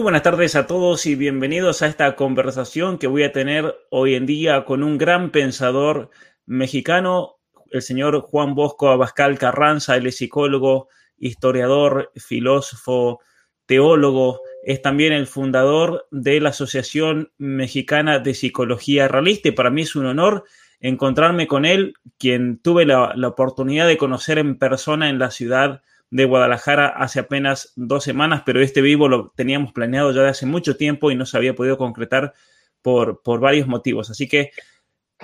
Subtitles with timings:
[0.00, 4.14] Muy buenas tardes a todos y bienvenidos a esta conversación que voy a tener hoy
[4.14, 6.08] en día con un gran pensador
[6.46, 7.36] mexicano,
[7.70, 13.20] el señor Juan Bosco Abascal Carranza, él es psicólogo, historiador, filósofo,
[13.66, 19.82] teólogo, es también el fundador de la Asociación Mexicana de Psicología Realista y para mí
[19.82, 20.44] es un honor
[20.80, 25.82] encontrarme con él, quien tuve la, la oportunidad de conocer en persona en la ciudad
[26.10, 30.46] de Guadalajara hace apenas dos semanas, pero este vivo lo teníamos planeado ya de hace
[30.46, 32.34] mucho tiempo y no se había podido concretar
[32.82, 34.10] por, por varios motivos.
[34.10, 34.50] Así que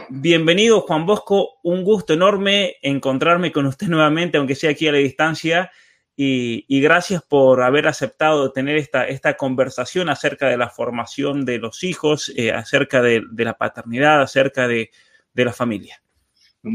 [0.08, 4.98] bienvenido Juan Bosco, un gusto enorme encontrarme con usted nuevamente, aunque sea aquí a la
[4.98, 5.70] distancia,
[6.18, 11.84] y, gracias por haber aceptado tener esta, esta conversación acerca de la formación de los
[11.84, 14.90] hijos, eh, acerca de, la paternidad, acerca de,
[15.34, 16.02] la familia.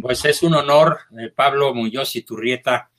[0.02, 2.91] Pues es un honor, eh, Pablo Muñoz y Turrieta,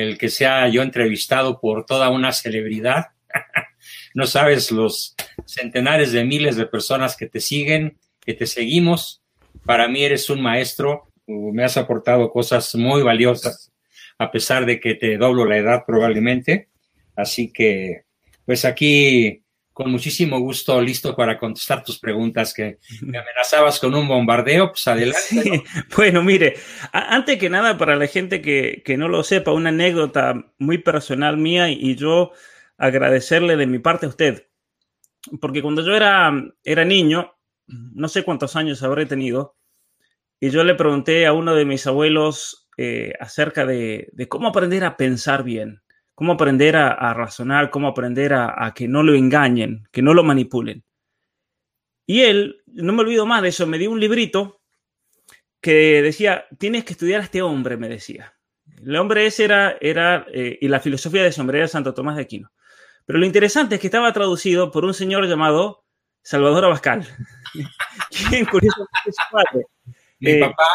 [0.00, 3.06] el que sea yo entrevistado por toda una celebridad.
[4.14, 5.14] no sabes los
[5.46, 9.22] centenares de miles de personas que te siguen, que te seguimos.
[9.64, 13.72] Para mí eres un maestro, me has aportado cosas muy valiosas,
[14.18, 16.68] a pesar de que te doblo la edad probablemente.
[17.16, 18.02] Así que,
[18.44, 19.43] pues aquí
[19.74, 24.86] con muchísimo gusto, listo para contestar tus preguntas, que me amenazabas con un bombardeo, pues
[24.86, 25.64] adelante.
[25.96, 26.54] Bueno, mire,
[26.92, 31.70] antes que nada, para la gente que, no lo sepa, una anécdota muy personal mía
[31.70, 32.30] y yo
[32.78, 34.46] agradecerle de mi parte a usted,
[35.40, 36.32] porque cuando yo era,
[36.62, 37.34] era niño,
[37.66, 39.56] no sé cuántos años habré tenido,
[40.38, 44.96] y yo le pregunté a uno de mis abuelos eh, acerca de cómo aprender a
[44.96, 45.83] pensar bien
[46.14, 50.84] cómo aprender a, razonar, cómo aprender a, que no lo engañen, que no lo manipulen.
[52.06, 54.60] Y él, no me olvido más de eso, me dio un librito
[55.60, 58.34] que decía, tienes que estudiar a este hombre, me decía.
[58.82, 62.16] El hombre ese era, era eh, y la filosofía de ese hombre era Santo Tomás
[62.16, 62.52] de Aquino.
[63.06, 65.84] Pero lo interesante es que estaba traducido por un señor llamado
[66.22, 67.06] Salvador Abascal.
[68.30, 69.66] ¿Quién curioso su padre?
[70.20, 70.66] Mi eh, papá,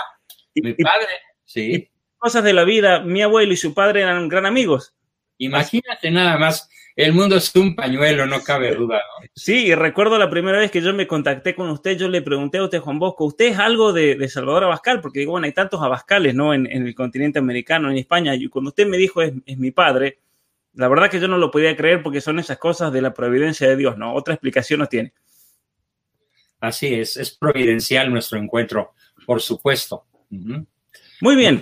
[0.56, 1.08] mi padre,
[1.46, 1.90] sí.
[2.18, 4.96] cosas de la vida, mi abuelo y su padre eran gran amigos.
[5.40, 8.98] Imagínate nada más, el mundo es un pañuelo, no cabe duda.
[8.98, 9.28] ¿no?
[9.34, 12.66] Sí, recuerdo la primera vez que yo me contacté con usted, yo le pregunté a
[12.66, 15.00] usted, Juan Bosco, ¿usted es algo de, Salvador Abascal?
[15.00, 16.54] Porque digo, bueno, hay tantos Abascales, ¿no?
[16.54, 18.36] En, el continente americano, en España.
[18.36, 20.20] Y cuando usted me dijo, es, mi padre,
[20.74, 23.70] la verdad que yo no lo podía creer porque son esas cosas de la providencia
[23.70, 24.14] de Dios, ¿no?
[24.14, 25.14] Otra explicación no tiene.
[26.60, 28.94] Así es, es providencial nuestro encuentro,
[29.26, 30.04] por supuesto.
[30.30, 31.62] Muy bien,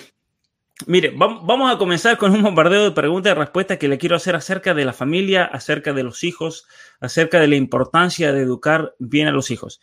[0.86, 4.36] Mire, vamos a comenzar con un bombardeo de preguntas y respuestas que le quiero hacer
[4.36, 6.68] acerca de la familia, acerca de los hijos,
[7.00, 9.82] acerca de la importancia de educar bien a los hijos.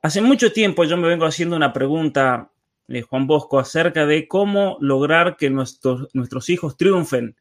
[0.00, 2.50] Hace mucho tiempo yo me vengo haciendo una pregunta,
[2.88, 7.36] eh, Juan Bosco, acerca de cómo lograr que nuestros, nuestros hijos triunfen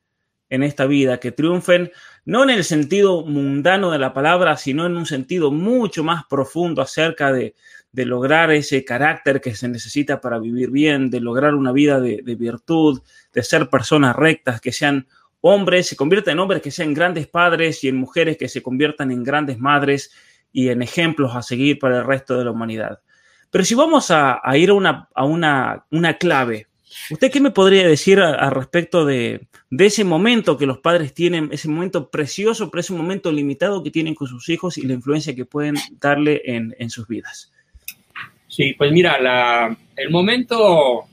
[0.49, 1.91] en esta vida, que triunfen
[2.25, 6.81] no en el sentido mundano de la palabra, sino en un sentido mucho más profundo
[6.81, 7.55] acerca de,
[7.91, 12.21] de lograr ese carácter que se necesita para vivir bien, de lograr una vida de,
[12.35, 13.01] virtud,
[13.33, 15.07] de ser personas rectas, que sean
[15.41, 19.11] hombres, se conviertan en hombres que sean grandes padres y en mujeres que se conviertan
[19.11, 20.11] en grandes madres
[20.53, 22.99] y en ejemplos a seguir para el resto de la humanidad.
[23.49, 26.67] Pero si vamos a, ir a, una, a una, una, clave,
[27.09, 29.47] ¿usted qué me podría decir al respecto de,
[29.77, 34.15] ese momento que los padres tienen, ese momento precioso, pero ese momento limitado que tienen
[34.15, 37.50] con sus hijos y la influencia que pueden darle en, en sus vidas?
[38.51, 41.05] Sí, pues mira, el momento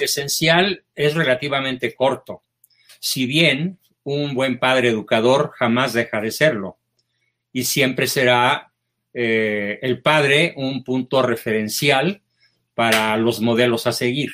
[0.00, 2.42] esencial es relativamente corto.
[2.98, 6.78] Si bien un buen padre educador jamás deja de serlo
[7.52, 8.72] y siempre será
[9.14, 12.22] eh, el padre un punto referencial
[12.74, 14.32] para los modelos a seguir.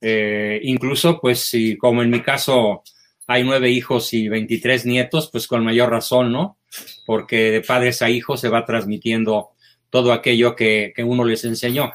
[0.00, 2.84] Eh, incluso, pues, si como en mi caso
[3.26, 6.56] hay nueve hijos y 23 nietos, pues con mayor razón, ¿no?
[7.04, 9.50] Porque de padres a hijos se va transmitiendo
[9.90, 11.92] todo aquello que, uno les enseñó.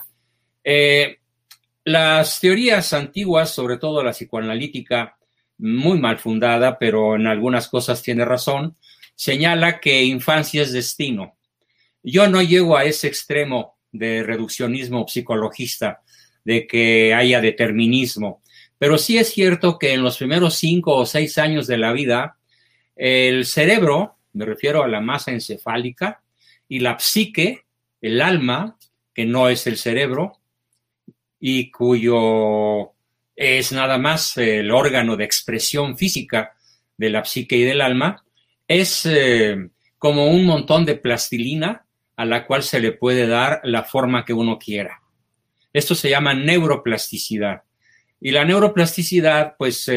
[0.63, 1.17] Eh,
[1.83, 5.17] las teorías antiguas, sobre todo la psicoanalítica,
[5.57, 8.77] muy mal fundada, pero en algunas cosas tiene razón,
[9.15, 11.38] señala que infancia es destino.
[12.03, 16.01] Yo no llego a ese extremo de reduccionismo psicologista,
[16.43, 18.41] de que haya determinismo,
[18.79, 22.38] pero sí es cierto que en los primeros cinco o seis años de la vida,
[22.95, 26.23] el cerebro, me refiero a la masa encefálica,
[26.67, 27.65] y la psique,
[28.01, 28.77] el alma,
[29.13, 30.39] que no es el cerebro,
[31.39, 32.94] y cuyo
[33.36, 36.53] es nada más el órgano de expresión física
[36.98, 38.24] de la psique y del alma,
[38.68, 43.83] es eh, como un montón de plastilina a la cual se le puede dar la
[43.83, 45.01] forma que uno quiera.
[45.74, 47.63] Esto se llama neuroplasticidad.
[48.19, 49.89] Y la neuroplasticidad, pues,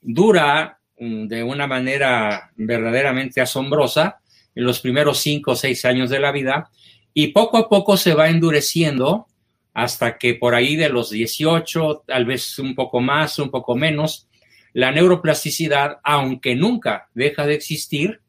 [0.00, 4.20] dura mm, de una manera verdaderamente asombrosa
[4.54, 6.70] en los primeros cinco o seis años de la vida
[7.14, 9.26] y poco a poco se va endureciendo
[9.74, 14.28] hasta que por ahí de los 18, tal vez un poco más, un poco menos,
[14.72, 18.20] la neuroplasticidad, aunque nunca deja de existir,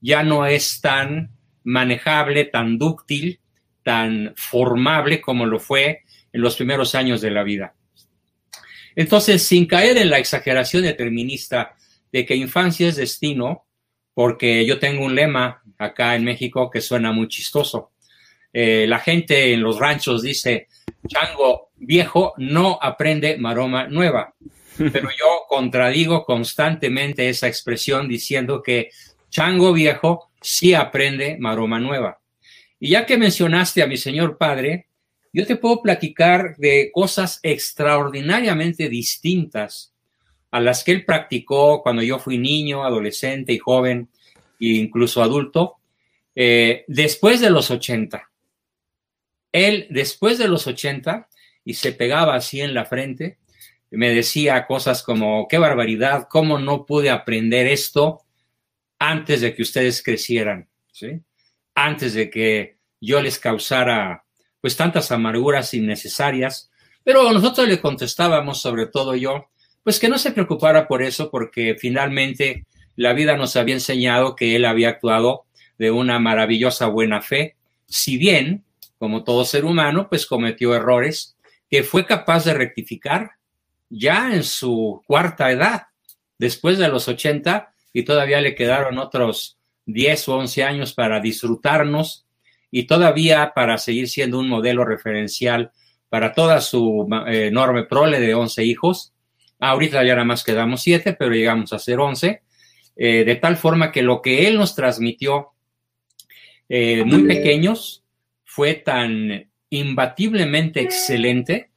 [0.00, 1.30] ya no es tan
[1.64, 3.40] manejable, tan dúctil,
[3.82, 7.74] tan formable como lo fue en los primeros años de la vida.
[8.96, 11.74] Entonces, sin caer en la exageración determinista
[12.12, 13.66] de que infancia es destino,
[14.14, 17.92] porque yo tengo un lema acá en México que suena muy chistoso.
[18.52, 20.68] Eh, la gente en los ranchos dice,
[21.06, 24.34] chango viejo no aprende maroma nueva.
[24.76, 28.90] Pero yo contradigo constantemente esa expresión diciendo que
[29.28, 32.20] chango viejo sí aprende maroma nueva.
[32.78, 34.86] Y ya que mencionaste a mi señor padre,
[35.32, 39.92] yo te puedo platicar de cosas extraordinariamente distintas
[40.50, 44.08] a las que él practicó cuando yo fui niño, adolescente y joven,
[44.58, 45.76] e incluso adulto,
[46.34, 48.29] eh, después de los 80.
[49.52, 51.28] Él, después de los 80,
[51.64, 53.38] y se pegaba así en la frente,
[53.90, 58.22] me decía cosas como, qué barbaridad, cómo no pude aprender esto
[58.98, 61.20] antes de que ustedes crecieran, ¿sí?
[61.74, 64.24] Antes de que yo les causara
[64.60, 66.70] pues tantas amarguras innecesarias,
[67.02, 69.46] pero nosotros le contestábamos, sobre todo yo,
[69.82, 74.54] pues que no se preocupara por eso, porque finalmente la vida nos había enseñado que
[74.54, 75.46] él había actuado
[75.78, 77.56] de una maravillosa buena fe,
[77.86, 78.64] si bien,
[79.00, 81.34] como todo ser humano, pues cometió errores
[81.70, 83.30] que fue capaz de rectificar
[83.88, 85.84] ya en su cuarta edad,
[86.36, 89.56] después de los 80, y todavía le quedaron otros
[89.86, 92.26] 10 o 11 años para disfrutarnos
[92.70, 95.72] y todavía para seguir siendo un modelo referencial
[96.10, 99.14] para toda su eh, enorme prole de 11 hijos.
[99.60, 102.42] Ahorita ya nada más quedamos 7, pero llegamos a ser 11,
[102.96, 105.52] eh, de tal forma que lo que él nos transmitió
[106.68, 107.99] eh, muy pequeños
[108.60, 111.70] fue tan imbatiblemente excelente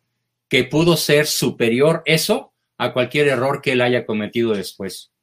[0.50, 5.14] que pudo ser superior eso a cualquier error que él haya cometido después.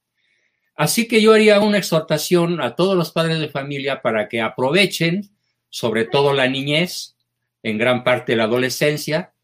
[0.74, 5.28] Así que yo haría una exhortación a todos los padres de familia para que aprovechen
[5.68, 7.14] sobre todo la niñez,
[7.62, 9.34] en gran parte la adolescencia,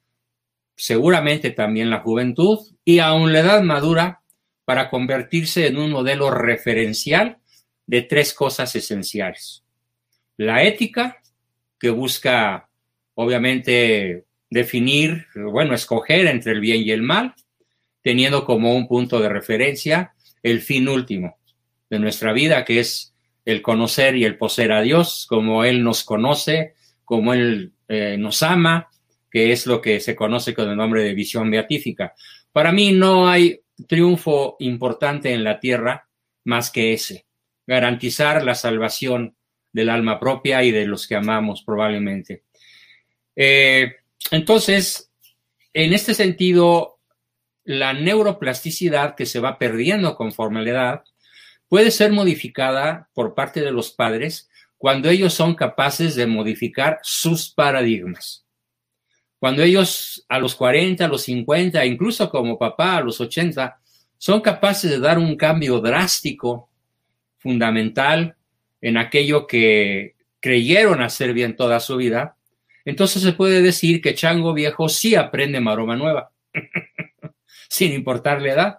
[0.75, 4.23] seguramente también la juventud y aún la edad madura
[4.65, 7.41] para convertirse en un modelo referencial
[7.85, 9.65] de tres cosas esenciales.
[10.39, 11.21] La ética,
[11.79, 12.69] que busca
[13.15, 17.35] obviamente definir, bueno, escoger entre el bien y el mal,
[18.03, 21.39] teniendo como un punto de referencia el fin último
[21.91, 23.15] de nuestra vida, que es
[23.45, 28.43] el conocer y el poseer a Dios, como Él nos conoce, como Él eh, nos
[28.43, 28.89] ama,
[29.31, 32.15] que es lo que se conoce con el nombre de visión beatífica.
[32.53, 36.09] Para mí no hay triunfo importante en la tierra
[36.45, 37.27] más que ese,
[37.67, 39.36] garantizar la salvación
[39.77, 42.45] del alma propia y de los que amamos probablemente.
[43.37, 43.97] Eh,
[44.31, 45.13] entonces,
[45.75, 46.99] en este sentido,
[47.63, 51.05] la neuroplasticidad que se va perdiendo conforme a la edad
[51.69, 57.51] puede ser modificada por parte de los padres cuando ellos son capaces de modificar sus
[57.51, 58.47] paradigmas.
[59.39, 63.79] Cuando ellos a los 40, a los 50, incluso como papá a los 80,
[64.17, 66.71] son capaces de dar un cambio drástico,
[67.37, 68.37] fundamental,
[68.81, 72.37] en aquello que creyeron hacer bien toda su vida,
[72.85, 76.31] entonces se puede decir que Chango Viejo sí aprende maroma nueva,
[77.69, 78.79] sin importar la edad.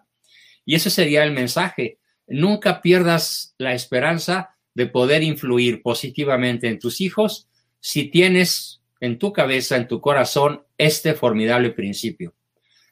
[0.66, 7.02] Y ese sería el mensaje nunca pierdas la esperanza de poder influir positivamente en tus
[7.02, 7.50] hijos
[7.80, 12.36] si tienes en tu cabeza, en tu corazón, este formidable principio.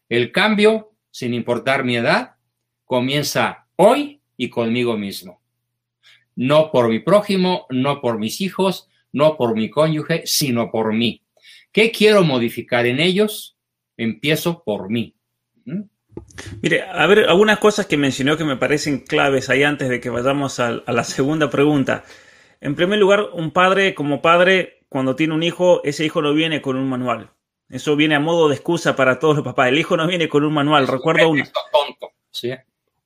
[0.08, 2.36] El cambio, sin importar mi edad,
[2.86, 5.42] comienza hoy y conmigo mismo.
[6.36, 11.24] No por mi prójimo, no por mis hijos, no por mi cónyuge, sino por mí.
[11.72, 13.58] ¿Qué quiero modificar en ellos?
[13.98, 15.16] Empiezo por mí.
[15.66, 15.84] ¿Mm?
[16.62, 20.10] Mire, a ver, algunas cosas que mencionó que me parecen claves ahí antes de que
[20.10, 22.04] vayamos a, la segunda pregunta.
[22.62, 26.62] En primer lugar, un padre como padre, cuando tiene un hijo, ese hijo no viene
[26.62, 27.32] con un manual.
[27.70, 29.70] Eso viene a modo de excusa para todos los papás.
[29.70, 30.88] El hijo no viene con un manual.
[30.88, 32.12] Recuerdo un, tonto.
[32.32, 32.52] ¿sí?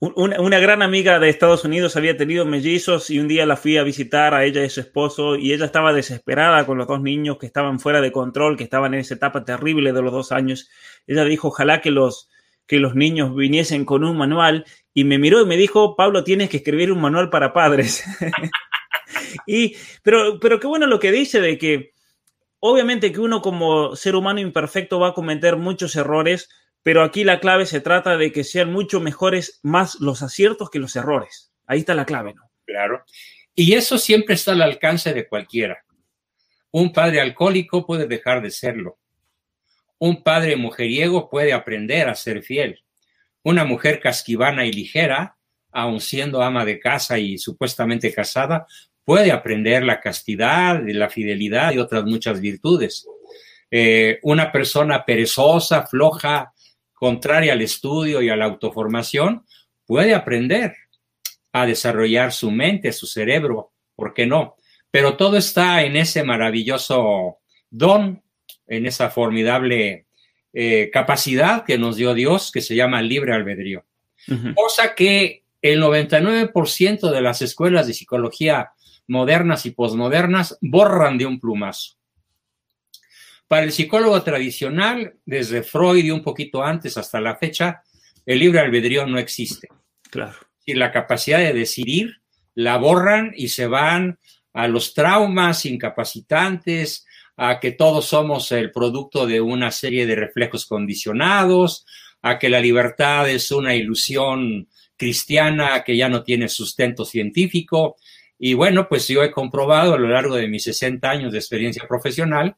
[0.02, 3.84] Una, gran amiga de Estados Unidos había tenido mellizos y un día la fui a
[3.84, 7.46] visitar a ella y su esposo y ella estaba desesperada con los dos niños que
[7.46, 10.70] estaban fuera de control, que estaban en esa etapa terrible de los dos años.
[11.06, 12.30] Ella dijo, ojalá que los,
[12.66, 14.64] que los niños viniesen con un manual
[14.94, 18.06] y me miró y me dijo, Pablo, tienes que escribir un manual para padres.
[19.48, 21.92] y, pero, pero qué bueno lo que dice de que
[22.62, 26.48] obviamente que uno como ser humano imperfecto va a cometer muchos errores,
[26.84, 30.80] pero aquí la clave se trata de que sean mucho mejores más los aciertos que
[30.80, 31.52] los errores.
[31.68, 32.50] Ahí está la clave, ¿no?
[32.66, 33.04] Claro.
[33.54, 35.84] Y eso siempre está al alcance de cualquiera.
[36.72, 39.00] Un padre alcohólico puede dejar de serlo.
[39.98, 42.84] Un padre mujeriego puede aprender a ser fiel.
[43.44, 45.38] Una mujer casquivana y ligera,
[45.72, 48.66] aun siendo ama de casa y supuestamente casada,
[49.04, 53.06] puede aprender la castidad, la fidelidad y otras muchas virtudes.
[53.72, 56.54] Eh, una persona perezosa, floja,
[57.00, 59.46] contraria al estudio y a la autoformación,
[59.86, 60.76] puede aprender
[61.54, 64.56] a desarrollar su mente, su cerebro, ¿por qué no?
[64.92, 67.38] Pero todo está en ese maravilloso
[67.70, 68.22] don,
[68.68, 70.08] en esa formidable
[70.52, 73.86] eh, capacidad que nos dio Dios, que se llama libre albedrío.
[74.54, 78.72] Cosa que el 99% de las escuelas de psicología
[79.08, 81.99] modernas y posmodernas borran de un plumazo.
[83.50, 87.82] Para el psicólogo tradicional, desde Freud y un poquito antes hasta la fecha,
[88.24, 89.68] el libre albedrío no existe.
[90.12, 90.38] Claro.
[90.66, 92.22] Y la capacidad de decidir
[92.54, 94.20] la borran y se van
[94.54, 100.68] a los traumas incapacitantes, a que todos somos el producto de una serie de reflejos
[100.68, 101.88] condicionados,
[102.22, 107.96] a que la libertad es una ilusión cristiana que ya no tiene sustento científico.
[108.38, 111.88] Y bueno, pues yo he comprobado a lo largo de mis 60 años de experiencia
[111.88, 112.56] profesional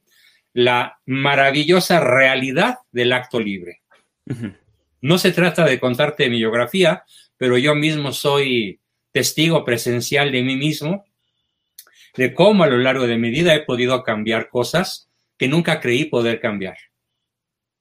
[0.54, 3.82] la maravillosa realidad del acto libre.
[5.02, 7.04] No se trata de contarte mi biografía,
[7.38, 8.80] pero yo mismo soy
[9.12, 11.06] testigo presencial de mí mismo,
[12.16, 16.06] de cómo a lo largo de mi vida he podido cambiar cosas que nunca creí
[16.06, 16.78] poder cambiar.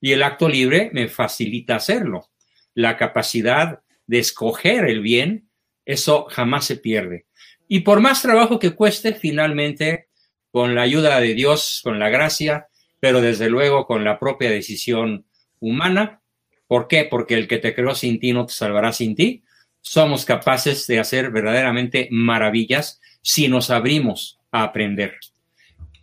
[0.00, 2.31] Y el acto libre me facilita hacerlo.
[2.75, 5.50] La capacidad de escoger el bien,
[5.85, 7.27] eso jamás se pierde.
[7.69, 10.09] Y por más trabajo que cueste, finalmente
[10.50, 12.69] con la ayuda de Dios, con la gracia,
[13.00, 15.26] pero desde luego con la propia decisión
[15.59, 16.21] humana.
[16.66, 17.04] ¿Por qué?
[17.04, 19.42] Porque el que te creó sin ti no te salvará sin ti.
[19.80, 25.19] Somos capaces de hacer verdaderamente maravillas si nos abrimos a aprender.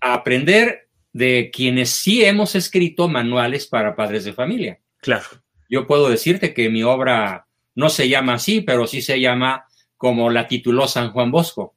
[0.01, 4.79] A aprender de quienes sí hemos escrito manuales para padres de familia.
[4.99, 5.25] Claro.
[5.69, 9.65] Yo puedo decirte que mi obra no se llama así, pero sí se llama
[9.97, 11.75] como la tituló San Juan Bosco.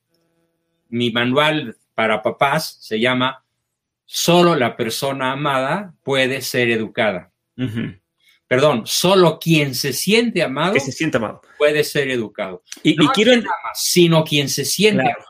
[0.88, 3.44] Mi manual para papás se llama
[4.06, 7.30] Solo la persona amada puede ser educada.
[8.48, 11.42] Perdón, solo quien se siente amado, se siente amado.
[11.58, 12.62] puede ser educado.
[12.82, 13.32] Y, quiero
[13.74, 15.26] sino quien se siente amado.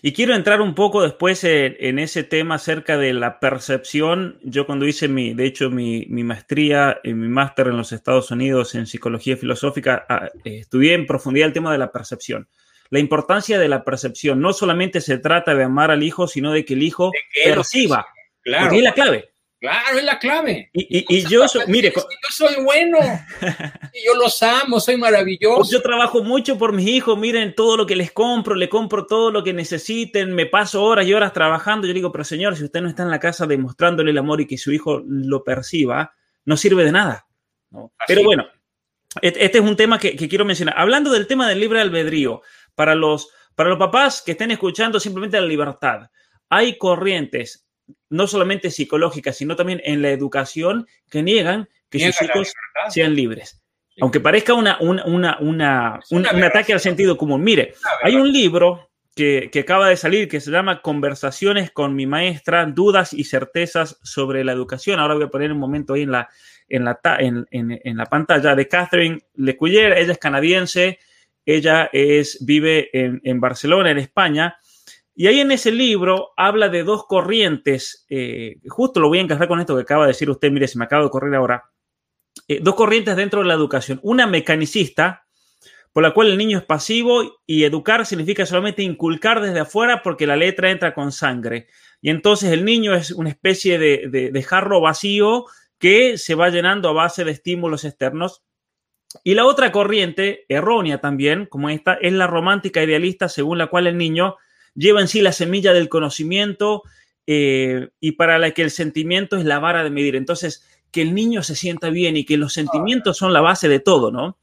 [0.00, 4.38] Y quiero entrar un poco después en, ese tema acerca de la percepción.
[4.42, 8.74] Yo cuando hice mi, de hecho, mi, maestría, y mi máster en los Estados Unidos
[8.74, 12.48] en psicología filosófica, ah, estudié en profundidad el tema de la percepción
[12.90, 14.40] la importancia de la percepción.
[14.40, 17.10] No solamente se trata de amar al hijo, sino de que el hijo
[17.44, 18.06] perciba.
[18.42, 18.74] Claro.
[18.74, 19.34] es la clave.
[19.64, 20.68] Claro, es la clave.
[20.74, 22.98] Y, yo, mire, yo soy bueno.
[23.94, 25.56] y yo los amo, soy maravilloso.
[25.56, 27.18] Pues yo trabajo mucho por mis hijos.
[27.18, 30.34] Miren todo lo que les compro, le compro todo lo que necesiten.
[30.34, 31.86] Me paso horas y horas trabajando.
[31.86, 34.46] Yo digo, pero señor, si usted no está en la casa demostrándole el amor y
[34.46, 36.12] que su hijo lo perciba,
[36.44, 37.26] no sirve de nada.
[38.06, 38.46] Pero bueno,
[39.22, 40.74] este es un tema que, que quiero mencionar.
[40.76, 42.42] Hablando del tema del libre albedrío,
[42.74, 46.10] para los, para los papás que estén escuchando simplemente la libertad,
[46.48, 47.66] hay corrientes,
[48.08, 52.52] no solamente psicológicas, sino también en la educación, que niegan que sus hijos
[52.88, 53.60] sean libres.
[54.00, 57.42] Aunque parezca una, una, un, ataque al sentido común.
[57.42, 62.66] Mire, hay un libro que, acaba de salir que se llama Conversaciones con mi maestra,
[62.66, 64.98] dudas y certezas sobre la educación.
[64.98, 66.28] Ahora voy a poner un momento ahí en la,
[66.68, 69.92] en la, en, en la pantalla de Catherine Lecuyer.
[69.92, 70.98] Ella es canadiense,
[71.44, 74.56] ella es, vive en, Barcelona, en España.
[75.14, 79.46] Y ahí en ese libro habla de dos corrientes, eh, justo lo voy a encajar
[79.46, 81.70] con esto que acaba de decir usted, mire, se me acaba de correr ahora,
[82.48, 84.00] eh, dos corrientes dentro de la educación.
[84.02, 85.26] Una mecanicista,
[85.92, 90.26] por la cual el niño es pasivo y educar significa solamente inculcar desde afuera porque
[90.26, 91.68] la letra entra con sangre.
[92.00, 95.44] Y entonces el niño es una especie de jarro vacío
[95.78, 98.42] que se va llenando a base de estímulos externos
[99.22, 103.86] y la otra corriente, errónea también, como esta, es la romántica idealista según la cual
[103.86, 104.36] el niño
[104.74, 106.82] lleva en sí la semilla del conocimiento
[107.26, 110.16] eh, y para la que el sentimiento es la vara de medir.
[110.16, 113.80] Entonces, que el niño se sienta bien y que los sentimientos son la base de
[113.80, 114.38] todo, ¿no?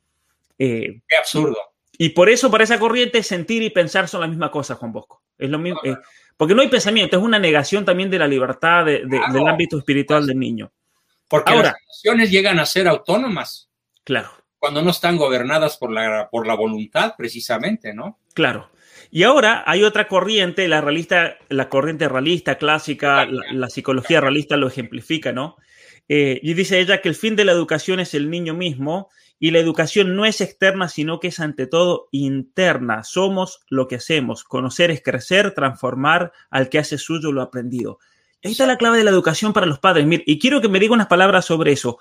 [0.58, 1.58] Eh, Qué absurdo.
[1.98, 5.22] Y por eso, para esa corriente, sentir y pensar son la misma cosa, Juan Bosco.
[5.38, 5.80] Es lo mismo.
[5.84, 5.96] Eh,
[6.36, 10.40] porque no hay pensamiento, es una negación también de la libertad del ámbito espiritual del
[10.40, 10.72] niño.
[11.28, 13.70] Porque Ahora, las emociones llegan a ser autónomas.
[14.04, 14.41] Claro.
[14.62, 18.20] Cuando no están gobernadas por la, por la voluntad, precisamente, ¿no?
[18.36, 18.70] Claro.
[19.10, 24.68] Y ahora hay otra corriente, la realista, la corriente realista clásica, la, psicología realista lo
[24.68, 25.56] ejemplifica, ¿no?
[26.08, 29.50] Eh, y dice ella que el fin de la educación es el niño mismo y
[29.50, 33.04] la educación no es externa, sino que es ante todo interna.
[33.04, 34.44] Somos lo que hacemos.
[34.44, 37.98] Conocer es crecer, transformar al que hace suyo lo aprendido.
[38.44, 40.06] Ahí está la clave de la educación para los padres.
[40.08, 41.98] y quiero que me diga unas palabras sobre eso.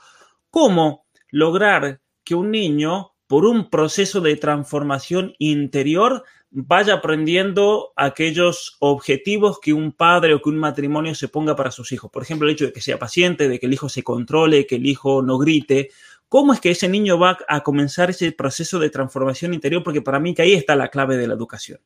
[0.51, 9.61] ¿Cómo lograr que un niño, por un proceso de transformación interior, vaya aprendiendo aquellos objetivos
[9.61, 12.11] que un padre o que un matrimonio se ponga para sus hijos.
[12.11, 14.77] Por ejemplo, el hecho de que sea paciente, de que el hijo se controle, que
[14.77, 15.91] el hijo no grite.
[16.29, 19.83] ¿Cómo es que ese niño va a comenzar ese proceso de transformación interior?
[19.83, 21.81] Porque para mí que ahí está la clave de la educación.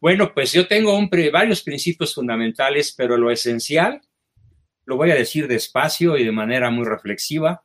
[0.00, 0.98] Bueno, pues yo tengo
[1.32, 4.02] varios principios fundamentales, pero lo esencial,
[4.84, 7.62] lo voy a decir despacio y de manera muy reflexiva,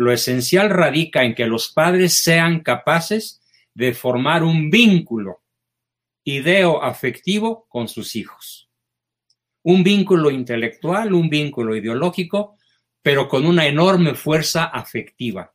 [0.00, 3.42] lo esencial radica en que los padres sean capaces
[3.74, 5.42] de formar un vínculo
[6.24, 8.70] ideo afectivo con sus hijos.
[9.62, 12.56] Un vínculo intelectual, un vínculo ideológico,
[13.02, 15.52] pero con una enorme fuerza afectiva.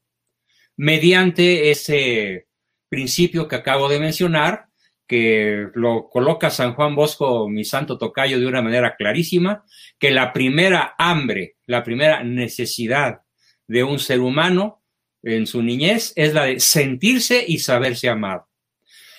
[0.78, 2.48] Mediante ese
[2.88, 4.68] principio que acabo de mencionar,
[5.08, 9.66] que lo coloca San Juan Bosco, mi santo tocayo, de una manera clarísima,
[9.98, 13.25] que la primera hambre, la primera necesidad
[13.68, 14.84] de un ser humano
[15.24, 18.48] en su niñez es la de sentirse y saberse amado.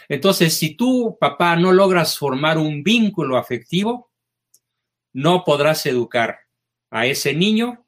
[0.09, 4.13] Entonces, si tú, papá, no logras formar un vínculo afectivo,
[5.13, 6.39] no podrás educar
[6.91, 7.87] a ese niño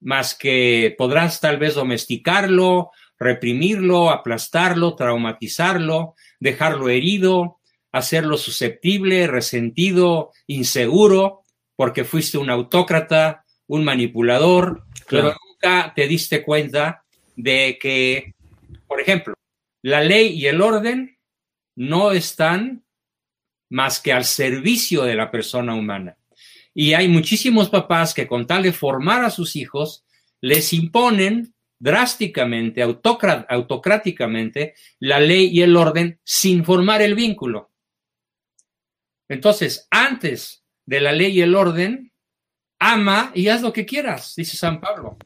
[0.00, 7.60] más que podrás tal vez domesticarlo, reprimirlo, aplastarlo, traumatizarlo, dejarlo herido,
[7.92, 11.42] hacerlo susceptible, resentido, inseguro,
[11.76, 15.36] porque fuiste un autócrata, un manipulador, pero
[15.94, 17.04] te diste cuenta
[17.36, 18.34] de que,
[18.86, 19.34] por ejemplo,
[19.82, 21.18] la ley y el orden
[21.76, 22.84] no están
[23.70, 26.16] más que al servicio de la persona humana.
[26.74, 30.04] Y hay muchísimos papás que con tal de formar a sus hijos,
[30.40, 37.70] les imponen drásticamente, autocráticamente, la ley y el orden sin formar el vínculo.
[39.28, 42.12] Entonces, antes de la ley y el orden,
[42.78, 45.16] ama y haz lo que quieras, dice San Pablo.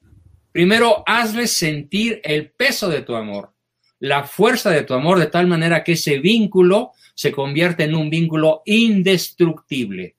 [0.54, 3.54] Primero, hazle sentir el peso de tu amor
[4.04, 8.10] la fuerza de tu amor de tal manera que ese vínculo se convierte en un
[8.10, 10.16] vínculo indestructible.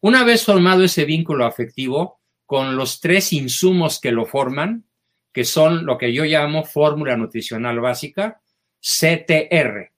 [0.00, 4.86] Una vez formado ese vínculo afectivo, con los tres insumos que lo forman,
[5.30, 8.40] que son lo que yo llamo fórmula nutricional básica,
[8.80, 9.92] CTR,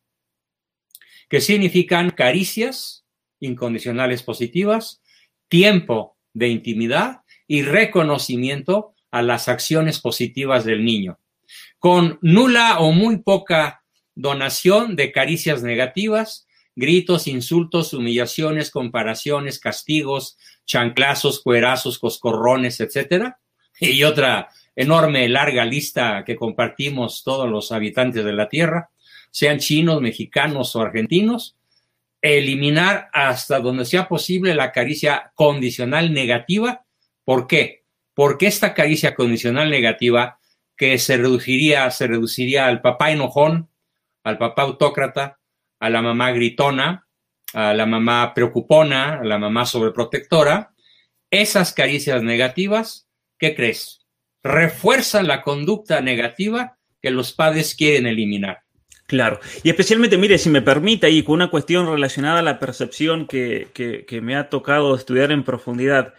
[1.29, 3.07] que significan caricias
[3.39, 5.03] incondicionales positivas,
[5.49, 11.19] tiempo de intimidad y reconocimiento a las acciones positivas del niño
[11.81, 13.83] con nula o muy poca
[14.15, 16.47] donación de caricias negativas,
[16.77, 23.41] gritos, insultos, humillaciones, comparaciones, castigos, chanclazos, cuerazos, coscorrones, etcétera,
[23.81, 28.91] y otra enorme, larga lista que compartimos todos los habitantes de la Tierra,
[29.31, 31.57] sean chinos, mexicanos o argentinos,
[32.21, 36.85] eliminar hasta donde sea posible la caricia condicional negativa.
[37.25, 37.80] ¿Por qué?
[38.21, 40.41] Porque esta caricia condicional negativa
[40.77, 43.71] que se reduciría, se reduciría al papá enojón,
[44.25, 45.39] al papá autócrata,
[45.79, 47.07] a la mamá gritona,
[47.55, 50.75] a la mamá preocupona, a la mamá sobreprotectora,
[51.31, 54.07] esas caricias negativas, ¿qué crees?
[54.43, 58.65] Refuerzan la conducta negativa que los padres quieren eliminar.
[59.07, 63.27] Claro, y especialmente, mire, si me permite, ahí con una cuestión relacionada a la percepción
[63.27, 66.13] que, que me ha tocado estudiar en profundidad,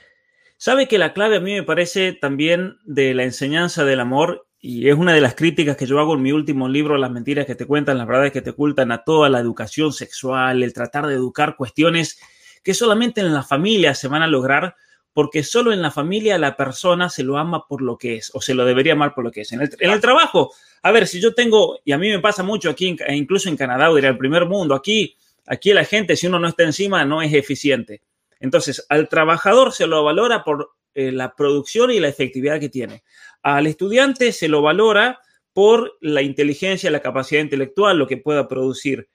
[0.61, 4.89] sabe que la clave a mí me parece también de la enseñanza del amor y
[4.89, 7.55] es una de las críticas que yo hago en mi último libro, Las mentiras que
[7.55, 11.15] te cuentan, las verdades que te ocultan a toda la educación sexual, el tratar de
[11.15, 12.19] educar cuestiones
[12.63, 14.75] que solamente en la familia se van a lograr,
[15.13, 18.39] porque solo en la familia la persona se lo ama por lo que es, o
[18.39, 19.51] se lo debería amar por lo que es.
[19.53, 22.95] En el, trabajo, a ver, si yo tengo, y a mí me pasa mucho aquí,
[23.07, 26.37] e incluso en Canadá, o en el primer mundo, aquí, aquí la gente, si uno
[26.37, 28.03] no está encima, no es eficiente.
[28.41, 33.03] Entonces, al trabajador se lo valora por eh, la producción y la efectividad que tiene.
[33.41, 35.19] Al estudiante se lo valora
[35.53, 39.09] por la inteligencia, la capacidad intelectual, lo que pueda producir.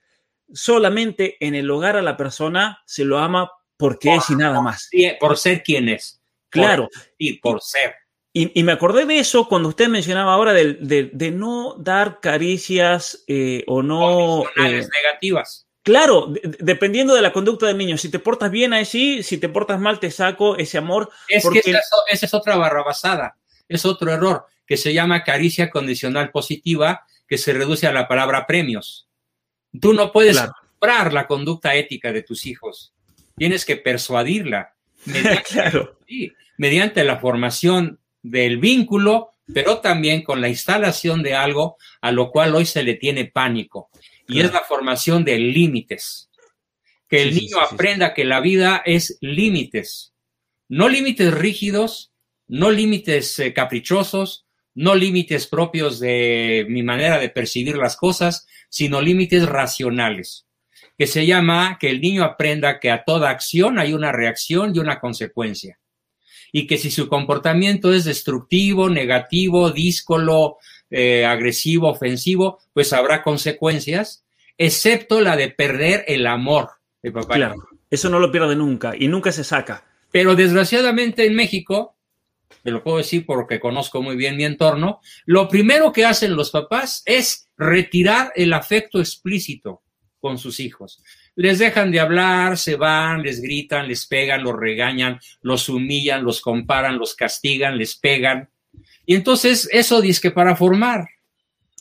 [0.53, 4.89] solamente en el hogar a la persona se lo ama porque es y nada más.
[5.19, 6.23] Por ser quien es.
[6.49, 6.89] Claro.
[7.19, 7.95] Y por ser.
[8.33, 13.83] Y, me acordé de eso cuando usted mencionaba ahora de, no dar caricias eh, o
[13.83, 14.43] no...
[14.57, 15.66] Eh, negativas.
[15.87, 17.97] Claro, dependiendo de la conducta del niño.
[17.97, 21.11] Si te portas bien ahí sí, si te portas mal te saco ese amor.
[21.29, 21.79] Es que esa,
[22.11, 23.37] esa, es otra barrabasada,
[23.69, 28.49] es otro error que se llama caricia condicional positiva, que se reduce a la palabra
[28.49, 29.09] premios.
[29.81, 32.93] Tú no puedes comprar la conducta ética de tus hijos,
[33.37, 34.75] tienes que persuadirla
[36.59, 42.57] mediante, la formación del vínculo, pero también con la instalación de algo a lo cual
[42.57, 43.89] hoy se le tiene pánico,
[44.29, 46.31] y es la formación de límites.
[47.09, 50.13] Que el niño aprenda que la vida es límites,
[50.69, 52.13] no límites rígidos,
[52.49, 59.01] no límites eh, caprichosos, no límites propios de mi manera de percibir las cosas, sino
[59.01, 60.47] límites racionales,
[60.99, 64.79] que se llama que el niño aprenda que a toda acción hay una reacción y
[64.79, 65.79] una consecuencia.
[66.53, 70.59] Y que si su comportamiento es destructivo, negativo, díscolo,
[70.91, 74.25] eh, agresivo, ofensivo, pues habrá consecuencias,
[74.59, 76.71] excepto la de perder el amor
[77.03, 77.35] de papá.
[77.35, 77.57] Claro,
[77.91, 79.85] eso no lo pierde nunca y nunca se saca.
[80.11, 81.97] Pero desgraciadamente en México
[82.63, 86.51] te lo puedo decir porque conozco muy bien mi entorno, lo primero que hacen los
[86.51, 89.83] papás es retirar el afecto explícito
[90.19, 91.03] con sus hijos.
[91.37, 96.41] Les dejan de hablar, se van, les gritan, les pegan, los regañan, los humillan, los
[96.41, 98.49] comparan, los castigan, les pegan.
[99.07, 101.09] Y entonces eso dice que para formar.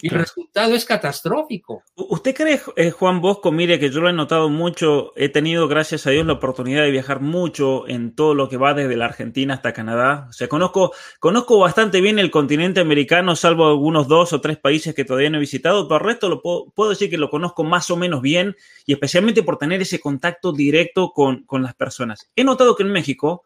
[0.02, 1.82] Y el resultado es catastrófico.
[1.96, 6.06] ¿Usted cree, eh, Juan Bosco, mire que yo lo he notado mucho, he tenido, gracias
[6.06, 9.54] a Dios, la oportunidad de viajar mucho en todo lo que va desde la Argentina
[9.54, 10.28] hasta Canadá?
[10.30, 14.94] O sea, conozco, conozco bastante bien el continente americano, salvo algunos dos o tres países
[14.94, 17.64] que todavía no he visitado, pero el resto lo puedo, puedo decir que lo conozco
[17.64, 22.30] más o menos bien y especialmente por tener ese contacto directo con, con las personas.
[22.36, 23.46] He notado que en México,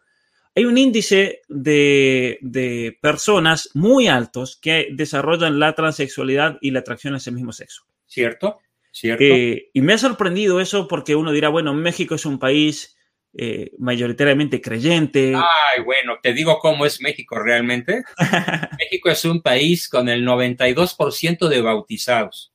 [0.56, 7.18] hay un índice de, personas muy altos que desarrollan la transexualidad y la atracción a
[7.18, 7.84] ese mismo sexo.
[8.08, 8.60] ¿Cierto?
[8.92, 9.24] ¿Cierto?
[9.24, 12.98] Eh, y me ha sorprendido eso porque uno dirá, bueno, México es un país
[13.38, 15.36] eh, mayoritariamente creyente.
[15.36, 18.04] Ay, bueno, te digo cómo es México realmente.
[18.80, 22.52] México es un país con el 92% de bautizados.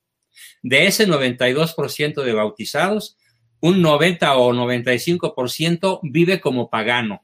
[0.62, 3.16] De ese 92% de bautizados,
[3.60, 7.22] un 90 o 95% vive como pagano.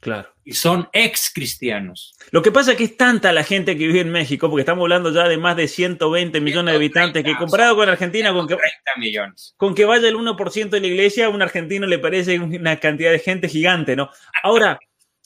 [0.00, 0.28] Claro.
[0.44, 2.14] Y son ex cristianos.
[2.30, 4.82] Lo que pasa es que es tanta la gente que vive en México, porque estamos
[4.82, 8.56] hablando ya de más de 120 millones de habitantes, que comparado con Argentina, con que,
[8.98, 9.54] millones.
[9.56, 13.10] con que vaya el 1% de la iglesia, a un argentino le parece una cantidad
[13.10, 14.10] de gente gigante, ¿no?
[14.42, 14.78] Ahora,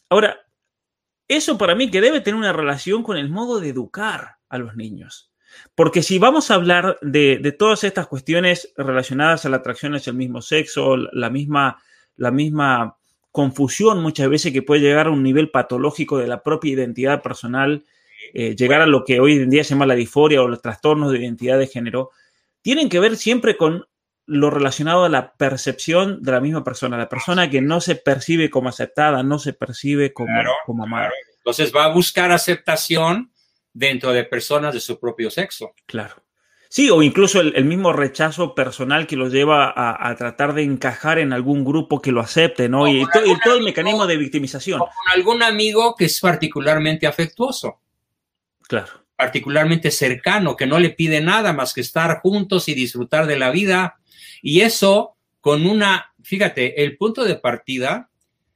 [0.09, 0.41] ahora,
[1.29, 4.77] eso para mí que debe tener una relación con el modo de educar a los
[4.77, 5.31] niños.
[5.75, 10.13] Porque si vamos a hablar de, de todas estas cuestiones relacionadas a la atracción hacia
[10.13, 11.83] el mismo sexo, la misma,
[12.17, 12.97] la misma
[13.31, 17.85] confusión muchas veces que puede llegar a un nivel patológico de la propia identidad personal,
[18.35, 21.13] eh, llegar a lo que hoy en día se llama la disforia o los trastornos
[21.13, 22.11] de identidad de género,
[22.63, 23.87] tienen que ver siempre con
[24.27, 28.51] lo relacionado a la percepción de la misma persona, la persona que no se percibe
[28.51, 30.33] como aceptada, no se percibe como,
[30.67, 31.11] como amada.
[31.39, 33.33] Entonces va a buscar aceptación
[33.73, 35.73] dentro de personas de su propio sexo.
[35.87, 36.23] Claro.
[36.73, 41.33] Sí, o incluso el, mismo rechazo personal que lo lleva a, tratar de encajar en
[41.33, 42.87] algún grupo que lo acepte, ¿no?
[42.87, 43.05] Y,
[43.43, 44.81] todo el mecanismo de victimización.
[44.81, 47.81] O con algún amigo que es particularmente afectuoso.
[48.69, 49.05] Claro.
[49.17, 53.51] Particularmente cercano, que no le pide nada más que estar juntos y disfrutar de la
[53.51, 53.99] vida.
[54.41, 58.11] Y eso con una, fíjate, el punto de partida,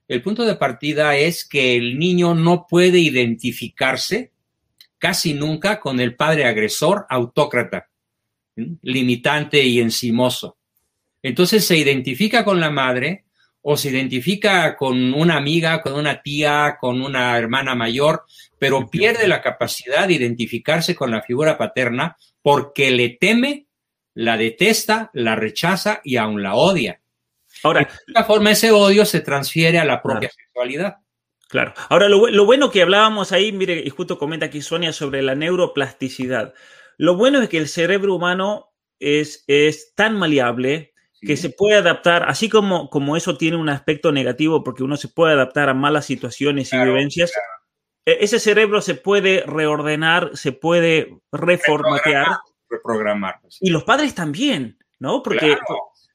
[0.06, 4.30] el punto de partida es que el niño no puede identificarse
[4.98, 7.88] casi nunca con el padre agresor autócrata
[8.56, 10.56] limitante y encimoso.
[11.22, 13.24] Entonces se identifica con la madre
[13.62, 18.24] o se identifica con una amiga, con una tía, con una hermana mayor,
[18.58, 23.66] pero pierde la capacidad de identificarse con la figura paterna porque le teme,
[24.12, 27.00] la detesta, la rechaza y aún la odia.
[27.62, 30.96] Ahora, de esta forma ese odio se transfiere a la propia sexualidad.
[31.48, 31.72] Claro.
[31.88, 35.34] Ahora, lo, lo, bueno que hablábamos ahí, mire, y justo comenta aquí Sonia sobre la
[35.34, 36.52] neuroplasticidad.
[36.98, 42.28] Lo bueno es que el cerebro humano es, es tan maleable que se puede adaptar,
[42.28, 46.04] así como, como eso tiene un aspecto negativo, porque uno se puede adaptar a malas
[46.04, 47.32] situaciones y vivencias,
[48.04, 52.26] e, ese cerebro se puede reordenar, se puede reformatear.
[52.68, 53.40] Reprogramar.
[53.60, 55.22] Y los padres también, ¿no?
[55.22, 55.56] Porque,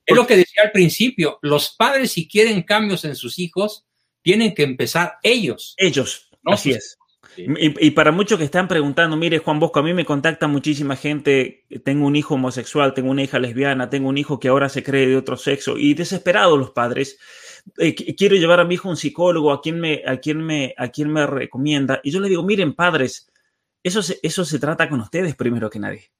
[0.05, 3.87] Es lo que decía al principio, los padres si quieren cambios en sus hijos,
[4.21, 5.73] tienen que empezar ellos.
[5.77, 6.98] Ellos, así es.
[7.37, 11.65] Y, para muchos que están preguntando, mire Juan Bosco, a mí me contacta muchísima gente,
[11.83, 15.07] tengo un hijo homosexual, tengo una hija lesbiana, tengo un hijo que ahora se cree
[15.07, 17.17] de otro sexo y desesperados los padres.
[17.77, 20.89] Eh, quiero llevar a mi hijo a un psicólogo, a quien me, a me, a
[21.05, 22.01] me recomienda.
[22.03, 23.31] Y yo le digo, miren padres,
[23.83, 26.11] eso eso se trata con ustedes primero que nadie.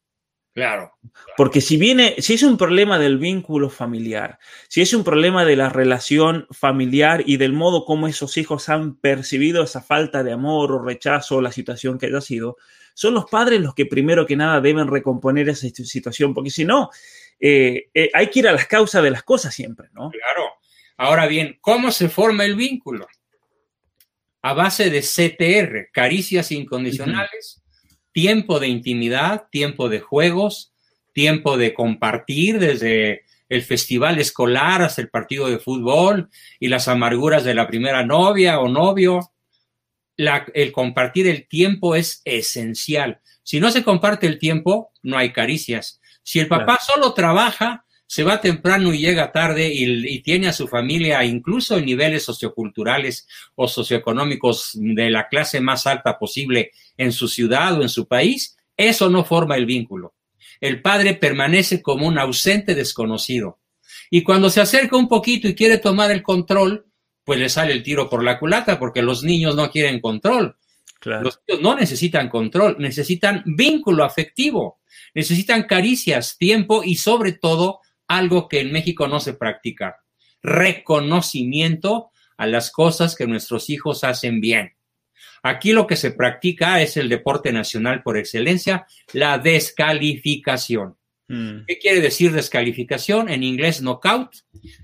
[0.53, 0.97] Claro.
[1.38, 5.55] Porque si viene, si es un problema del vínculo familiar, si es un problema de
[5.55, 10.71] la relación familiar y del modo como esos hijos han percibido esa falta de amor
[10.71, 12.57] o rechazo o la situación que haya sido,
[12.93, 16.89] son los padres los que primero que nada deben recomponer esa situación, porque si no,
[17.39, 20.09] eh, eh, hay que ir a las causas de las cosas siempre, ¿no?
[20.09, 20.49] Claro.
[20.97, 23.07] Ahora bien, ¿cómo se forma el vínculo?
[24.41, 27.63] A base de CTR, caricias incondicionales
[28.19, 30.73] tiempo de intimidad, tiempo de juegos,
[31.13, 36.29] tiempo de compartir desde el festival escolar hasta el partido de fútbol
[36.60, 39.32] y las amarguras de la primera novia o novio.
[40.17, 43.21] el compartir el tiempo es esencial.
[43.41, 46.01] Si no se comparte el tiempo, no hay caricias.
[46.21, 50.67] Si el papá solo trabaja, se va temprano y llega tarde y, tiene a su
[50.67, 57.28] familia, incluso en niveles socioculturales o socioeconómicos de la clase más alta posible en su
[57.28, 60.15] ciudad o en su país, eso no forma el vínculo.
[60.60, 63.60] El padre permanece como un ausente desconocido.
[64.10, 66.88] Y cuando se acerca un poquito y quiere tomar el control,
[67.24, 70.58] pues le sale el tiro por la culata porque los niños no quieren control.
[71.06, 74.80] Los niños no necesitan control, necesitan vínculo afectivo,
[75.13, 80.04] necesitan caricias, tiempo y sobre todo algo que en México no se practica,
[80.41, 84.76] reconocimiento a las cosas que nuestros hijos hacen bien.
[85.43, 90.98] Aquí lo que se practica es el deporte nacional por excelencia, la descalificación.
[91.28, 91.65] Mm.
[91.67, 93.30] ¿Qué quiere decir descalificación?
[93.30, 94.32] En inglés, knockout.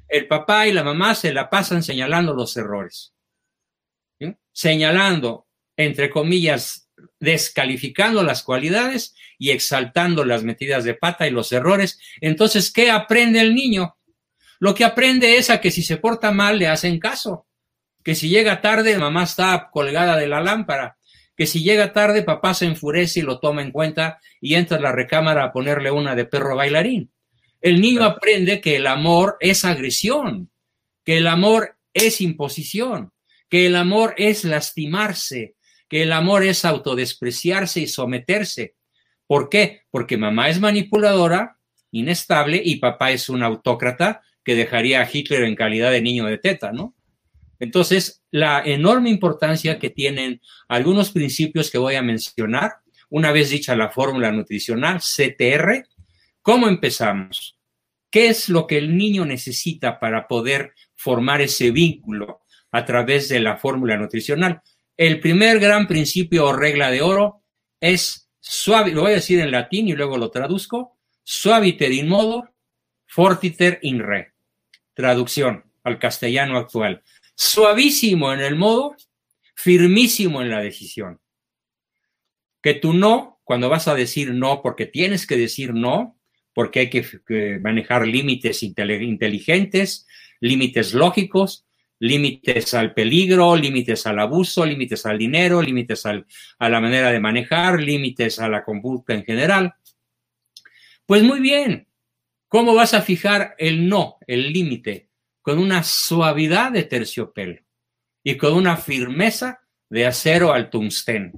[0.07, 3.13] El papá y la mamá se la pasan señalando los errores.
[4.53, 6.84] Señalando, entre comillas,
[7.19, 11.99] descalificando las cualidades y exaltando las metidas de pata y los errores.
[12.21, 13.97] Entonces, ¿qué aprende el niño?
[14.59, 17.45] Lo que aprende es a que si se porta mal le hacen caso,
[18.03, 20.97] que si llega tarde mamá está colgada de la lámpara,
[21.35, 24.81] que si llega tarde papá se enfurece y lo toma en cuenta y entra a
[24.81, 27.11] la recámara a ponerle una de perro bailarín.
[27.61, 30.49] El niño aprende que el amor es agresión,
[31.03, 33.11] que el amor es imposición,
[33.49, 35.55] que el amor es lastimarse,
[35.89, 38.75] que el amor es autodespreciarse y someterse,
[39.27, 39.81] ¿Por qué?
[39.89, 41.57] Porque mamá es manipuladora,
[41.91, 46.37] inestable, y papá es un autócrata que dejaría a Hitler en calidad de niño de
[46.37, 46.95] teta, ¿no?
[47.59, 52.73] Entonces, la enorme importancia que tienen algunos principios que voy a mencionar,
[53.09, 55.87] una vez dicha la fórmula nutricional, CTR,
[56.41, 57.57] ¿cómo empezamos?
[58.11, 63.39] ¿Qué es lo que el niño necesita para poder formar ese vínculo a través de
[63.39, 64.61] la fórmula nutricional?
[64.97, 67.43] El primer gran principio o regla de oro
[67.81, 72.53] es suave, lo voy a decir en latín y luego lo traduzco, suaviter in modo,
[73.05, 74.33] fortiter in re.
[74.93, 77.03] Traducción al castellano actual.
[77.35, 78.95] Suavísimo en el modo,
[79.55, 81.19] firmísimo en la decisión.
[82.61, 86.17] Que tú no, cuando vas a decir no, porque tienes que decir no,
[86.53, 90.07] porque hay que manejar límites inteligentes,
[90.39, 91.65] límites lógicos,
[91.99, 97.79] límites al peligro, límites al abuso, límites al dinero, límites a la manera de manejar,
[97.79, 99.75] límites a la conducta en general.
[101.05, 101.87] Pues muy bien,
[102.47, 105.09] ¿cómo vas a fijar el no, el límite?
[105.41, 107.61] Con una suavidad de terciopelo
[108.23, 111.31] y con una firmeza de acero al tungsteno.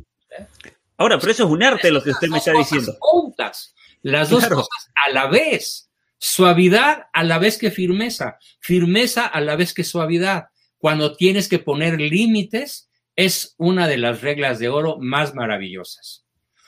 [0.97, 2.97] Ahora, pero eso es un arte lo que usted me está diciendo.
[4.01, 5.86] las dos cosas a la vez.
[6.19, 10.47] Suavidad a la vez que firmeza, firmeza a la vez que suavidad.
[10.77, 16.25] Cuando tienes que poner límites, es una de las reglas de oro más maravillosas,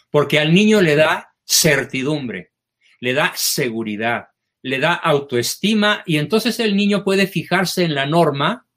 [0.10, 2.54] porque al niño le da certidumbre,
[3.00, 4.30] le da seguridad,
[4.62, 8.68] le da autoestima y entonces el niño puede fijarse en la norma,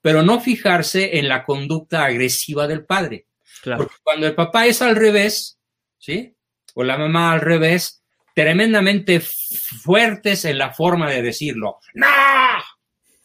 [0.00, 3.26] pero no fijarse en la conducta agresiva del padre.
[3.64, 5.58] Porque cuando el papá es al revés,
[5.98, 6.36] ¿sí?
[6.74, 8.04] O la mamá al revés,
[8.36, 11.78] tremendamente fuertes en la forma de decirlo.
[11.94, 12.06] ¡No!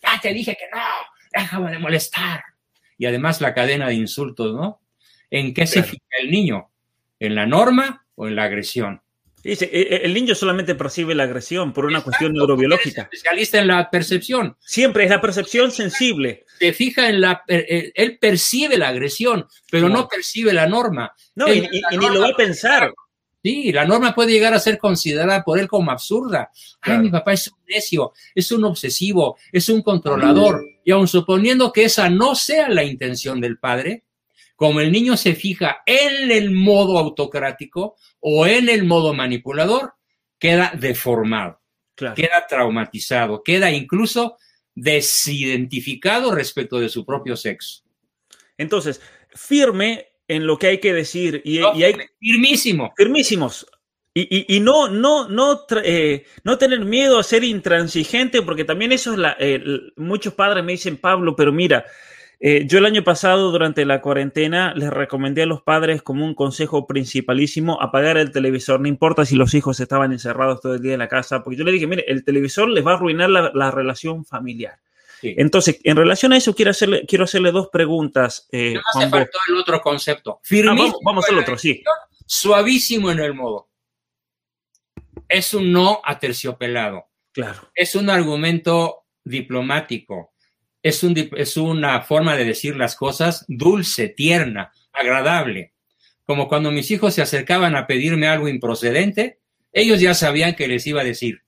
[0.01, 0.81] Ya te dije que no,
[1.33, 2.41] déjame de molestar.
[2.97, 4.81] Y además la cadena de insultos, ¿no?
[5.29, 6.71] ¿En qué se fija el niño?
[7.19, 9.01] ¿En la norma o en la agresión?
[9.43, 13.01] Dice, e, e, el niño solamente percibe la agresión por una cuestión neurobiológica.
[13.11, 14.55] Especialista en la percepción.
[14.61, 16.45] Siempre es la percepción sensible.
[16.57, 17.43] Se fija en la.
[17.47, 21.13] Él percibe la agresión, pero no, percibe la norma.
[21.35, 22.93] No, y, ni lo va a pensar.
[23.43, 26.51] Sí, la norma puede llegar a ser considerada por él como absurda.
[26.81, 30.63] Ay, mi papá es un necio, es un obsesivo, es un controlador.
[30.83, 34.03] Y aun suponiendo que esa no sea la intención del padre,
[34.55, 39.95] como el niño se fija en el modo autocrático o en el modo manipulador,
[40.37, 41.61] queda deformado,
[41.95, 44.37] queda traumatizado, queda incluso
[44.75, 47.83] desidentificado respecto de su propio sexo.
[48.55, 49.01] Entonces,
[49.33, 52.93] firme en lo que hay que decir y, hay firmísimo.
[52.95, 53.67] Firmísimos.
[54.13, 59.17] Y, no, no, no, eh, no tener miedo a ser intransigente, porque también eso es
[59.17, 59.37] la.
[59.39, 59.63] Eh,
[59.95, 61.85] muchos padres me dicen, Pablo, pero mira,
[62.43, 66.33] eh, yo el año pasado, durante la cuarentena, les recomendé a los padres como un
[66.33, 70.93] consejo principalísimo apagar el televisor, no importa si los hijos estaban encerrados todo el día
[70.93, 73.69] en la casa, porque yo les dije, mire, el televisor les va a arruinar la,
[73.69, 74.79] relación familiar.
[75.23, 78.47] Entonces, en relación a eso, quiero hacerle, quiero hacerle dos preguntas.
[78.51, 80.37] Eh, no hace falta el otro concepto.
[80.37, 81.83] Ah, Firmísimo vamos, al otro, sí.
[82.25, 83.69] Suavísimo en el modo.
[85.27, 87.07] Es un no aterciopelado.
[87.31, 87.71] Claro.
[87.75, 90.33] Es un argumento diplomático.
[90.83, 95.73] Es, un, es una forma de decir las cosas dulce, tierna, agradable.
[96.25, 99.39] Como cuando mis hijos se acercaban a pedirme algo improcedente,
[99.71, 101.43] ellos ya sabían que les iba a decir,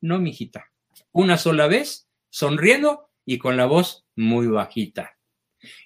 [0.00, 0.70] no, mijita,
[1.12, 5.16] una sola vez sonriendo y con la voz muy bajita.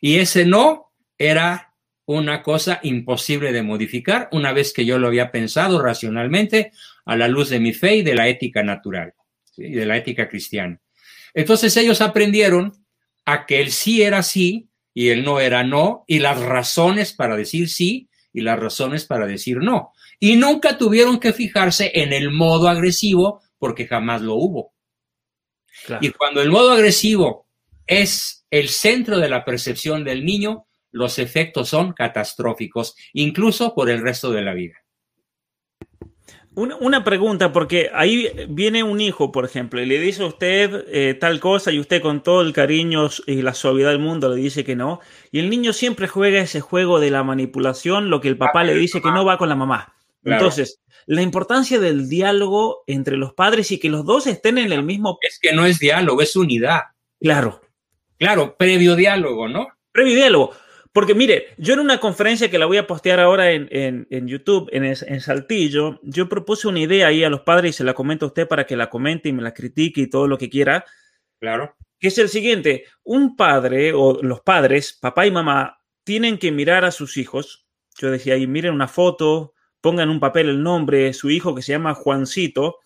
[0.01, 1.75] Y ese no era
[2.07, 6.73] una cosa imposible de modificar una vez que yo lo había pensado racionalmente
[7.05, 9.15] a la luz de mi fe y de la ética natural
[9.57, 10.81] y de la ética cristiana.
[11.35, 12.73] Entonces ellos aprendieron
[13.25, 17.37] a que el sí era sí y el no era no y las razones para
[17.37, 19.93] decir sí y las razones para decir no.
[20.19, 24.73] Y nunca tuvieron que fijarse en el modo agresivo porque jamás lo hubo.
[26.01, 27.47] Y cuando el modo agresivo
[27.87, 34.03] es el centro de la percepción del niño, los efectos son catastróficos, incluso por el
[34.03, 34.75] resto de la vida.
[36.53, 41.15] Una, pregunta, porque ahí viene un hijo, por ejemplo, y le dice a usted eh,
[41.15, 44.65] tal cosa y usted con todo el cariño y la suavidad del mundo le dice
[44.65, 48.37] que no, y el niño siempre juega ese juego de la manipulación, lo que el
[48.37, 49.95] papá le dice que no va con la mamá.
[50.25, 54.83] Entonces, la importancia del diálogo entre los padres y que los dos estén en el
[54.83, 55.19] mismo...
[55.23, 56.83] Es que no es diálogo, es unidad.
[57.21, 57.61] Claro.
[58.19, 59.69] Claro, previo diálogo, ¿no?
[59.93, 60.53] Previo diálogo.
[60.93, 64.85] Porque mire, yo en una conferencia que la voy a postear ahora en, YouTube, en,
[64.85, 68.29] en, Saltillo, yo propuse una idea ahí a los padres y se la comento a
[68.29, 70.85] usted para que la comente y me la critique y todo lo que quiera.
[71.39, 71.77] Claro.
[71.99, 76.85] Que es el siguiente, un padre o los padres, papá y mamá, tienen que mirar
[76.85, 77.69] a sus hijos.
[77.99, 81.55] Yo decía ahí, miren una foto, pongan en un papel el nombre de su hijo
[81.55, 82.79] que se llama Juancito,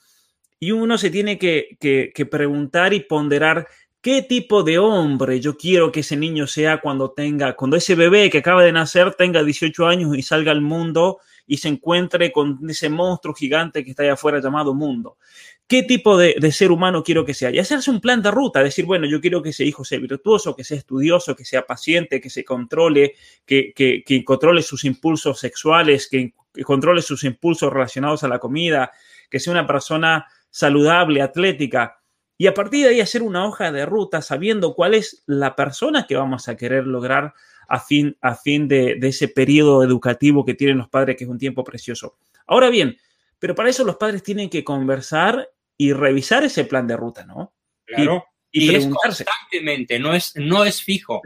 [0.59, 3.67] y uno se tiene que, que, preguntar y ponderar
[4.01, 8.31] qué tipo de hombre yo quiero que ese niño sea cuando tenga, cuando ese bebé
[8.31, 12.59] que acaba de nacer tenga 18 años y salga al mundo y se encuentre con
[12.69, 15.19] ese monstruo gigante que está allá afuera llamado mundo.
[15.67, 17.51] ¿Qué tipo de, de, ser humano quiero que sea?
[17.51, 20.55] Y hacerse un plan de ruta, decir, bueno, yo quiero que ese hijo sea virtuoso,
[20.55, 23.15] que sea estudioso, que sea paciente, que se controle,
[23.47, 28.39] que, que, que controle sus impulsos sexuales, que que controle sus impulsos relacionados a la
[28.39, 28.93] comida,
[29.29, 31.99] que sea una persona saludable, atlética,
[32.37, 36.07] y a partir de ahí hacer una hoja de ruta sabiendo cuál es la persona
[36.07, 37.35] que vamos a querer lograr
[37.69, 41.39] a fin, a fin de, ese periodo educativo que tienen los padres, que es un
[41.39, 42.17] tiempo precioso.
[42.47, 42.97] Ahora bien,
[43.39, 47.55] pero para eso los padres tienen que conversar y revisar ese plan de ruta, ¿no?
[47.85, 48.25] Claro.
[48.51, 49.25] Y, preguntarse.
[49.25, 51.23] constantemente, no es, no es fijo,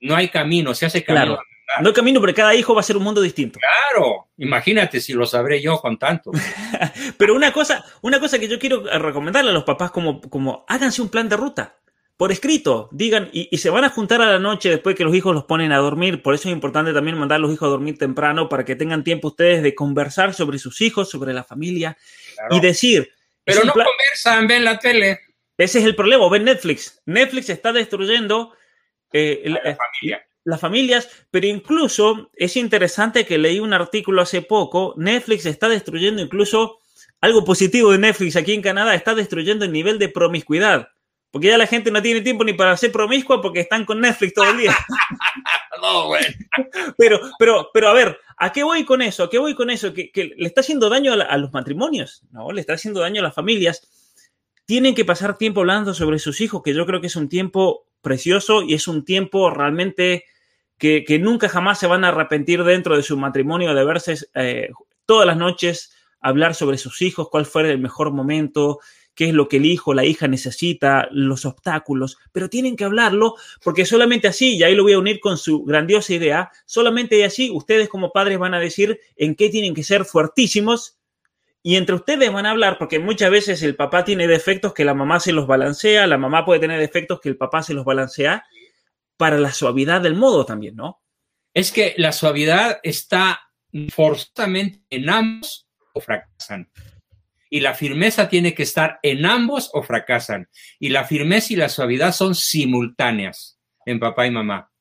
[0.00, 1.38] no hay camino, se hace camino.
[1.80, 3.58] No hay camino, pero cada hijo va a ser un mundo distinto.
[3.58, 6.30] Claro, imagínate si lo sabré yo con tanto.
[7.18, 11.02] pero una cosa, una cosa que yo quiero recomendarle a los papás como, como háganse
[11.02, 11.76] un plan de ruta
[12.16, 15.34] por escrito, digan, y, se van a juntar a la noche después que los hijos
[15.34, 16.22] los ponen a dormir.
[16.22, 19.02] Por eso es importante también mandar a los hijos a dormir temprano para que tengan
[19.02, 21.96] tiempo ustedes de conversar sobre sus hijos, sobre la familia
[22.50, 23.10] y decir.
[23.42, 25.20] Pero no conversan, ven la tele.
[25.58, 27.02] Ese es el problema, ven Netflix.
[27.04, 28.54] Netflix está destruyendo
[29.12, 34.42] eh, la eh, familia las familias, pero incluso es interesante que leí un artículo hace
[34.42, 36.78] poco, Netflix está destruyendo incluso
[37.20, 40.88] algo positivo de Netflix aquí en Canadá, está destruyendo el nivel de promiscuidad.
[41.30, 44.34] Porque ya la gente no tiene tiempo ni para ser promiscua porque están con Netflix
[44.34, 44.76] todo el día.
[45.82, 46.26] no, bueno.
[46.96, 49.24] Pero, pero, pero a ver, ¿a qué voy con eso?
[49.24, 49.92] ¿A qué voy con eso?
[49.92, 52.52] Que, le está haciendo daño a, a, los matrimonios, ¿no?
[52.52, 53.82] Le está haciendo daño a las familias.
[54.64, 57.88] Tienen que pasar tiempo hablando sobre sus hijos, que yo creo que es un tiempo
[58.00, 60.26] precioso y es un tiempo realmente
[61.06, 64.70] que, nunca jamás se van a arrepentir dentro de su matrimonio de verse eh,
[65.06, 68.80] todas las noches hablar sobre sus hijos, cuál fue el mejor momento,
[69.14, 73.34] qué es lo que el hijo, la hija necesita, los obstáculos, pero tienen que hablarlo
[73.62, 77.50] porque solamente así, y ahí lo voy a unir con su grandiosa idea, solamente así
[77.50, 80.98] ustedes como padres van a decir en qué tienen que ser fuertísimos
[81.62, 84.94] y entre ustedes van a hablar porque muchas veces el papá tiene defectos que la
[84.94, 88.44] mamá se los balancea, la mamá puede tener defectos que el papá se los balancea
[89.16, 91.04] para la suavidad del modo también, ¿no?
[91.54, 93.40] es que la suavidad está
[93.90, 96.70] forzosamente en ambos o fracasan.
[97.48, 100.48] Y la firmeza tiene que estar en ambos o fracasan.
[100.80, 104.72] Y la firmeza y la suavidad son simultáneas en papá y mamá.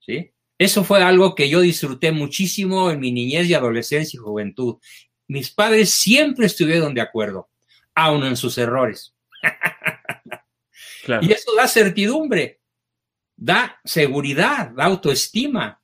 [0.00, 0.32] ¿Sí?
[0.58, 4.78] Eso fue algo que yo disfruté muchísimo en mi niñez y adolescencia y juventud.
[5.28, 7.50] Mis padres siempre estuvieron de acuerdo,
[7.94, 9.14] aun en sus errores.
[11.22, 12.60] Y eso da certidumbre,
[13.36, 15.80] da seguridad, da autoestima.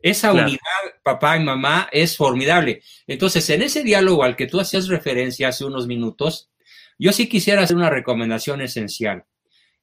[0.00, 0.58] Esa unidad,
[1.02, 2.82] papá y mamá, es formidable.
[3.06, 6.50] Entonces, en ese diálogo al que tú hacías referencia hace unos minutos,
[6.98, 9.24] yo sí quisiera hacer una recomendación esencial.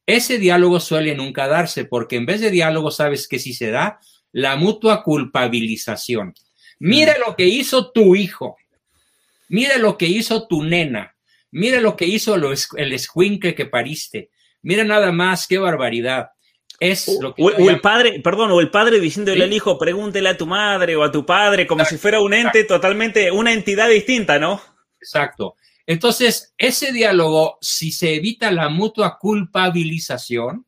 [0.06, 4.00] Ese diálogo suele nunca darse porque en vez de diálogo, ¿sabes que sí se da?
[4.32, 6.34] La mutua culpabilización.
[6.80, 8.58] Mira lo que hizo tu hijo.
[9.50, 11.16] Mira lo que hizo tu nena.
[11.52, 14.30] Mira lo que hizo el escuincle que pariste.
[14.62, 16.30] Mira nada más, qué barbaridad.
[16.80, 20.30] Es o, lo que o, el padre, perdón, o el padre diciéndole al hijo, pregúntele
[20.30, 23.90] a tu madre o a tu padre, como si fuera un ente totalmente, una entidad
[23.90, 24.62] distinta, ¿no?
[25.00, 25.56] Exacto.
[25.88, 30.66] Entonces, ese diálogo, si se evita la mutua culpabilización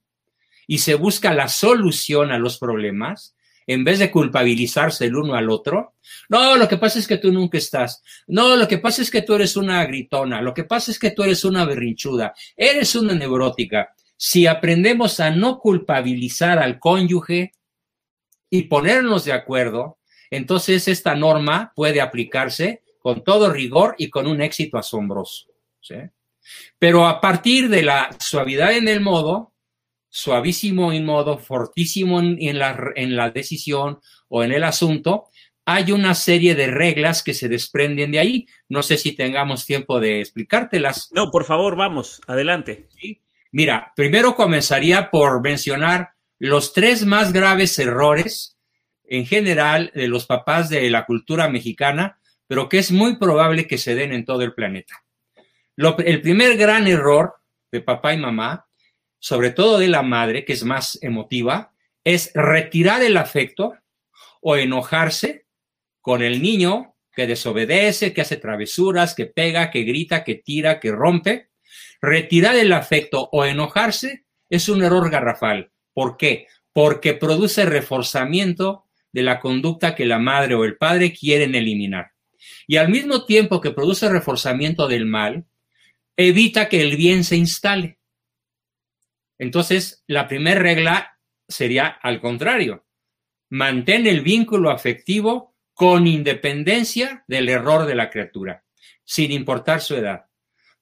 [0.68, 3.36] y se busca la solución a los problemas,
[3.66, 5.95] en vez de culpabilizarse el uno al otro,
[6.30, 8.01] no, lo que pasa es que tú nunca estás.
[8.28, 10.41] No, lo que pasa es que tú eres una gritona.
[10.41, 12.34] Lo que pasa es que tú eres una berrinchuda.
[12.55, 13.93] Eres una neurótica.
[14.18, 17.53] Si aprendemos a no culpabilizar al cónyuge
[18.49, 19.99] y ponernos de acuerdo,
[20.32, 25.47] entonces esta norma puede aplicarse con todo rigor y con un éxito asombroso.
[26.80, 29.53] Pero a partir de la suavidad en el modo,
[30.09, 35.30] suavísimo en modo, fortísimo en, la, en la decisión o en el asunto,
[35.65, 38.47] hay una serie de reglas que se desprenden de ahí.
[38.70, 41.09] No sé si tengamos tiempo de explicártelas.
[41.11, 42.88] No, por favor, vamos, adelante.
[43.52, 48.58] Mira, primero comenzaría por mencionar los tres más graves errores
[49.04, 53.78] en general de los papás de la cultura mexicana, pero que es muy probable que
[53.78, 55.04] se den en todo el planeta.
[55.78, 57.36] el primer gran error
[57.72, 58.68] de papá y mamá,
[59.20, 61.74] sobre todo de la madre, que es más emotiva,
[62.04, 63.76] es retirar el afecto
[64.41, 65.45] o enojarse
[66.02, 70.91] con el niño que desobedece, que hace travesuras, que pega, que grita, que tira, que
[70.91, 71.50] rompe.
[72.02, 75.72] Retirar el afecto o enojarse es un error garrafal.
[75.93, 76.48] ¿Por qué?
[76.74, 82.12] Porque produce reforzamiento de la conducta que la madre o el padre quieren eliminar.
[82.68, 85.45] Y al mismo tiempo que produce reforzamiento del mal,
[86.16, 88.00] evita que el bien se instale.
[89.39, 92.86] Entonces, la primera regla sería al contrario.
[93.50, 98.66] Mantén el vínculo afectivo con independencia del error de la criatura,
[99.04, 100.26] sin importar su edad.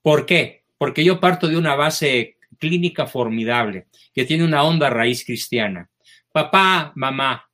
[0.01, 0.64] ¿Por qué?
[0.77, 5.89] Porque yo parto de una base clínica formidable, que tiene una honda raíz cristiana.
[6.31, 7.49] Papá, mamá,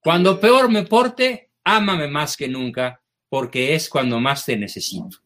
[0.00, 5.18] cuando peor me porte, ámame más que nunca, porque es cuando más te necesito.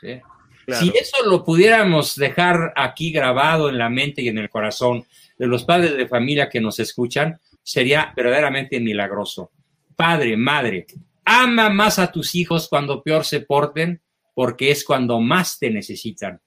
[0.00, 5.04] Si eso lo pudiéramos dejar aquí grabado en la mente y en el corazón
[5.38, 9.50] de los padres de familia que nos escuchan, sería verdaderamente milagroso
[9.96, 10.86] padre, madre,
[11.24, 14.00] ama más a tus hijos cuando peor se porten,
[14.36, 16.38] porque es cuando más te necesitan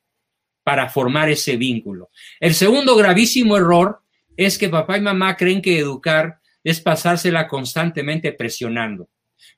[0.64, 2.12] para formar ese vínculo.
[2.40, 4.04] El segundo gravísimo error
[4.38, 9.10] es que papá y mamá creen que educar es pasársela constantemente presionando,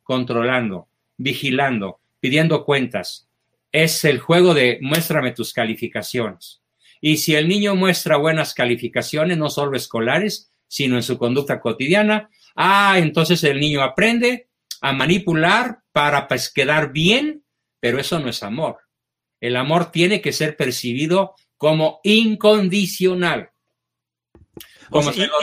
[0.01, 3.27] controlando, vigilando, pidiendo cuentas.
[3.69, 6.61] Es el juego de muéstrame tus calificaciones.
[7.01, 12.29] Y si el niño muestra buenas calificaciones, no solo escolares, sino en su conducta cotidiana,
[12.55, 14.47] Ah, entonces el niño aprende
[14.81, 17.40] a manipular para pues, quedar bien,
[17.81, 18.77] pero eso no es amor.
[19.41, 23.49] El amor tiene que ser percibido como incondicional.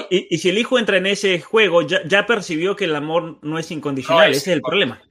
[0.09, 3.71] y, si el hijo entra en ese juego, ya, percibió que el amor no es
[3.71, 5.03] incondicional, ese es el problema.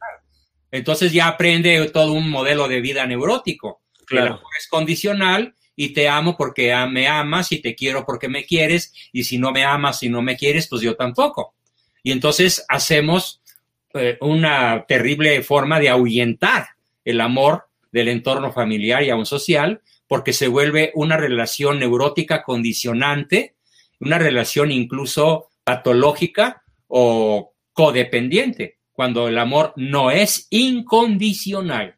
[0.72, 3.82] Entonces ya aprende todo un modelo de vida neurótico.
[4.06, 4.26] Claro.
[4.26, 8.46] El amor es condicional y te amo porque me amas y te quiero porque me
[8.46, 11.56] quieres y si no me amas y no me quieres, pues yo tampoco.
[12.04, 13.42] Y entonces hacemos
[13.94, 16.77] eh, una terrible forma de ahuyentar
[17.10, 23.55] el amor del entorno familiar y aún social, porque se vuelve una relación neurótica condicionante,
[23.99, 31.95] una relación incluso patológica o codependiente, cuando el amor no es incondicional.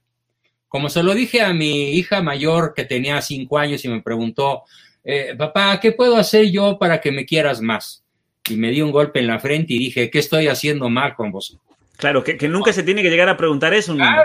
[0.68, 4.64] Como se lo dije a mi hija mayor que tenía cinco años y me preguntó,
[5.03, 8.03] eh, papá, ¿qué puedo hacer yo para que me quieras más?
[8.49, 11.32] y me di un golpe en la frente y dije, ¿qué estoy haciendo mal con
[11.32, 11.57] vos?
[11.97, 13.93] Claro, que, nunca se tiene que llegar a preguntar eso.
[13.95, 14.24] Claro.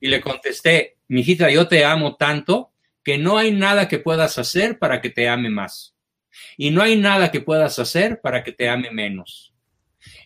[0.00, 2.72] Y le contesté, mijita, yo te amo tanto
[3.02, 5.94] que no hay nada que puedas hacer para que te ame más.
[6.56, 9.54] Y no hay nada que puedas hacer para que te ame menos.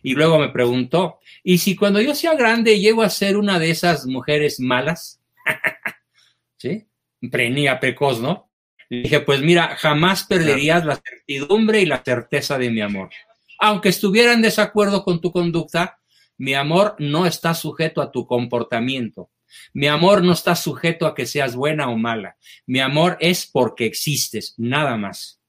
[0.03, 3.71] Y luego me preguntó, ¿y si cuando yo sea grande llego a ser una de
[3.71, 5.21] esas mujeres malas?
[6.57, 6.87] ¿Sí?
[7.31, 8.51] Prenía precoz, ¿no?
[8.89, 13.11] Le dije, pues mira, jamás perderías la certidumbre y la certeza de mi amor.
[13.59, 15.99] Aunque estuviera en desacuerdo con tu conducta,
[16.39, 19.31] mi amor no está sujeto a tu comportamiento.
[19.73, 22.37] Mi amor no está sujeto a que seas buena o mala.
[22.67, 25.41] Mi amor es porque existes, nada más.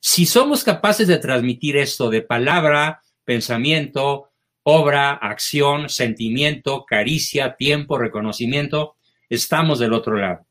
[0.00, 4.30] Si somos capaces de transmitir esto de palabra, pensamiento,
[4.62, 8.96] obra, acción, sentimiento, caricia, tiempo, reconocimiento,
[9.28, 10.46] estamos del otro lado.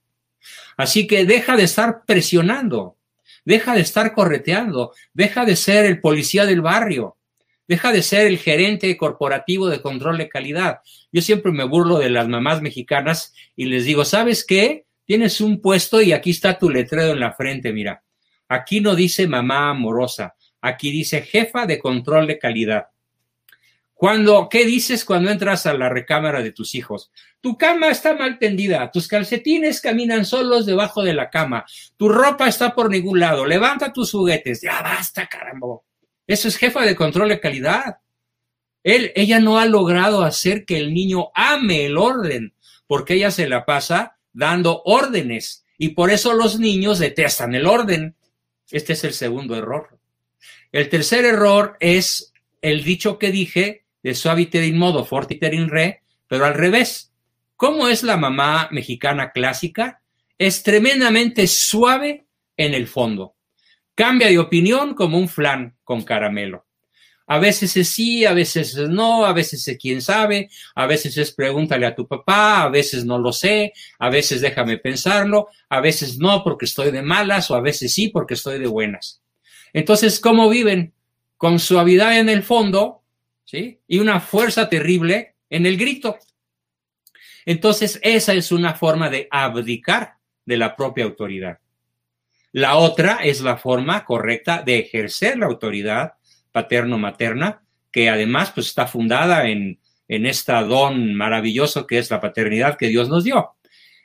[0.77, 2.97] Así que deja de estar presionando,
[3.45, 7.17] deja de estar correteando, deja de ser el policía del barrio,
[7.67, 10.79] deja de ser el gerente corporativo de control de calidad.
[11.11, 14.85] Yo siempre me burlo de las mamás mexicanas y les digo, ¿sabes qué?
[15.05, 18.03] Tienes un puesto y aquí está tu letrero en la frente, mira.
[18.47, 22.87] Aquí no dice mamá amorosa, aquí dice jefa de control de calidad.
[23.93, 27.11] Cuando, ¿qué dices cuando entras a la recámara de tus hijos?
[27.39, 32.49] Tu cama está mal tendida, tus calcetines caminan solos debajo de la cama, tu ropa
[32.49, 35.77] está por ningún lado, levanta tus juguetes, ya basta, caramba.
[36.27, 37.97] Eso es jefa de control de calidad.
[38.83, 42.53] Él, ella no ha logrado hacer que el niño ame el orden,
[42.87, 48.15] porque ella se la pasa dando órdenes y por eso los niños detestan el orden.
[48.71, 49.99] Este es el segundo error.
[50.71, 56.03] El tercer error es el dicho que dije de suaviter in modo, fortiter in re,
[56.27, 57.13] pero al revés.
[57.55, 60.01] ¿Cómo es la mamá mexicana clásica?
[60.37, 62.25] Es tremendamente suave
[62.57, 63.35] en el fondo.
[63.95, 66.65] Cambia de opinión como un flan con caramelo.
[67.25, 71.17] A veces es sí, a veces es no, a veces es quién sabe, a veces
[71.17, 75.79] es pregúntale a tu papá, a veces no lo sé, a veces déjame pensarlo, a
[75.79, 79.21] veces no porque estoy de malas o a veces sí porque estoy de buenas.
[79.71, 80.93] Entonces, ¿cómo viven?
[81.37, 83.03] Con suavidad en el fondo,
[83.45, 83.79] ¿sí?
[83.87, 86.17] Y una fuerza terrible en el grito.
[87.45, 91.59] Entonces, esa es una forma de abdicar de la propia autoridad.
[92.53, 96.13] La otra es la forma correcta de ejercer la autoridad
[96.51, 102.77] paterno-materna, que además pues, está fundada en, en esta don maravilloso que es la paternidad
[102.77, 103.55] que Dios nos dio.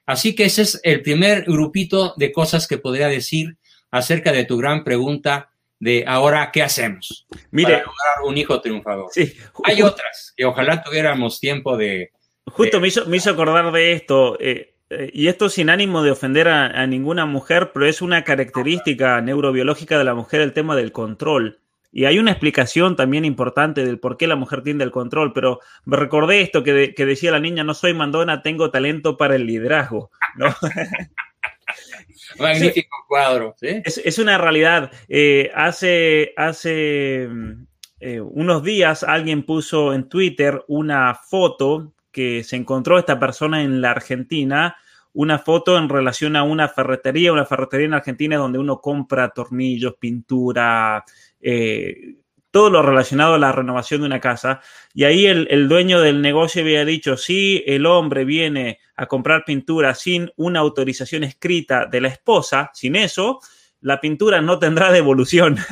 [0.07, 3.59] Así que ese es el primer grupito de cosas que podría decir
[3.91, 9.09] acerca de tu gran pregunta de ahora qué hacemos Mire, para lograr un hijo triunfador.
[9.13, 9.33] sí,
[9.65, 12.11] Hay otras que ojalá tuviéramos tiempo de...
[12.47, 14.75] Justo me hizo, me hizo acordar de esto, eh,
[15.13, 19.99] y esto sin ánimo de ofender a, a ninguna mujer, pero es una característica neurobiológica
[19.99, 21.61] de la mujer el tema del control.
[21.91, 25.61] Y hay una explicación también importante del por qué la mujer tiende al control, pero
[25.87, 29.37] me recordé esto que, de- que decía la niña, no soy mandona, tengo talento para
[29.37, 30.11] el liderazgo.
[30.37, 30.55] ¿no?
[32.39, 33.55] Magnífico cuadro.
[33.59, 33.81] ¿sí?
[33.85, 34.91] Es, es una realidad.
[35.09, 37.67] Eh, hace hace mm,
[38.01, 43.81] eh, unos días alguien puso en Twitter una foto que se encontró esta persona en
[43.81, 44.77] la Argentina,
[45.13, 49.97] una foto en relación a una ferretería, una ferretería en Argentina donde uno compra tornillos,
[49.97, 51.05] pintura,
[51.41, 52.17] eh,
[52.51, 54.61] todo lo relacionado a la renovación de una casa.
[54.95, 59.95] Y ahí el, dueño del negocio había dicho, si el hombre viene a comprar pintura
[59.95, 63.41] sin una autorización escrita de la esposa, sin eso,
[63.81, 65.57] la pintura no tendrá devolución.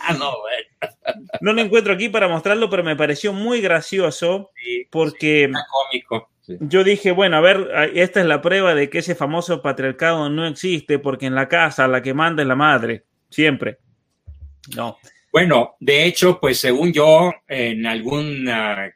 [0.00, 0.32] Ah, no,
[1.40, 6.30] No lo encuentro aquí para mostrarlo, pero me pareció muy gracioso sí, porque está cómico.
[6.40, 6.56] sí.
[6.60, 10.46] yo dije, bueno, a ver, esta es la prueba de que ese famoso patriarcado no
[10.46, 13.78] existe porque en la casa la que manda es la madre, siempre.
[14.76, 14.98] No.
[15.32, 18.92] Bueno, de hecho, pues según yo, en alguna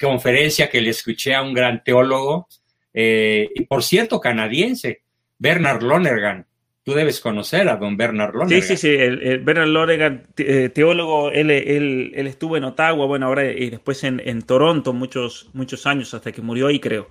[0.00, 2.48] conferencia que le escuché a un gran teólogo,
[2.92, 5.02] eh, y por cierto, canadiense,
[5.38, 6.46] Bernard Lonergan.
[6.82, 8.68] Tú debes conocer a don Bernard Sí, Lonergan.
[8.68, 13.06] sí, sí, el, el Bernard Loregan, te- eh, teólogo, él, él, él estuvo en Ottawa,
[13.06, 17.10] bueno, ahora y después en, en Toronto muchos, muchos años hasta que murió ahí, creo.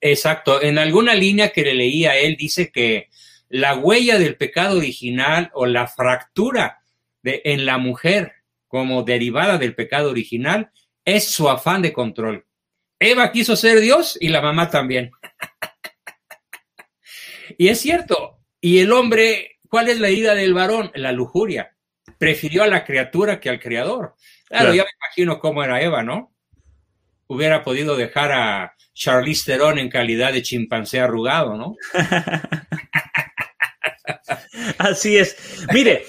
[0.00, 0.62] Exacto.
[0.62, 3.08] En alguna línea que le leía, él dice que
[3.50, 6.78] la huella del pecado original o la fractura
[7.22, 8.32] de, en la mujer
[8.68, 10.70] como derivada del pecado original
[11.04, 12.46] es su afán de control.
[12.98, 15.10] Eva quiso ser Dios y la mamá también.
[17.58, 18.37] y es cierto.
[18.60, 20.90] Y el hombre, ¿cuál es la herida del varón?
[20.94, 21.74] La lujuria.
[22.18, 24.14] Prefirió a la criatura que al creador.
[24.48, 24.74] Claro, Claro.
[24.74, 26.32] ya me imagino cómo era Eva, ¿no?
[27.26, 31.76] Hubiera podido dejar a Charlize Theron en calidad de chimpancé arrugado, ¿no?
[34.78, 35.66] Así es.
[35.72, 36.04] Mire,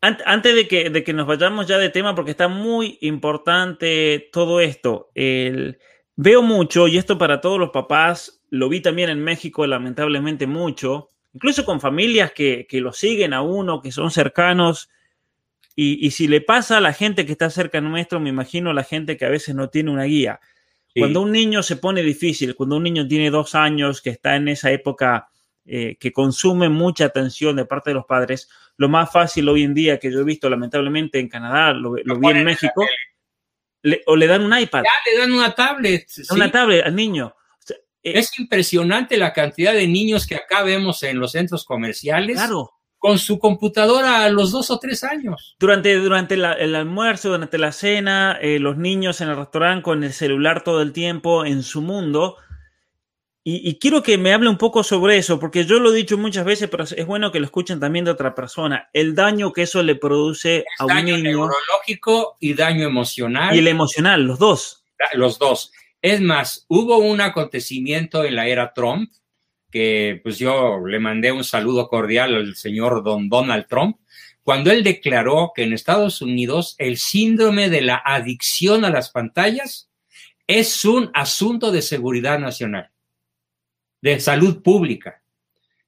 [0.00, 4.28] an- antes de que, de que nos vayamos ya de tema, porque está muy importante
[4.32, 5.78] todo esto, el-
[6.16, 11.12] veo mucho, y esto para todos los papás, lo vi también en México, lamentablemente mucho,
[11.36, 14.88] incluso con familias que, que lo siguen a uno, que son cercanos,
[15.78, 19.18] y, si le pasa a la gente que está cerca nuestro, me imagino la gente
[19.18, 20.40] que a veces no tiene una guía.
[20.94, 24.48] Cuando un niño se pone difícil, cuando un niño tiene dos años, que está en
[24.48, 25.28] esa época
[25.66, 29.74] eh, que consume mucha atención de parte de los padres, lo más fácil hoy en
[29.74, 32.82] día que yo he visto lamentablemente en Canadá, lo, vi en México,
[34.06, 34.82] o le dan un iPad.
[34.82, 36.06] Ya le dan una tablet.
[36.30, 37.35] Una tablet al niño.
[38.06, 42.36] Eh, es impresionante la cantidad de niños que acá vemos en los centros comerciales.
[42.36, 42.70] Claro.
[42.98, 45.56] Con su computadora a los dos o tres años.
[45.58, 50.12] Durante, durante el almuerzo, durante la cena, eh, los niños en el restaurante con el
[50.12, 52.36] celular todo el tiempo en su mundo.
[53.48, 56.44] Y, quiero que me hable un poco sobre eso, porque yo lo he dicho muchas
[56.44, 58.90] veces, pero es bueno que lo escuchen también de otra persona.
[58.92, 61.30] El daño que eso le produce a un daño niño.
[61.30, 63.54] neurológico y daño emocional.
[63.54, 64.84] Y el emocional, los dos.
[65.12, 65.70] Los dos.
[66.06, 69.10] Es más, hubo un acontecimiento en la era Trump,
[69.72, 73.96] que pues yo le mandé un saludo cordial al señor don Donald Trump,
[74.44, 79.90] cuando él declaró que en Estados Unidos el síndrome de la adicción a las pantallas
[80.46, 82.92] es un asunto de seguridad nacional
[84.00, 85.24] de salud pública.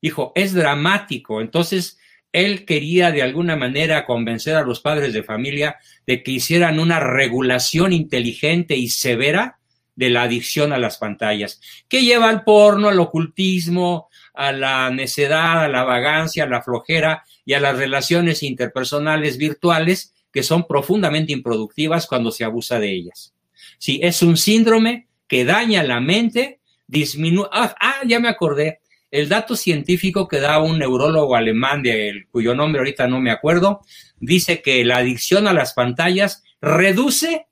[0.02, 1.40] Dijo, es dramático.
[1.40, 1.96] Entonces,
[2.32, 5.76] él quería de alguna manera convencer a los padres de familia
[6.08, 9.57] de que hicieran una regulación inteligente y severa
[9.98, 15.64] de la adicción a las pantallas, que lleva al porno, al ocultismo, a la necedad,
[15.64, 21.32] a la vagancia, a la flojera y a las relaciones interpersonales virtuales que son profundamente
[21.32, 23.34] improductivas cuando se abusa de ellas.
[23.78, 27.48] Sí, es un síndrome que daña la mente disminuye.
[27.50, 28.78] Ah, ah, ya me acordé.
[29.10, 33.80] El dato científico que da un neurólogo alemán, de, cuyo nombre ahorita no me acuerdo,
[34.20, 37.47] dice que la adicción a las pantallas reduce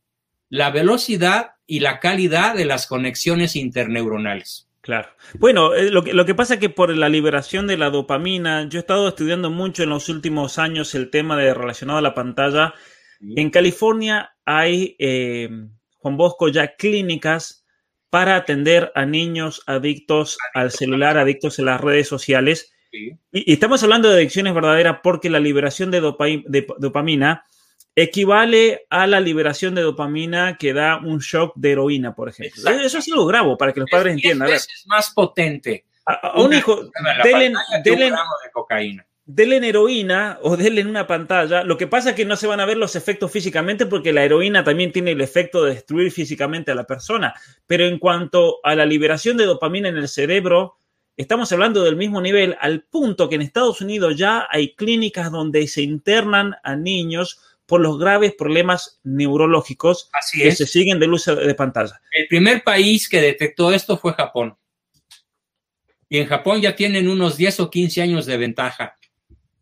[0.48, 4.68] la velocidad y la calidad de las conexiones interneuronales.
[4.80, 5.08] Claro.
[5.40, 8.68] Bueno, eh, lo, que, lo que pasa es que por la liberación de la dopamina,
[8.68, 12.14] yo he estado estudiando mucho en los últimos años el tema de relacionado a la
[12.14, 12.72] pantalla.
[13.20, 15.48] En California hay, eh,
[15.96, 17.66] Juan Bosco, ya clínicas
[18.10, 22.72] para atender a niños adictos al celular, adictos en las redes sociales.
[22.92, 26.00] Y, estamos hablando de adicciones verdaderas porque la liberación de,
[26.78, 27.44] dopamina
[27.96, 32.70] equivale a la liberación de dopamina que da un shock de heroína, por ejemplo.
[32.70, 34.50] Eso es algo grave para que los padres entiendan.
[34.50, 35.86] Es más potente.
[36.04, 36.88] A, un hijo,
[37.24, 38.12] denle, de
[38.52, 41.64] cocaína denle heroína o denle en una pantalla.
[41.64, 44.24] Lo que pasa es que no se van a ver los efectos físicamente porque la
[44.24, 47.34] heroína también tiene el efecto de destruir físicamente a la persona.
[47.66, 50.78] Pero en cuanto a la liberación de dopamina en el cerebro,
[51.16, 55.66] estamos hablando del mismo nivel, al punto que en Estados Unidos ya hay clínicas donde
[55.66, 61.54] se internan a niños por los graves problemas neurológicos que se siguen del uso de
[61.54, 62.00] pantalla.
[62.12, 64.56] El primer país que detectó esto fue Japón.
[66.08, 68.96] Y en Japón ya tienen unos 10 o 15 años de ventaja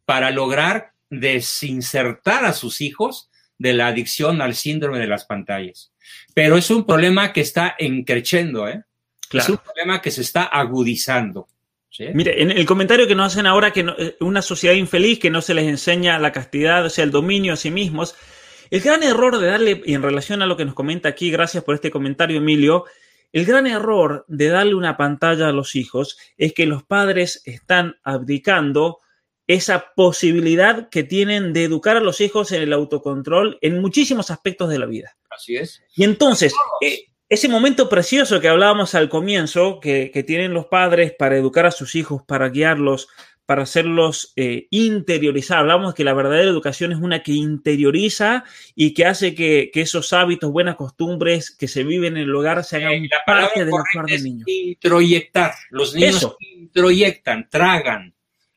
[0.05, 5.93] para lograr desinsertar a sus hijos de la adicción al síndrome de las pantallas.
[6.35, 8.85] Pero es un problema que está encrechendo, ¿eh?
[9.33, 11.49] Es un problema que se está agudizando.
[11.99, 15.40] Mire, en el comentario que nos hacen ahora que eh, una sociedad infeliz que no
[15.40, 18.16] se les enseña la castidad, o sea, el dominio a sí mismos,
[18.70, 21.62] el gran error de darle, y en relación a lo que nos comenta aquí, gracias
[21.62, 22.84] por este comentario, Emilio,
[23.32, 27.97] el gran error de darle una pantalla a los hijos es que los padres están
[28.03, 28.99] abdicando
[29.47, 34.70] esa posibilidad que tienen de educar a los hijos en el autocontrol en muchísimos aspectos
[34.70, 35.16] de la vida.
[35.30, 35.82] Así es.
[35.95, 41.37] Y entonces, eh, ese momento precioso que hablábamos al comienzo, que, tienen los padres para
[41.37, 43.09] educar a sus hijos, para guiarlos,
[43.47, 45.59] para hacerlos eh, interiorizar.
[45.59, 48.45] Hablamos que la verdadera educación es una que interioriza
[48.75, 52.77] y que hace que, esos hábitos, buenas costumbres que se viven en el hogar se
[52.77, 54.45] hagan parte del hogar del niño.
[54.47, 55.55] Introyectar.
[55.70, 58.14] Los niños introyectan, tragan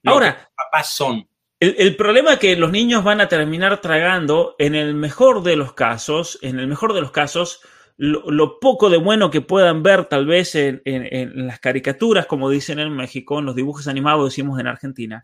[0.08, 1.28] Ahora, papás son.
[1.60, 5.74] El, problema es que los niños van a terminar tragando, en el mejor de los
[5.74, 7.62] casos, en el mejor de los casos,
[7.98, 10.82] lo, poco de bueno que puedan ver tal vez en,
[11.48, 15.22] las caricaturas, como dicen en México, en los dibujos animados, decimos en Argentina.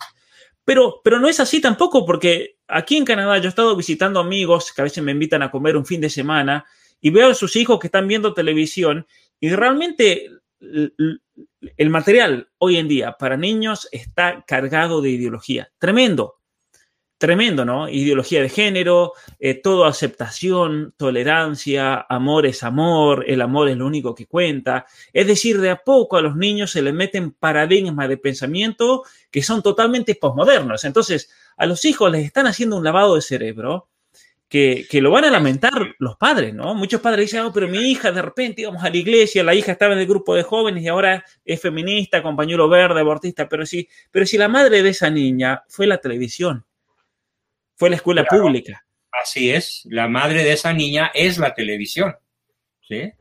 [0.65, 4.71] Pero, pero no es así tampoco, porque aquí en Canadá yo he estado visitando amigos
[4.73, 6.65] que a veces me invitan a comer un fin de semana
[6.99, 9.05] y veo a sus hijos que están viendo televisión
[9.39, 10.29] y realmente
[11.77, 15.71] el material hoy en día para niños está cargado de ideología.
[15.77, 16.35] Tremendo,
[17.23, 17.87] tremendo, ¿no?
[17.87, 24.13] Ideología de género, eh, todo aceptación, tolerancia, amor es amor, el amor es lo único
[24.13, 24.85] que cuenta.
[25.13, 29.41] Es decir, de a poco a los niños se les meten paradigmas de pensamiento que
[29.41, 30.83] son totalmente posmodernos.
[30.83, 33.87] Entonces, a los hijos les están haciendo un lavado de cerebro
[34.49, 36.75] que, lo van a lamentar los padres, ¿no?
[36.75, 39.71] Muchos padres dicen, oh, pero mi hija de repente íbamos a la iglesia, la hija
[39.71, 43.87] estaba en el grupo de jóvenes y ahora es feminista, compañero verde, abortista, pero sí,
[44.11, 46.65] pero si la madre de esa niña fue la televisión,
[47.75, 52.15] fue la escuela pública, Así es, la madre de esa niña es la televisión.
[52.81, 53.11] ¿sí?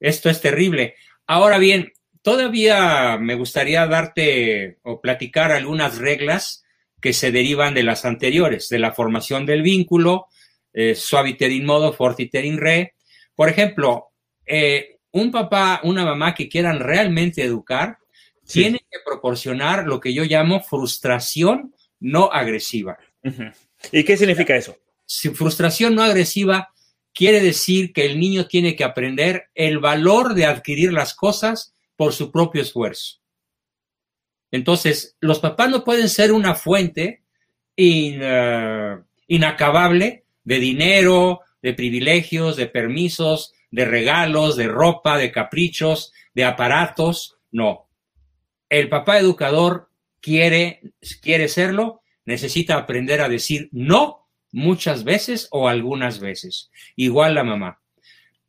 [0.00, 0.96] Esto es terrible.
[1.26, 6.64] Ahora bien, todavía me gustaría darte o platicar algunas reglas
[7.00, 10.26] que se derivan de las anteriores, de la formación del vínculo,
[10.72, 12.94] eh, suaviter in modo, fortiter in re.
[13.34, 14.10] Por ejemplo,
[14.44, 17.98] eh, un papá, una mamá que quieran realmente educar,
[18.46, 22.98] tiene que proporcionar lo que yo llamo frustración no agresiva.
[23.92, 24.76] ¿Y qué significa eso?
[25.06, 26.72] Si frustración no agresiva
[27.12, 32.12] quiere decir que el niño tiene que aprender el valor de adquirir las cosas por
[32.12, 33.18] su propio esfuerzo.
[34.50, 37.22] Entonces, los papás no pueden ser una fuente
[37.76, 46.44] eh, inacabable de dinero, de privilegios, de permisos, de regalos, de ropa, de caprichos, de
[46.44, 47.36] aparatos.
[47.52, 47.88] No.
[48.68, 49.88] El papá educador
[50.20, 50.80] quiere,
[51.22, 56.70] quiere serlo, necesita aprender a decir no muchas veces o algunas veces.
[56.96, 57.80] Igual la mamá.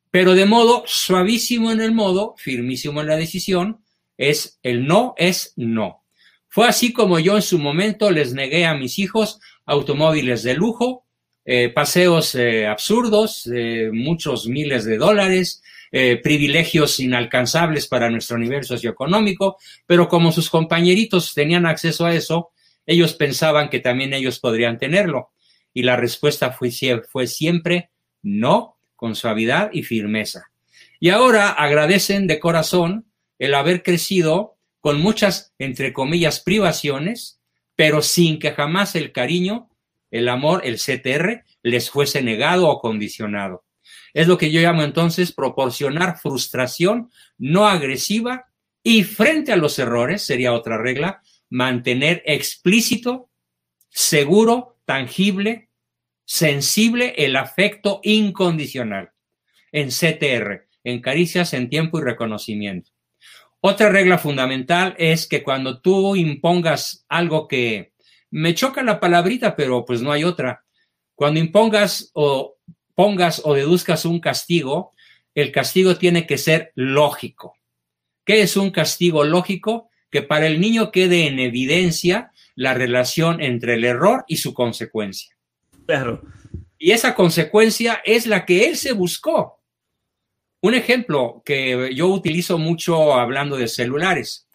[0.10, 3.82] Pero de modo suavísimo en el modo, firmísimo en la decisión,
[4.18, 6.04] es el no es no.
[6.48, 11.06] Fue así como yo en su momento les negué a mis hijos automóviles de lujo,
[11.46, 13.50] eh, paseos eh, absurdos,
[13.94, 15.62] muchos miles de dólares,
[15.94, 22.52] eh, privilegios inalcanzables para nuestro nivel socioeconómico, pero como sus compañeritos tenían acceso a eso,
[22.86, 25.32] ellos pensaban que también ellos podrían tenerlo.
[25.74, 26.72] Y la respuesta fue,
[27.28, 27.90] siempre
[28.22, 30.52] no, con suavidad y firmeza.
[31.00, 33.06] Y ahora agradecen de corazón
[33.40, 37.40] el haber crecido con muchas, entre comillas, privaciones,
[37.76, 39.72] pero sin que jamás el cariño
[40.12, 43.64] el amor, el CTR, les fuese negado o condicionado.
[44.14, 48.46] Es lo que yo llamo entonces proporcionar frustración no agresiva
[48.84, 51.22] y frente a los errores, sería otra regla,
[51.52, 53.30] mantener explícito,
[53.90, 55.70] seguro, tangible,
[56.26, 59.12] sensible el afecto incondicional
[59.72, 62.92] en CTR, en caricias en tiempo y reconocimiento.
[63.60, 67.94] Otra regla fundamental es que cuando tú impongas algo que
[68.32, 70.64] me choca la palabrita, pero pues no hay otra.
[71.14, 72.56] Cuando impongas o
[72.96, 74.94] pongas o deduzcas un castigo,
[75.36, 77.58] el castigo tiene que ser lógico.
[78.26, 79.91] ¿Qué es un castigo lógico?
[80.12, 85.36] Que para el niño quede en evidencia la relación entre el error y su consecuencia.
[85.86, 86.22] Claro.
[86.78, 89.60] Y esa consecuencia es la que él se buscó.
[90.62, 94.48] Un ejemplo que yo utilizo mucho hablando de celulares.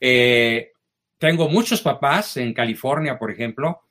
[0.00, 0.72] Eh,
[1.18, 3.82] tengo muchos papás en California, por ejemplo,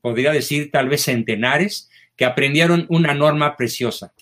[0.00, 4.14] podría decir tal vez centenares, que aprendieron una norma preciosa.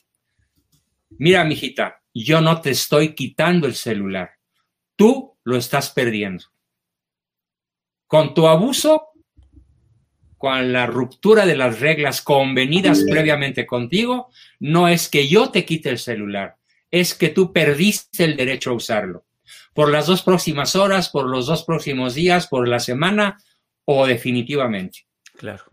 [1.11, 4.33] Mira, mijita, yo no te estoy quitando el celular.
[5.01, 6.45] Tú lo estás perdiendo.
[8.07, 9.13] Con tu abuso,
[10.37, 14.29] con la ruptura de las reglas convenidas previamente contigo,
[14.59, 16.59] no es que yo te quite el celular,
[16.91, 19.25] es que tú perdiste el derecho a usarlo
[19.73, 23.39] por las dos próximas horas, por los dos próximos días, por la semana
[23.87, 25.07] o definitivamente.
[25.35, 25.65] Claro.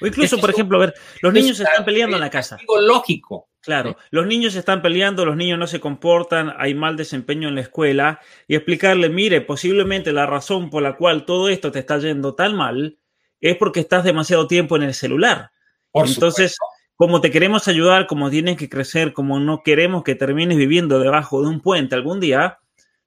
[0.00, 2.56] O incluso, por ejemplo, a ver, los niños están peleando en la casa.
[2.80, 3.50] lógico.
[3.62, 7.60] Claro, los niños están peleando, los niños no se comportan, hay mal desempeño en la
[7.60, 12.34] escuela y explicarle, mire, posiblemente la razón por la cual todo esto te está yendo
[12.34, 12.98] tan mal
[13.40, 15.52] es porque estás demasiado tiempo en el celular.
[15.92, 16.56] Entonces,
[16.96, 21.40] como te queremos ayudar, como tienes que crecer, como no queremos que termines viviendo debajo
[21.40, 22.58] de un puente algún día,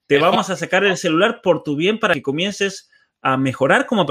[0.08, 2.90] te vamos a sacar el celular por tu bien para que comiences
[3.22, 4.06] a mejorar como...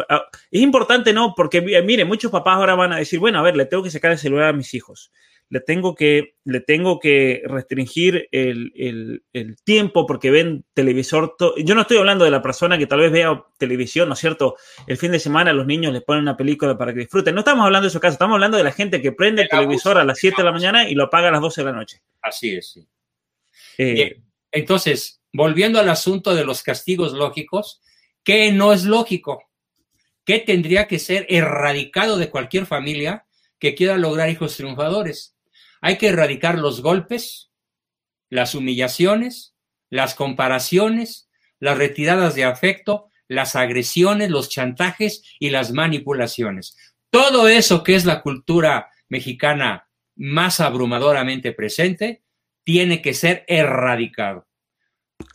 [0.51, 1.35] Es importante, ¿no?
[1.35, 4.11] Porque, mire, muchos papás ahora van a decir, bueno, a ver, le tengo que sacar
[4.11, 5.11] el celular a mis hijos.
[5.51, 9.23] Le tengo que, le tengo que restringir el,
[9.65, 11.37] tiempo porque ven televisor.
[11.59, 14.57] Yo no estoy hablando de la persona que tal vez vea televisión, ¿no es cierto?
[14.87, 17.35] El fin de semana los niños les ponen una película para que disfruten.
[17.35, 19.99] No estamos hablando de esos casos, estamos hablando de la gente que prende el, televisor
[19.99, 22.01] a las 7 de la mañana y lo apaga a las 12 de la noche.
[22.21, 22.89] Así es, sí.
[23.79, 24.21] Eh,
[24.51, 27.83] entonces, volviendo al asunto de los castigos lógicos,
[28.23, 29.43] ¿qué no es lógico?
[30.25, 33.27] ¿Qué tendría que ser erradicado de cualquier familia
[33.59, 35.34] que quiera lograr hijos triunfadores?
[35.85, 37.51] Hay que erradicar los golpes,
[38.31, 39.55] las humillaciones,
[39.91, 41.29] las comparaciones,
[41.61, 46.75] las retiradas de afecto, las agresiones, los chantajes y las manipulaciones.
[47.11, 52.23] Todo eso que es la cultura mexicana más abrumadoramente presente,
[52.65, 54.47] tiene que ser erradicado.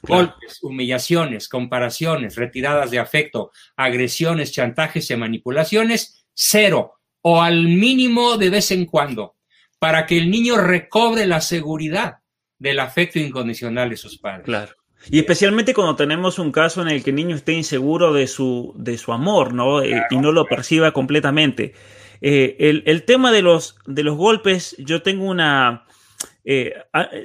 [0.01, 8.49] Golpes, humillaciones, comparaciones, retiradas de afecto, agresiones, chantajes y manipulaciones, cero o al mínimo de
[8.49, 9.35] vez en cuando,
[9.79, 12.19] para que el niño recobre la seguridad
[12.59, 14.45] del afecto incondicional de sus padres.
[14.45, 14.73] Claro.
[15.09, 18.73] Y especialmente cuando tenemos un caso en el que el niño esté inseguro de su,
[18.77, 19.81] de su amor, ¿no?
[19.81, 21.73] Eh, y no lo perciba completamente.
[22.21, 25.85] Eh, el, tema de los, de los golpes, yo tengo una...
[26.43, 26.73] Eh,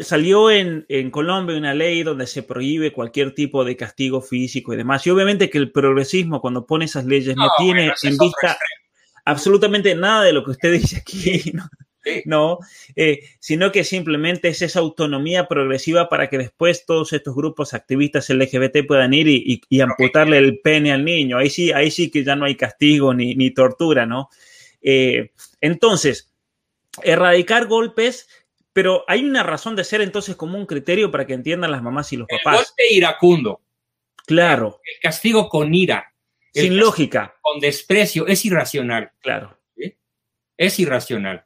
[0.01, 4.77] salió en, en, Colombia una ley donde se prohíbe cualquier tipo de castigo físico y
[4.77, 5.05] demás.
[5.07, 8.57] Y obviamente que el progresismo cuando pone esas leyes no, tiene en vista
[9.25, 11.51] absolutamente nada de lo que usted dice aquí.
[11.55, 11.65] ¿no?
[12.25, 12.59] No,
[12.97, 18.29] eh, sino que simplemente es esa autonomía progresiva para que después todos estos grupos activistas
[18.31, 21.39] LGBT puedan ir y, amputarle el pene al niño.
[21.39, 24.29] Ahí sí, ahí sí que ya no hay castigo ni, ni tortura, ¿no?
[24.83, 26.33] Eh, entonces,
[27.03, 28.29] erradicar golpes,
[28.73, 32.13] pero hay una razón de ser entonces como un criterio para que entiendan las mamás
[32.13, 32.61] y los papás.
[32.61, 33.61] El golpe iracundo.
[34.27, 34.81] Claro.
[34.85, 36.13] El castigo con ira.
[36.53, 37.37] Sin lógica.
[37.41, 38.27] Con desprecio.
[38.27, 39.11] Es irracional.
[39.21, 39.59] Claro.
[40.57, 41.45] Es irracional.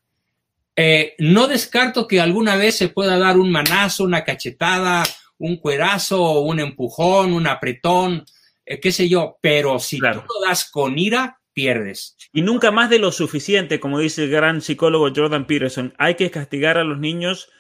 [0.81, 5.03] Eh, no descarto que alguna vez se pueda dar un manazo, una cachetada,
[5.37, 8.25] un cuerazo, un empujón, un apretón,
[8.65, 12.17] eh, qué sé yo, pero si tú lo das con ira, pierdes.
[12.33, 16.31] Y nunca más de lo suficiente, como dice el gran psicólogo Jordan Peterson, hay que
[16.31, 17.51] castigar a los niños,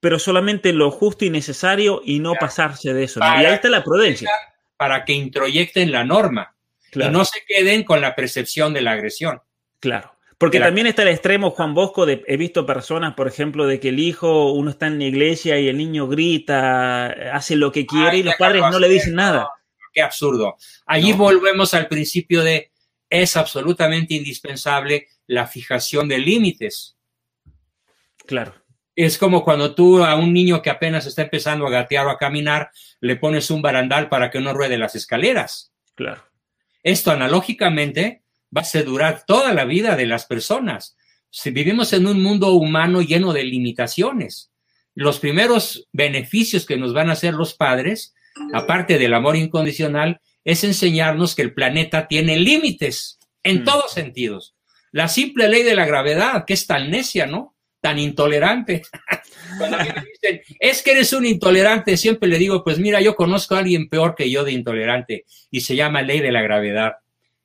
[0.00, 3.20] pero solamente lo justo y necesario y no pasarse de eso.
[3.20, 4.30] Y ahí está la prudencia.
[4.78, 6.56] Para que introyecten la norma
[6.90, 9.42] y no se queden con la percepción de la agresión.
[9.78, 10.11] Claro.
[10.42, 13.90] Porque también está el extremo, Juan Bosco, de, he visto personas, por ejemplo, de que
[13.90, 18.16] el hijo, uno está en la iglesia y el niño grita, hace lo que quiere
[18.16, 19.48] y los padres no le dicen nada.
[19.92, 20.56] Qué absurdo.
[20.84, 22.72] Allí volvemos al principio de
[23.08, 26.96] es absolutamente indispensable la fijación de límites.
[28.26, 28.52] Claro.
[28.96, 32.18] Es como cuando tú a un niño que apenas está empezando a gatear o a
[32.18, 35.72] caminar, le pones un barandal para que no ruede las escaleras.
[35.94, 36.24] Claro.
[36.82, 38.21] Esto analógicamente
[38.56, 40.96] va a durar toda la vida de las personas.
[41.30, 44.52] Si vivimos en un mundo humano lleno de limitaciones,
[44.94, 48.14] los primeros beneficios que nos van a hacer los padres,
[48.52, 53.64] aparte del amor incondicional, es enseñarnos que el planeta tiene límites en mm.
[53.64, 54.54] todos sentidos.
[54.90, 57.56] La simple ley de la gravedad, que es tan necia, ¿no?
[57.80, 58.82] Tan intolerante.
[59.58, 63.54] Cuando me dicen, es que eres un intolerante, siempre le digo, pues mira, yo conozco
[63.54, 66.92] a alguien peor que yo de intolerante y se llama ley de la gravedad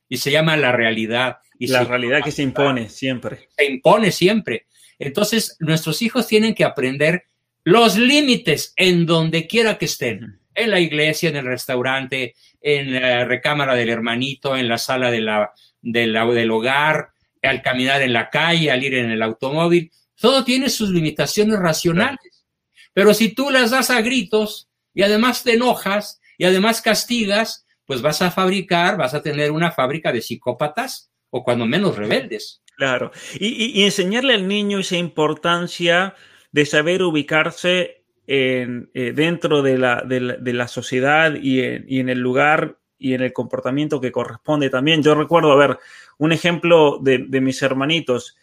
[0.10, 1.38] y se llama la realidad.
[1.60, 3.50] Y la realidad que se impone siempre.
[3.58, 4.68] Se impone siempre.
[5.00, 7.24] Entonces, nuestros hijos tienen que aprender
[7.64, 13.26] los límites en donde quiera que estén, en la iglesia, en el restaurante, en la
[13.26, 15.52] recámara del hermanito, en la sala de la,
[15.82, 17.10] del hogar,
[17.42, 19.92] al caminar en la calle, al ir en el automóvil.
[20.16, 22.46] Todo tiene sus limitaciones racionales.
[22.94, 28.02] Pero si tú las das a gritos y además te enojas y además castigas, pues
[28.02, 32.62] vas a fabricar, vas a tener una fábrica de psicópatas o cuando menos rebeldes.
[32.76, 36.14] Claro, y, enseñarle al niño esa importancia
[36.52, 42.78] de saber ubicarse en, eh, dentro de la, de, la, sociedad y en, el lugar
[43.00, 45.02] y en el comportamiento que corresponde también.
[45.02, 45.80] Yo recuerdo, a ver,
[46.20, 48.38] un ejemplo de, mis hermanitos.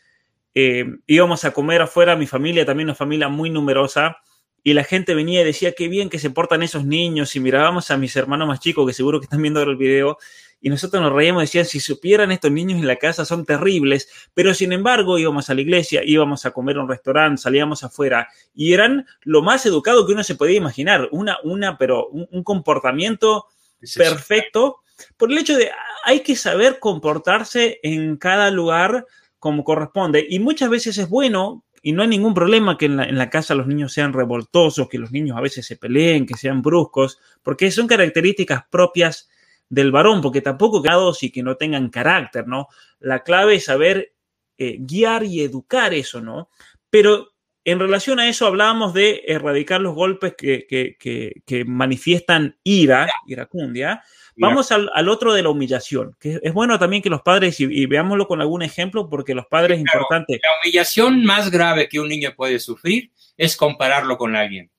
[0.55, 4.16] Eh, íbamos a comer afuera, mi familia, también una familia muy numerosa,
[4.64, 7.90] y la gente venía y decía qué bien que se portan esos niños y mirábamos
[7.90, 10.18] a mis hermanos más chicos que seguro que están viendo ahora el video
[10.60, 14.08] y nosotros nos reíamos y decían si supieran estos niños en la casa son terribles,
[14.32, 18.28] pero sin embargo íbamos a la iglesia, íbamos a comer a un restaurante, salíamos afuera
[18.54, 23.48] y eran lo más educado que uno se podía imaginar, una, una, pero un, comportamiento
[23.94, 24.78] perfecto
[25.18, 25.70] por el hecho de
[26.04, 29.06] hay que saber comportarse en cada lugar
[29.38, 30.26] como corresponde.
[30.26, 33.66] Y muchas veces es bueno y no hay ningún problema que en la, casa los
[33.66, 37.87] niños sean revoltosos, que los niños a veces se peleen, que sean bruscos, porque son
[37.87, 39.28] características propias
[39.68, 42.68] del varón, porque tampoco quedados y que no tengan carácter, ¿no?
[43.01, 44.14] La clave es saber
[44.57, 46.49] eh, guiar y educar eso, ¿no?
[46.89, 54.03] Pero en relación a eso hablábamos de erradicar los golpes que, que manifiestan ira, iracundia,
[54.37, 58.26] Vamos al, otro de la humillación, que es bueno también que los padres, y, veámoslo
[58.26, 60.41] con algún ejemplo, porque los padres es importante.
[60.43, 64.70] La humillación más grave que un niño puede sufrir es compararlo con alguien.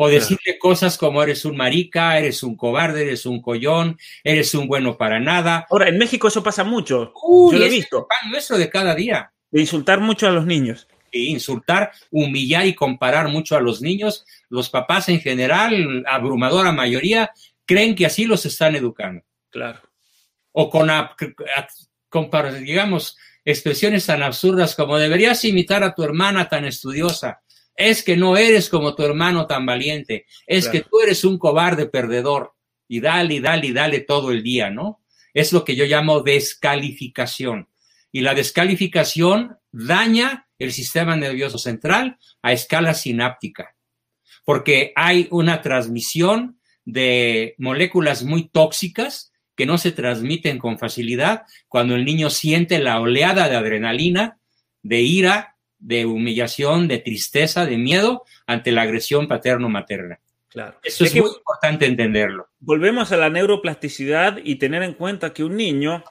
[0.00, 4.68] O decirle cosas como eres un marica, eres un cobarde, eres un collón, eres un
[4.68, 5.66] bueno para nada.
[5.70, 7.12] Ahora, en México eso pasa mucho.
[7.52, 7.98] Yo lo he visto.
[7.98, 9.32] Es pan nuestro de cada día.
[9.50, 10.86] De insultar mucho a los niños.
[11.10, 14.24] insultar, humillar y comparar mucho a los niños.
[14.48, 17.32] Los papás en general, abrumadora mayoría,
[17.68, 19.22] creen que así los están educando.
[19.50, 19.80] Claro.
[20.52, 20.90] O con,
[22.64, 27.42] digamos, expresiones tan absurdas como deberías imitar a tu hermana tan estudiosa.
[27.76, 30.26] Es que no eres como tu hermano tan valiente.
[30.46, 32.54] Es que tú eres un cobarde perdedor.
[32.88, 35.04] Y dale, y dale, y dale todo el día, ¿no?
[35.34, 37.68] Es lo que yo llamo descalificación.
[38.10, 43.76] Y la descalificación daña el sistema nervioso central a escala sináptica,
[44.44, 46.57] porque hay una transmisión
[46.88, 52.98] de moléculas muy tóxicas que no se transmiten con facilidad cuando el niño siente la
[52.98, 54.38] oleada de adrenalina,
[54.82, 60.20] de ira, de humillación, de tristeza, de miedo ante la agresión paterno-materna.
[60.48, 60.78] Claro.
[60.82, 62.48] Eso es, muy importante entenderlo.
[62.58, 66.02] Volvemos a la neuroplasticidad y tener en cuenta que un niño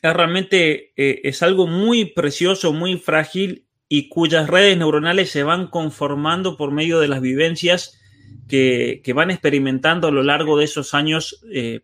[0.00, 6.56] realmente eh, es algo muy precioso, muy frágil y cuyas redes neuronales se van conformando
[6.56, 7.99] por medio de las vivencias
[8.48, 11.80] que, van experimentando a lo largo de esos años eh,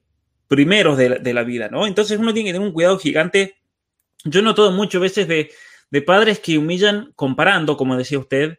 [0.49, 1.87] primeros de la, vida, ¿no?
[1.87, 3.57] Entonces uno tiene que tener un cuidado gigante.
[4.25, 5.51] Yo noto muchas veces de,
[5.91, 8.59] de padres que humillan comparando, como decía usted,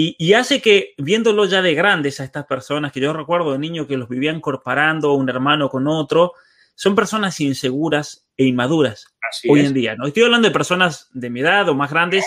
[0.00, 3.88] y, hace que, viéndolo ya de grandes a estas personas, que yo recuerdo de niño
[3.88, 6.34] que los vivían comparando un hermano con otro,
[6.76, 9.06] son personas inseguras e inmaduras
[9.48, 9.96] hoy en día.
[9.96, 12.24] No estoy hablando de personas de mi edad o más grandes,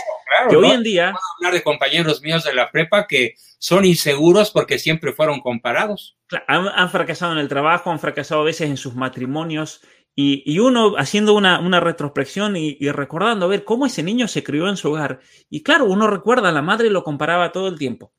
[0.50, 1.12] que hoy en día...
[1.12, 6.18] Puedo hablar de compañeros míos de la prepa que son inseguros porque siempre fueron comparados.
[6.48, 9.82] Han, fracasado en el trabajo, han fracasado a veces en sus matrimonios,
[10.14, 14.78] y, uno haciendo una, retrospección y, recordando a ver cómo ese niño se crió en
[14.78, 15.22] su hogar.
[15.50, 18.12] Y claro, uno recuerda, la madre lo comparaba todo el tiempo.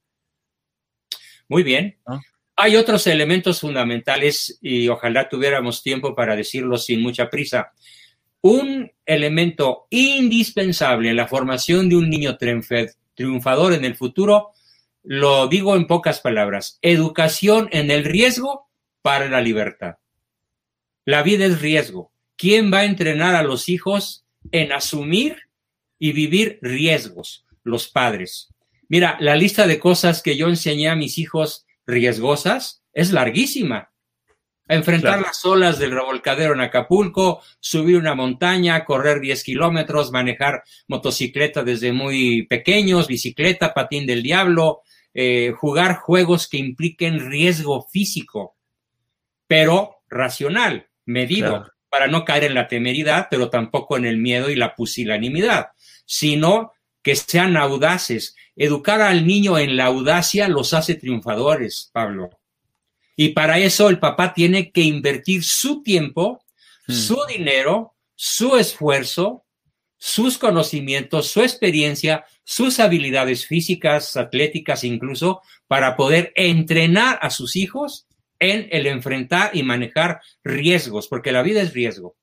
[1.49, 1.99] Muy bien.
[2.57, 7.73] Hay otros elementos fundamentales y ojalá tuviéramos tiempo para decirlos sin mucha prisa.
[8.43, 14.51] Un elemento indispensable en la formación de un niño triunfador en el futuro,
[15.05, 18.69] lo digo en pocas palabras, educación en el riesgo
[19.01, 19.97] para la libertad.
[21.05, 22.13] La vida es riesgo.
[22.37, 25.37] ¿Quién va a entrenar a los hijos en asumir
[25.99, 27.45] y vivir riesgos?
[27.63, 28.49] Los padres.
[28.89, 33.92] Mira, la lista de cosas que yo enseñé a mis hijos riesgosas es larguísima.
[34.73, 41.63] Enfrentar las olas del revolcadero en Acapulco, subir una montaña, correr 10 kilómetros, manejar motocicleta
[41.63, 44.81] desde muy pequeños, bicicleta, patín del diablo,
[45.15, 48.57] eh, jugar juegos que impliquen riesgo físico,
[49.47, 54.57] pero racional medido, para no caer en la temeridad, pero tampoco en el miedo y
[54.57, 55.73] la pusilanimidad,
[56.07, 58.35] sino que sean audaces.
[58.57, 62.31] Educar al niño en la audacia los hace triunfadores, Pablo.
[63.17, 66.45] Y para eso el papá tiene que invertir su tiempo,
[66.87, 66.93] hmm.
[66.93, 69.45] su dinero, su esfuerzo,
[69.99, 78.07] sus conocimientos, su experiencia, sus habilidades físicas, atléticas incluso, para poder entrenar a sus hijos
[78.41, 82.17] en el enfrentar y manejar riesgos, porque la vida es riesgo.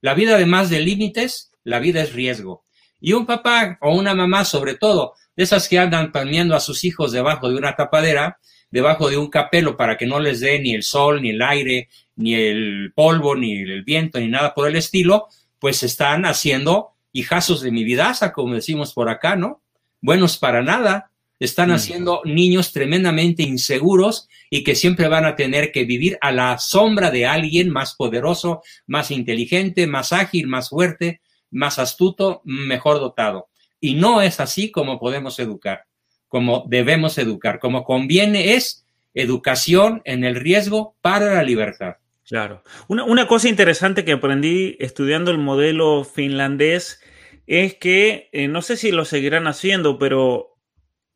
[0.00, 2.64] La vida, además de límites, la vida es riesgo.
[3.00, 6.84] Y un papá o una mamá, sobre todo, de esas que andan palmeando a sus
[6.84, 8.40] hijos debajo de una tapadera,
[8.70, 11.88] debajo de un capelo para que no les dé ni el sol, ni el aire,
[12.16, 17.60] ni el polvo, ni el viento, ni nada por el estilo, pues están haciendo hijazos
[17.60, 19.62] de mi vidaza, como decimos por acá, ¿no?
[20.00, 21.10] Buenos para nada,
[21.40, 21.72] están mm.
[21.72, 27.10] haciendo niños tremendamente inseguros y que siempre van a tener que vivir a la sombra
[27.10, 33.48] de alguien más poderoso, más inteligente, más ágil, más fuerte, más astuto, mejor dotado.
[33.80, 35.86] Y no es así como podemos educar,
[36.30, 41.96] como debemos educar, como conviene es educación en el riesgo para la libertad.
[42.26, 42.62] Claro.
[42.86, 47.02] Una, cosa interesante que aprendí estudiando el modelo finlandés
[47.48, 50.56] es que, eh, no sé si lo seguirán haciendo, pero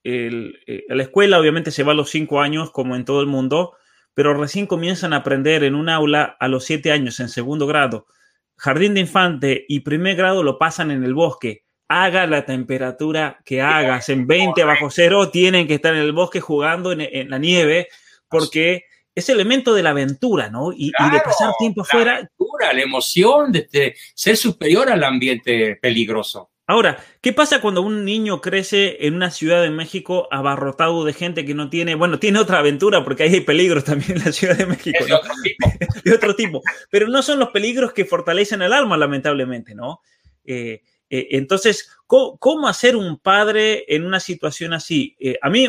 [0.03, 3.29] el, eh, la escuela obviamente se va a los cinco años, como en todo el
[3.29, 3.75] mundo,
[4.15, 8.09] pero recién comienzan a aprender en un aula a los siete años, en segundo grado.
[8.57, 11.64] Jardín de infante y primer grado lo pasan en el bosque.
[11.89, 16.41] Haga la temperatura que hagas, en 20 bajo cero, tienen que estar en el bosque
[16.41, 17.89] jugando en, la nieve,
[18.28, 20.72] porque es elemento de la aventura, ¿no?
[20.72, 22.12] Y, de pasar tiempo afuera.
[22.12, 26.51] La aventura, la emoción de ser superior al ambiente peligroso.
[26.66, 31.45] Ahora, ¿qué pasa cuando un niño crece en una ciudad de México abarrotado de gente
[31.45, 34.64] que no tiene, bueno, tiene otra aventura porque hay peligros también en la Ciudad de
[34.64, 35.05] México.
[35.05, 35.72] otro tipo.
[36.05, 36.62] de otro tipo.
[36.91, 40.01] Pero no son los peligros que fortalecen el alma, lamentablemente, ¿no?
[40.43, 40.80] Eh,
[41.11, 45.17] eh, entonces, ¿cómo, hacer un padre en una situación así?
[45.19, 45.67] Eh, a mí,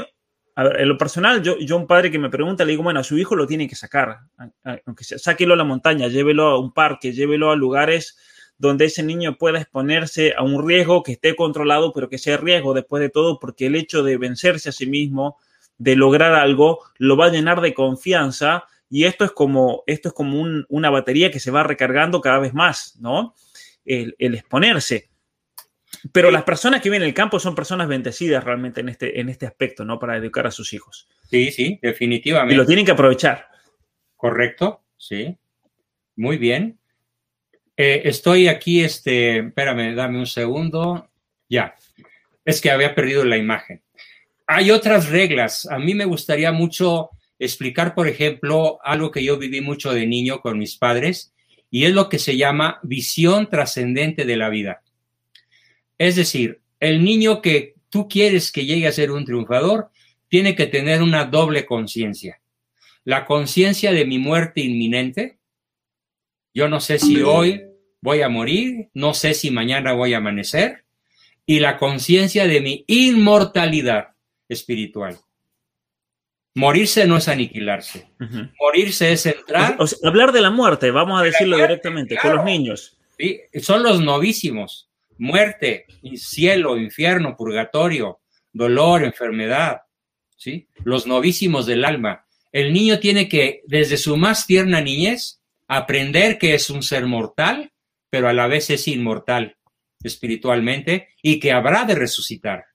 [0.55, 3.17] en lo personal, yo, yo un padre que me pregunta, le digo, bueno, a su
[3.17, 4.19] hijo lo tiene que sacar,
[4.85, 8.17] aunque sea, sáquelo a la montaña, llévelo a un parque, llévelo a lugares
[8.57, 12.73] donde ese niño pueda exponerse a un riesgo que esté controlado, pero que sea riesgo
[12.73, 15.37] después de todo, porque el hecho de vencerse a sí mismo,
[15.77, 20.13] de lograr algo, lo va a llenar de confianza y esto es como, esto es
[20.13, 23.33] como una batería que se va recargando cada vez más, ¿no?
[23.83, 25.09] El, exponerse.
[26.11, 29.29] Pero las personas que viven en el campo son personas bendecidas realmente en este, en
[29.29, 29.97] este aspecto, ¿no?
[29.97, 31.07] Para educar a sus hijos.
[31.29, 32.53] Sí, sí, definitivamente.
[32.53, 33.47] Y lo tienen que aprovechar.
[34.15, 35.37] Correcto, sí.
[36.15, 36.79] Muy bien.
[37.77, 41.09] Eh, estoy aquí, este, espérame, dame un segundo.
[41.49, 41.75] Ya,
[42.43, 43.81] es que había perdido la imagen.
[44.47, 45.67] Hay otras reglas.
[45.69, 50.39] A mí me gustaría mucho explicar, por ejemplo, algo que yo viví mucho de niño
[50.39, 51.33] con mis padres
[51.69, 54.81] y es lo que se llama visión trascendente de la vida.
[55.97, 59.89] Es decir, el niño que tú quieres que llegue a ser un triunfador
[60.27, 62.41] tiene que tener una doble conciencia.
[63.03, 65.37] La conciencia de mi muerte inminente.
[66.53, 67.63] Yo no sé si hoy
[68.01, 70.83] voy a morir, no sé si mañana voy a amanecer.
[71.45, 74.09] Y la conciencia de mi inmortalidad
[74.49, 75.17] espiritual.
[76.55, 78.07] Morirse no es aniquilarse.
[78.59, 79.77] Morirse es entrar.
[80.03, 82.97] hablar de la muerte, vamos a decirlo directamente, con los niños.
[83.61, 84.84] son los novísimos.
[85.17, 85.85] Muerte,
[86.15, 89.81] cielo, infierno, purgatorio, dolor, enfermedad.
[90.35, 90.67] ¿sí?
[90.83, 92.25] Los novísimos del alma.
[92.51, 97.71] El niño tiene que, desde su más tierna niñez, aprender que es un ser mortal,
[98.09, 99.57] pero a la vez es inmortal
[100.03, 102.65] espiritualmente y que habrá de resucitar.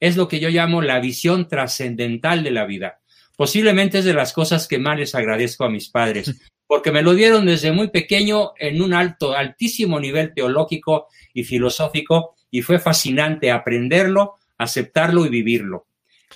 [0.00, 3.00] Es lo que yo llamo la visión trascendental de la vida.
[3.36, 6.34] Posiblemente es de las cosas que más les agradezco a mis padres,
[6.66, 12.34] porque me lo dieron desde muy pequeño en un alto, altísimo nivel teológico y filosófico,
[12.50, 15.86] y fue fascinante aprenderlo, aceptarlo y vivirlo.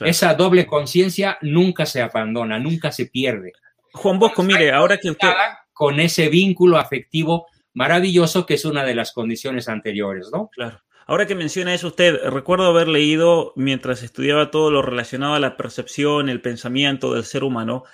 [0.00, 3.52] Esa doble conciencia nunca se abandona, nunca se pierde.
[3.92, 5.28] Juan Bosco, mire, ahora que usted...
[5.72, 10.48] Con ese vínculo afectivo maravilloso que es una de las condiciones anteriores, ¿no?
[10.48, 10.80] Claro.
[11.06, 15.56] Ahora que menciona eso usted, recuerdo haber leído mientras estudiaba todo lo relacionado a la
[15.56, 17.84] percepción, el pensamiento del ser humano.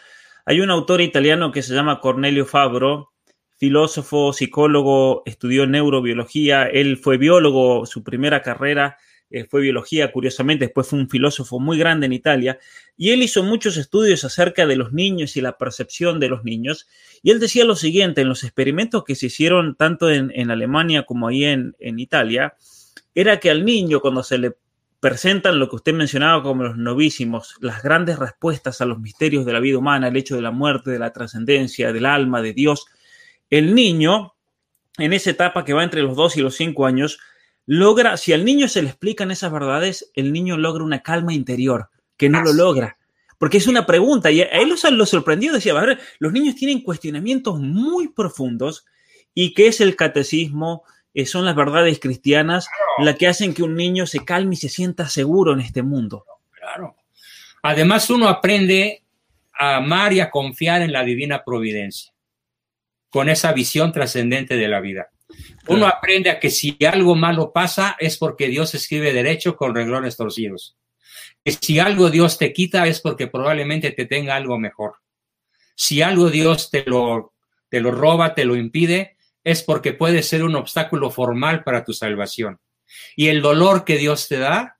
[0.47, 3.13] Hay un autor italiano que se llama Cornelio Fabro,
[3.57, 8.99] filósofo, psicólogo, estudió neurobiología, él fue biólogo, su primera carrera
[9.31, 12.59] eh, fue biología, curiosamente, después fue un filósofo muy grande en Italia,
[12.95, 16.87] y él hizo muchos estudios acerca de los niños y la percepción de los niños,
[17.23, 21.29] y él decía lo siguiente, en los experimentos que se hicieron tanto en, Alemania como
[21.29, 22.55] ahí en, en Italia,
[23.15, 24.53] era que al niño cuando se le
[25.05, 29.53] presentan lo que usted mencionaba como los novísimos, las grandes respuestas a los misterios de
[29.53, 32.87] la vida humana, el hecho de la muerte, de la trascendencia, del alma, de Dios,
[33.51, 34.33] el niño,
[34.97, 37.19] en esa etapa que va entre los dos y los cinco años,
[37.67, 41.91] logra, si al niño se le explican esas verdades, el niño logra una calma interior,
[42.17, 42.97] que no lo logra.
[43.37, 46.81] Porque es una pregunta, y a él lo sorprendió, decía, a ver, los niños tienen
[46.81, 48.87] cuestionamientos muy profundos,
[49.35, 50.85] y qué es el catecismo,
[51.15, 54.69] eh, son las verdades cristianas las que hacen que un niño se calme y se
[54.69, 56.25] sienta seguro en este mundo.
[56.51, 56.97] Claro.
[57.63, 59.03] Además, uno aprende
[59.59, 62.13] a amar y a confiar en la divina providencia,
[63.09, 65.11] con esa visión trascendente de la vida.
[65.69, 70.17] Uno aprende a que si algo malo pasa es porque Dios escribe derecho con renglones
[70.17, 70.77] torcidos.
[71.45, 74.97] Que si algo Dios te quita es porque probablemente te tenga algo mejor.
[75.75, 77.33] Si algo Dios te lo,
[77.69, 81.93] te lo roba, te lo impide, es porque puede ser un obstáculo formal para tu
[81.93, 82.59] salvación.
[83.15, 84.79] Y el dolor que Dios te da,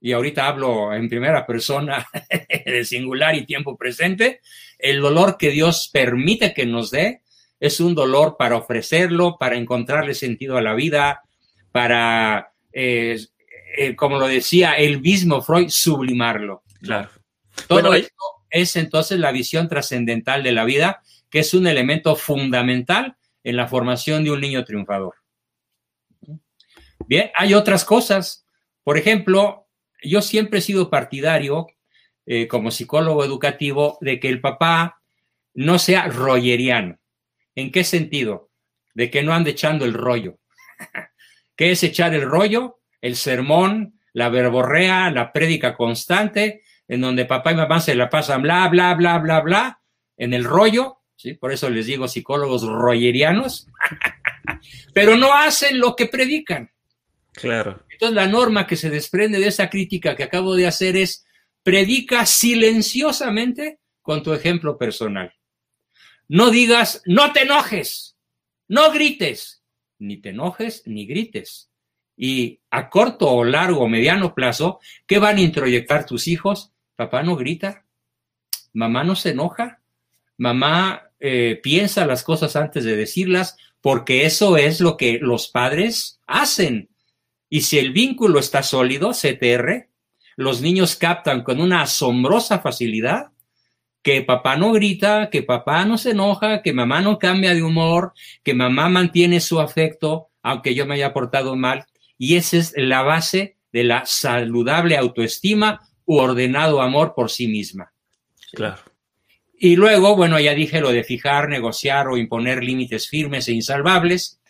[0.00, 2.06] y ahorita hablo en primera persona
[2.66, 4.40] de singular y tiempo presente,
[4.78, 7.22] el dolor que Dios permite que nos dé
[7.60, 11.22] es un dolor para ofrecerlo, para encontrarle sentido a la vida,
[11.72, 13.18] para, eh,
[13.76, 16.62] eh, como lo decía el mismo Freud, sublimarlo.
[16.80, 17.10] Claro.
[17.66, 18.14] Todo esto
[18.50, 23.16] es entonces la visión trascendental de la vida, que es un elemento fundamental
[23.46, 25.14] en la formación de un niño triunfador.
[27.06, 28.44] Bien, hay otras cosas.
[28.82, 29.68] Por ejemplo,
[30.02, 31.68] yo siempre he sido partidario,
[32.26, 35.00] eh, como psicólogo educativo, de que el papá
[35.54, 36.98] no sea royeriano.
[37.54, 38.50] ¿En qué sentido?
[38.94, 40.40] De que no ande echando el rollo.
[41.56, 42.80] ¿Qué es echar el rollo?
[43.00, 48.42] El sermón, la verborrea, la prédica constante, en donde papá y mamá se la pasan
[48.42, 49.80] bla, bla, bla, bla, bla,
[50.16, 51.34] en el rollo, ¿sí?
[51.34, 53.68] Por eso les digo psicólogos royerianos,
[54.94, 56.70] pero no hacen lo que predican.
[57.32, 57.84] Claro.
[57.90, 61.26] Entonces la norma que se desprende de esa crítica que acabo de hacer es
[61.62, 65.34] predica silenciosamente con tu ejemplo personal.
[66.28, 68.16] No digas, no te enojes,
[68.68, 69.62] no grites,
[69.98, 71.70] ni te enojes ni grites.
[72.16, 76.72] Y a corto o largo o mediano plazo, ¿qué van a introyectar tus hijos?
[76.94, 77.84] Papá no grita,
[78.72, 79.80] mamá no se enoja,
[80.38, 86.20] mamá eh, piensa las cosas antes de decirlas, porque eso es lo que los padres
[86.26, 86.88] hacen.
[87.48, 89.88] Y si el vínculo está sólido, CTR,
[90.36, 93.32] los niños captan con una asombrosa facilidad
[94.02, 98.12] que papá no grita, que papá no se enoja, que mamá no cambia de humor,
[98.44, 101.86] que mamá mantiene su afecto, aunque yo me haya portado mal.
[102.16, 107.92] Y esa es la base de la saludable autoestima u ordenado amor por sí misma.
[108.52, 108.80] Claro.
[109.58, 114.40] Y luego, bueno, ya dije lo de fijar, negociar o imponer límites firmes e insalvables,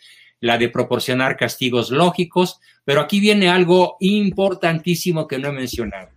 [0.41, 6.11] la de proporcionar castigos lógicos, pero aquí viene algo importantísimo que no he mencionado.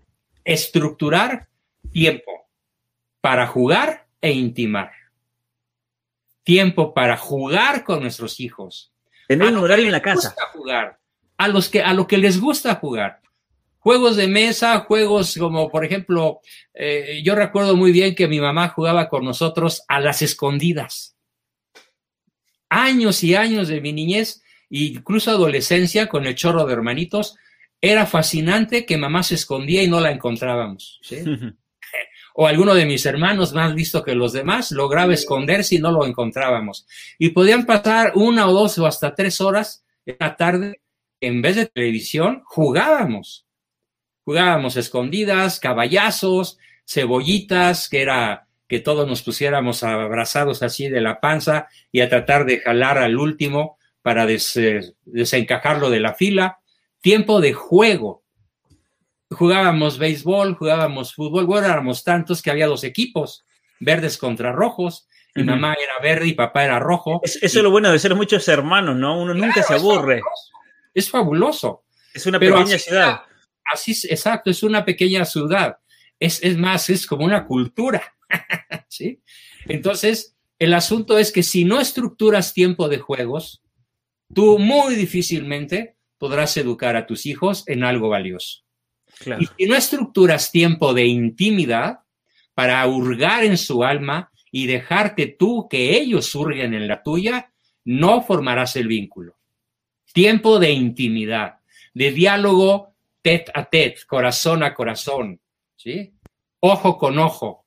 [0.44, 1.48] Estructurar
[1.92, 2.50] tiempo
[3.22, 4.92] para jugar e intimar.
[6.44, 8.92] tiempo para jugar con nuestros hijos.
[9.28, 10.34] Tener un horario en la casa.
[10.52, 10.98] Jugar,
[11.38, 13.22] a, los que, a lo que les gusta jugar.
[13.80, 16.42] Juegos de mesa, juegos como, por ejemplo,
[16.74, 21.16] eh, yo recuerdo muy bien que mi mamá jugaba con nosotros a las escondidas.
[22.70, 27.38] Años y años de mi niñez, incluso adolescencia, con el chorro de hermanitos,
[27.82, 31.00] era fascinante que mamá se escondía y no la encontrábamos.
[32.36, 36.06] o alguno de mis hermanos, más listo que los demás, lograba esconderse y no lo
[36.06, 36.86] encontrábamos.
[37.18, 40.82] Y podían pasar una o dos o hasta tres horas en la tarde,
[41.22, 43.46] en vez de televisión, jugábamos.
[44.30, 51.68] Jugábamos escondidas, caballazos, cebollitas, que era que todos nos pusiéramos abrazados así de la panza
[51.92, 56.60] y a tratar de jalar al último para desencajarlo de la fila.
[57.02, 58.24] Tiempo de juego
[59.32, 63.48] jugábamos béisbol, jugábamos fútbol, bueno, éramos tantos que había dos equipos,
[63.80, 67.20] verdes contra rojos, y mamá era verde y papá era rojo.
[67.24, 69.20] eso es lo bueno de ser muchos hermanos, ¿no?
[69.20, 70.22] Uno nunca se aburre.
[70.94, 71.82] Es fabuloso.
[72.14, 73.22] Es una pequeña ciudad.
[73.72, 75.78] Así es, exacto, es una pequeña ciudad.
[76.20, 78.16] Es, es más, es como una cultura.
[78.90, 79.22] ¿Sí?
[79.68, 83.62] Entonces, el asunto es que si no estructuras tiempo de juegos,
[84.34, 88.64] tú muy difícilmente podrás educar a tus hijos en algo valioso.
[89.40, 92.00] Y si no estructuras tiempo de intimidad
[92.54, 97.52] para hurgar en su alma y dejarte tú que ellos hurguen en la tuya,
[97.86, 99.38] no formarás el vínculo.
[100.14, 101.60] Tiempo de intimidad,
[101.94, 105.40] de diálogo tete a tete, corazón a corazón,
[105.76, 106.14] ¿sí?
[106.60, 107.66] Ojo con ojo,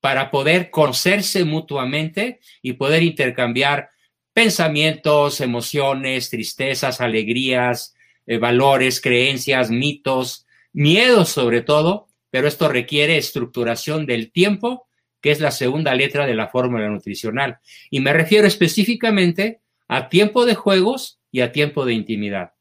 [0.00, 3.90] para poder conocerse mutuamente y poder intercambiar
[4.32, 7.94] pensamientos, emociones, tristezas, alegrías,
[8.26, 14.86] eh, valores, creencias, mitos, miedo sobre todo, pero esto requiere estructuración del tiempo,
[15.20, 17.58] que es la segunda letra de la fórmula nutricional.
[17.90, 22.52] Y me refiero específicamente a tiempo de juegos y a tiempo de intimidad.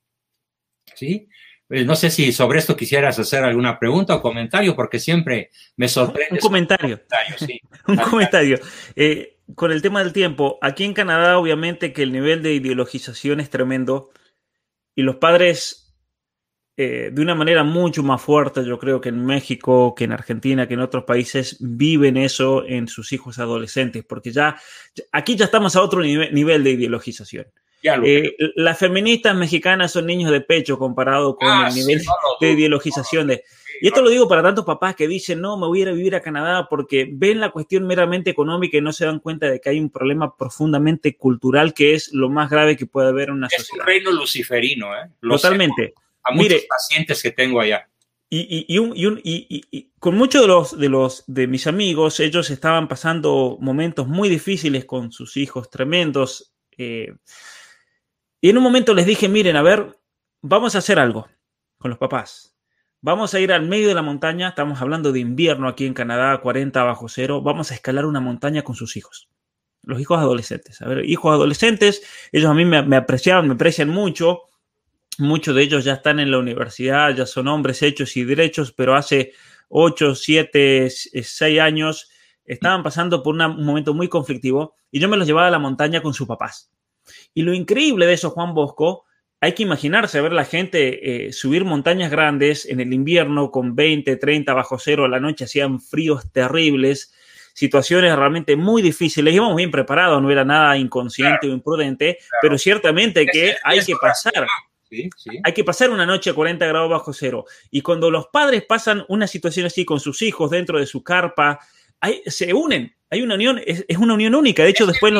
[0.95, 1.27] ¿Sí?
[1.69, 5.87] Eh, no sé si sobre esto quisieras hacer alguna pregunta o comentario, porque siempre me
[5.87, 6.35] sorprende.
[6.35, 7.01] Un comentario.
[7.87, 8.59] Un comentario.
[8.95, 13.39] Eh, con el tema del tiempo, aquí en Canadá, obviamente que el nivel de ideologización
[13.39, 14.11] es tremendo
[14.95, 15.87] y los padres
[16.79, 20.67] eh, de una manera mucho más fuerte, yo creo que en México, que en Argentina,
[20.67, 24.55] que en otros países, viven eso en sus hijos adolescentes, porque ya
[25.11, 27.47] aquí ya estamos a otro nivel, de ideologización.
[27.83, 32.01] Eh, las feministas mexicanas son niños de pecho comparado con ah, el nivel
[32.41, 33.43] de ideologización de...
[33.79, 35.91] Y esto lo digo para tantos papás que dicen, no, me voy a ir a
[35.91, 39.61] vivir a Canadá porque ven la cuestión meramente económica y no se dan cuenta de
[39.61, 43.35] que hay un problema profundamente cultural que es lo más grave que puede haber en
[43.35, 43.67] una sociedad.
[43.67, 45.11] Es un reino luciferino, ¿eh?
[45.21, 45.93] Totalmente
[46.27, 47.87] a muchos pacientes que tengo allá.
[48.29, 54.07] Y, y, con muchos de los, de los de mis amigos, ellos estaban pasando momentos
[54.07, 56.53] muy difíciles con sus hijos tremendos.
[56.77, 57.13] Eh,
[58.41, 59.97] y en un momento les dije, miren, a ver,
[60.41, 61.27] vamos a hacer algo
[61.77, 62.55] con los papás.
[63.01, 66.39] Vamos a ir al medio de la montaña, estamos hablando de invierno aquí en Canadá,
[66.39, 69.29] 40 bajo cero, vamos a escalar una montaña con sus hijos.
[69.83, 70.81] Los hijos adolescentes.
[70.81, 72.01] A ver, hijos adolescentes,
[72.31, 74.43] ellos a mí me, apreciaban, me aprecian mucho
[75.19, 78.95] Muchos de ellos ya están en la universidad, ya son hombres hechos y derechos, pero
[78.95, 79.33] hace
[79.69, 82.11] 8, 7, 6 años
[82.45, 86.03] estaban pasando por un momento muy conflictivo y yo me los llevaba a la montaña
[86.03, 86.71] con sus papás.
[87.33, 89.05] Y lo increíble de eso, Juan Bosco,
[89.39, 94.15] hay que imaginarse ver la gente eh, subir montañas grandes en el invierno con 20,
[94.15, 97.13] 30 bajo cero a la noche, hacían fríos terribles,
[97.53, 99.33] situaciones realmente muy difíciles.
[99.33, 104.47] Íbamos bien preparados, no era nada inconsciente o imprudente, pero ciertamente que hay que pasar
[105.43, 107.45] hay que pasar una noche a 40 grados bajo cero.
[107.71, 111.59] Y cuando los padres pasan una situación así con sus hijos dentro de su carpa,
[112.25, 112.95] se unen.
[113.09, 114.63] Hay una unión, es, una unión única.
[114.63, 115.13] De hecho, después.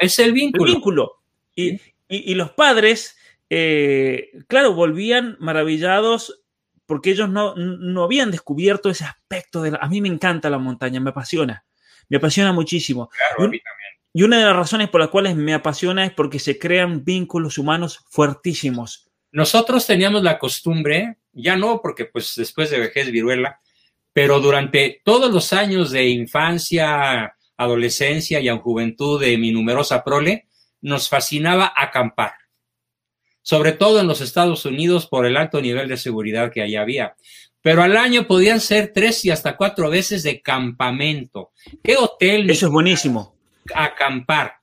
[0.00, 0.72] es el vínculo.
[0.72, 1.23] vínculo.
[1.56, 3.16] Y, los padres,
[3.50, 6.42] eh, claro, volvían maravillados
[6.86, 7.54] porque ellos no,
[8.04, 11.64] habían descubierto ese aspecto de A mí me encanta la montaña, me apasiona.
[12.08, 13.10] Me apasiona muchísimo.
[14.12, 17.58] Y una de las razones por las cuales me apasiona es porque se crean vínculos
[17.58, 19.10] humanos fuertísimos.
[19.32, 23.60] Nosotros teníamos la costumbre, ya no porque pues después de vejez viruela,
[24.12, 30.46] pero durante todos los años de infancia, adolescencia y en juventud de mi numerosa prole,
[30.84, 32.34] nos fascinaba acampar,
[33.42, 37.16] sobre todo en los Estados Unidos por el alto nivel de seguridad que allá había.
[37.60, 41.52] Pero al año podían ser tres y hasta cuatro veces de campamento.
[41.82, 42.48] ¿Qué hotel?
[42.50, 43.34] Eso es buenísimo
[43.74, 44.56] acampar,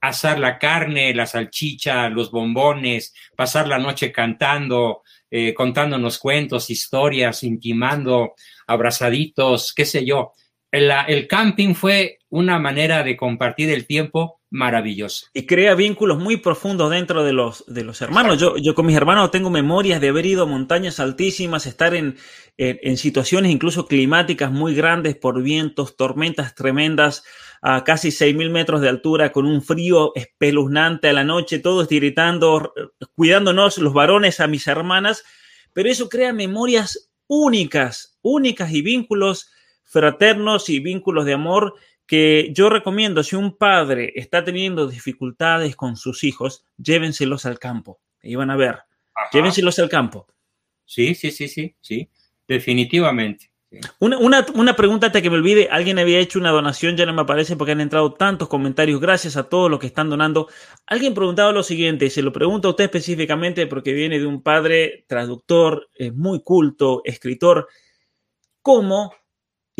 [0.00, 7.42] asar la carne, la salchicha, los bombones, pasar la noche cantando, eh, contándonos cuentos, historias,
[7.42, 8.34] intimando,
[8.66, 10.32] abrazaditos, qué sé yo.
[10.70, 15.26] El, el camping fue una manera de compartir el tiempo maravillosa.
[15.34, 18.38] Y crea vínculos muy profundos dentro de los, de los hermanos.
[18.38, 22.16] Yo, yo con mis hermanos tengo memorias de haber ido a montañas altísimas, estar en,
[22.56, 27.24] en, situaciones incluso climáticas muy grandes por vientos, tormentas tremendas
[27.62, 32.72] a casi 6.000 metros de altura, con un frío espeluznante a la noche, todos gritando,
[33.14, 35.24] cuidándonos los varones a mis hermanas,
[35.72, 39.50] pero eso crea memorias únicas, únicas y vínculos
[39.84, 41.74] fraternos y vínculos de amor
[42.10, 48.00] que yo recomiendo, si un padre está teniendo dificultades con sus hijos, llévenselos al campo.
[48.20, 48.80] Y van a ver,
[49.32, 50.26] llévenselos al campo.
[50.84, 52.10] Sí, sí, sí, sí, sí,
[52.48, 53.52] definitivamente.
[54.00, 57.22] Una, una, pregunta antes que me olvide, alguien había hecho una donación, ya no me
[57.22, 60.48] aparece porque han entrado tantos comentarios, gracias a todos los que están donando.
[60.86, 64.42] Alguien preguntaba lo siguiente, y se lo pregunto a usted específicamente porque viene de un
[64.42, 67.68] padre traductor, es muy culto, escritor.
[68.62, 69.14] ¿Cómo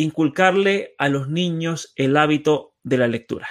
[0.01, 3.47] inculcarle a los niños el hábito de la lectura?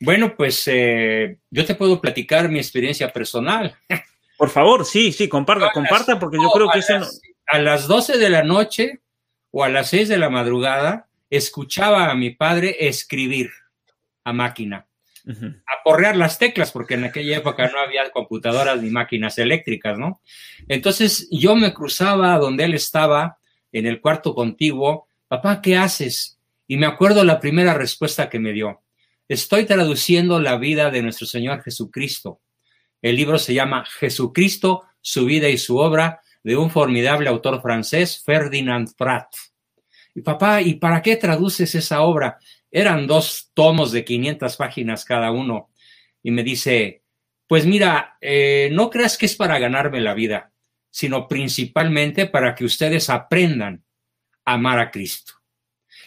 [0.00, 3.76] Bueno, pues eh, yo te puedo platicar mi experiencia personal.
[4.36, 7.06] Por favor, sí, sí, comparta, comparta, porque yo creo que eso no...
[7.46, 9.00] A las 12 de la noche
[9.50, 13.50] o a las 6 de la madrugada, escuchaba a mi padre escribir
[14.24, 14.86] a máquina,
[15.26, 20.20] a porrear las teclas, porque en aquella época no había computadoras ni máquinas eléctricas, ¿no?
[20.68, 23.38] Entonces yo me cruzaba donde él estaba,
[23.72, 26.38] en el cuarto contiguo, papá, ¿qué haces?
[26.68, 28.84] Y me acuerdo la primera respuesta que me dio.
[29.26, 32.40] Estoy traduciendo la vida de nuestro Señor Jesucristo.
[33.02, 38.22] El libro se llama Jesucristo, su vida y su obra, de un formidable autor francés,
[38.24, 39.26] Ferdinand Prat.
[40.14, 42.38] Y papá, ¿y para qué traduces esa obra?
[42.70, 45.70] Eran dos tomos de 500 páginas cada uno.
[46.22, 47.02] Y me dice,
[47.48, 50.52] pues mira, eh, no creas que es para ganarme la vida,
[50.90, 53.83] sino principalmente para que ustedes aprendan
[54.44, 55.34] amar a Cristo.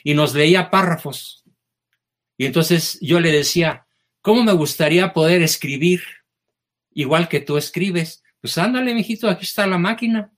[0.03, 1.43] Y nos leía párrafos.
[2.37, 3.87] Y entonces yo le decía,
[4.21, 6.01] ¿cómo me gustaría poder escribir
[6.93, 8.23] igual que tú escribes?
[8.41, 10.31] Pues ándale, mijito, aquí está la máquina.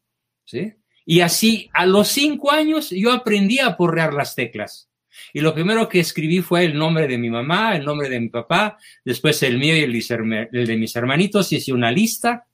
[0.46, 0.74] ¿Sí?
[1.06, 4.90] Y así, a los cinco años, yo aprendí a porrear las teclas.
[5.34, 8.30] Y lo primero que escribí fue el nombre de mi mamá, el nombre de mi
[8.30, 12.46] papá, después el mío y el, de mis hermanitos, y hice una lista.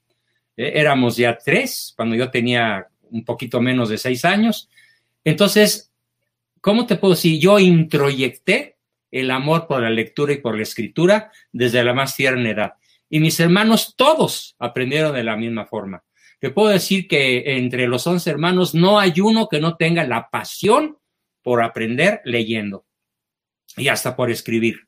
[0.55, 4.69] Eh, éramos ya tres, cuando yo tenía un poquito menos de seis años,
[5.25, 5.91] entonces,
[6.61, 7.39] ¿cómo te puedo decir?
[7.39, 8.77] Yo introyecté
[9.11, 12.73] el amor por la lectura y por la escritura desde la más tierna edad.
[13.09, 16.03] Y mis hermanos todos aprendieron de la misma forma.
[16.39, 20.29] Te puedo decir que entre los once hermanos no hay uno que no tenga la
[20.29, 20.97] pasión
[21.41, 22.85] por aprender leyendo
[23.77, 24.87] y hasta por escribir.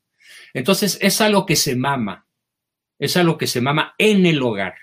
[0.53, 2.27] Entonces es algo que se mama,
[2.99, 4.75] es algo que se mama en el hogar.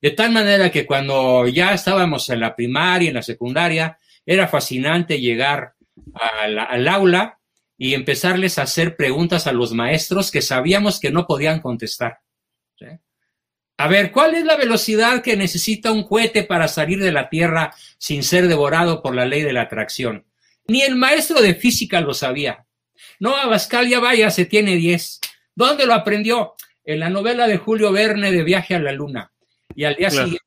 [0.00, 3.98] De tal manera que cuando ya estábamos en la primaria, en la secundaria,
[4.30, 5.74] era fascinante llegar
[6.14, 7.40] al aula
[7.76, 12.20] y empezarles a hacer preguntas a los maestros que sabíamos que no podían contestar.
[13.76, 17.74] A ver, ¿cuál es la velocidad que necesita un cohete para salir de la Tierra
[17.98, 20.24] sin ser devorado por la ley de la atracción?
[20.68, 22.66] Ni el maestro de física lo sabía.
[23.18, 25.18] No, Abascal ya vaya, se tiene 10.
[25.56, 26.54] ¿Dónde lo aprendió?
[26.84, 29.32] En la novela de Julio Verne de Viaje a la Luna.
[29.74, 30.44] Y al día siguiente,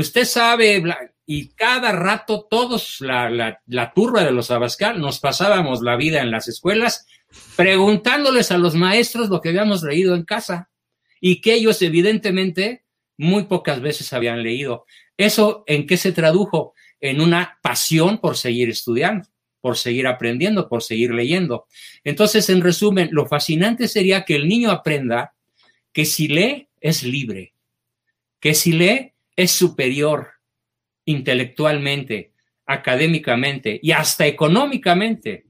[0.00, 0.82] usted sabe,
[1.26, 6.30] y cada rato todos, la, la, turba de los Abascal, nos pasábamos la vida en
[6.30, 7.06] las escuelas
[7.56, 10.70] preguntándoles a los maestros lo que habíamos leído en casa
[11.20, 12.84] y que ellos evidentemente
[13.16, 14.84] muy pocas veces habían leído.
[15.16, 16.74] ¿Eso en qué se tradujo?
[17.00, 19.28] En una pasión por seguir estudiando,
[19.60, 21.66] por seguir aprendiendo, por seguir leyendo.
[22.04, 25.34] Entonces, en resumen, lo fascinante sería que el niño aprenda
[25.92, 27.54] que si lee es libre,
[28.38, 30.32] que si lee es superior,
[31.04, 32.32] intelectualmente,
[32.66, 35.46] académicamente y hasta económicamente.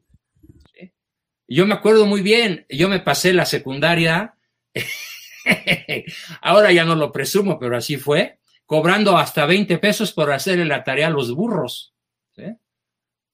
[1.48, 4.34] Yo me acuerdo muy bien, yo me pasé la secundaria,
[6.42, 10.82] ahora ya no lo presumo, pero así fue, cobrando hasta 20 pesos por hacer la
[10.82, 11.94] tarea a los burros.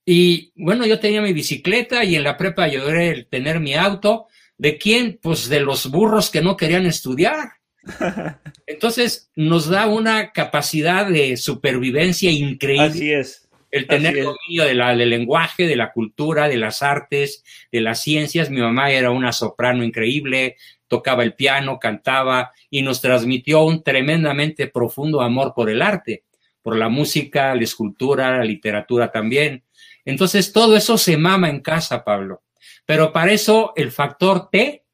[0.05, 4.27] Y bueno, yo tenía mi bicicleta y en la prepa yo el tener mi auto.
[4.59, 5.19] ¿De quién?
[5.23, 7.62] Pues de los burros que no querían estudiar.
[8.67, 12.87] Entonces nos da una capacidad de supervivencia increíble.
[12.87, 13.49] Así es.
[13.71, 17.43] El tener dominio de la, del lenguaje, de la cultura, de las artes,
[17.73, 18.51] de las ciencias.
[18.51, 20.57] Mi mamá era una soprano increíble,
[20.89, 26.25] tocaba el piano, cantaba y nos transmitió un tremendamente profundo amor por el arte,
[26.61, 29.65] por la música, la escultura, la literatura también.
[30.05, 32.43] Entonces todo eso se mama en casa, Pablo.
[32.85, 34.85] Pero para eso el factor T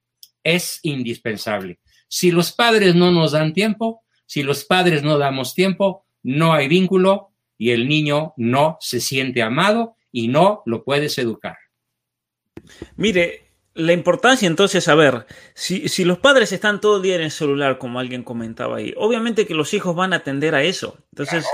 [0.44, 1.81] es indispensable.
[2.09, 6.68] Si los padres no nos dan tiempo, si los padres no damos tiempo, no hay
[6.68, 11.56] vínculo y el niño no se siente amado y no lo puedes educar.
[12.97, 17.22] Mire, la importancia entonces, a ver, si, si, los padres están todo el día en
[17.22, 20.98] el celular, como alguien comentaba ahí, obviamente que los hijos van a atender a eso.
[21.12, 21.47] Entonces,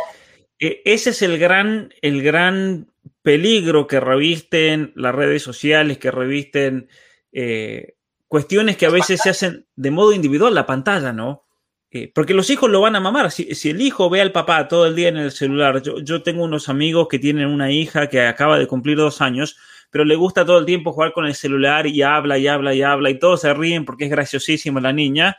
[0.58, 2.90] eh, ese es el gran, el gran
[3.22, 6.88] peligro que revisten las redes sociales, que revisten
[7.32, 7.94] eh,
[8.34, 11.44] cuestiones que a veces se hacen de modo individual, la pantalla, ¿no?
[11.92, 13.30] Eh, porque los hijos lo van a mamar.
[13.30, 16.42] Si, el hijo ve al papá todo el día en el celular, yo, yo tengo
[16.42, 19.56] unos amigos que tienen una hija que acaba de cumplir dos años,
[19.88, 22.82] pero le gusta todo el tiempo jugar con el celular y habla y habla y
[22.82, 25.36] habla y todos se ríen porque es graciosísima la niña,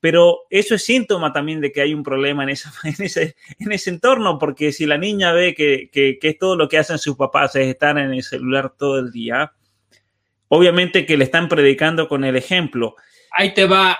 [0.00, 3.70] pero eso es síntoma también de que hay un problema en, esa, en, ese, en
[3.70, 7.18] ese entorno, porque si la niña ve que, que, que, todo lo que hacen sus
[7.18, 9.52] papás es estar en el celular todo el día,
[10.50, 12.96] obviamente que le están predicando con el ejemplo.
[13.30, 13.98] Ahí te va,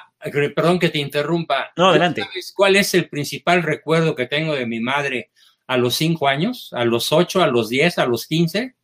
[0.54, 1.72] perdón que te interrumpa.
[1.76, 2.22] No, adelante.
[2.22, 5.30] ¿Sabes cuál es el principal recuerdo que tengo de mi madre
[5.66, 8.74] a los cinco años, a los ocho, a los diez, a los quince?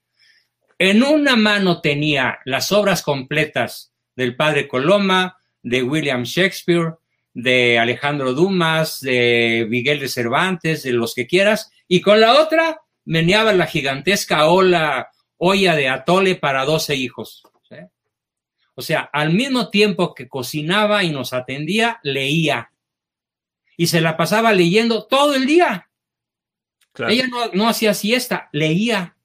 [0.79, 6.95] En una mano tenía las obras completas del padre Coloma, de William Shakespeare,
[7.35, 12.81] de Alejandro Dumas, de Miguel de Cervantes, de los que quieras, y con la otra
[13.05, 17.43] meneaba la gigantesca ola, olla de atole para doce hijos.
[18.77, 22.71] O sea, al mismo tiempo que cocinaba y nos atendía, leía.
[23.77, 25.89] Y se la pasaba leyendo todo el día.
[27.09, 29.17] Ella no, no hacía siesta, leía.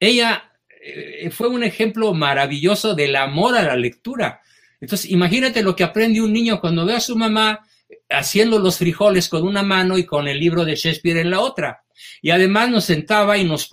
[0.00, 4.40] Ella eh, fue un ejemplo maravilloso del amor a la lectura.
[4.80, 7.60] Entonces, imagínate lo que aprende un niño cuando ve a su mamá
[8.08, 11.84] haciendo los frijoles con una mano y con el libro de Shakespeare en la otra.
[12.22, 13.70] Y además nos sentaba y nos,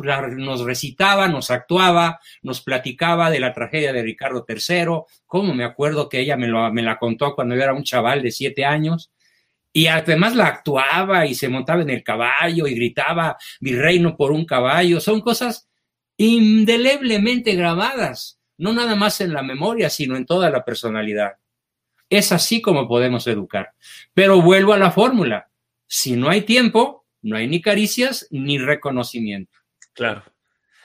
[0.66, 6.20] recitaba, nos actuaba, nos platicaba de la tragedia de Ricardo III, como me acuerdo que
[6.20, 9.12] ella me la contó cuando yo era un chaval de siete años,
[9.76, 14.32] y además la actuaba y se montaba en el caballo y gritaba mi reino por
[14.32, 15.02] un caballo.
[15.02, 15.68] Son cosas
[16.16, 21.34] indeleblemente grabadas, no nada más en la memoria, sino en toda la personalidad.
[22.08, 23.74] Es así como podemos educar.
[24.14, 25.50] Pero vuelvo a la fórmula.
[25.88, 29.58] Si no hay tiempo, no hay ni caricias ni reconocimiento.
[29.94, 30.24] Claro.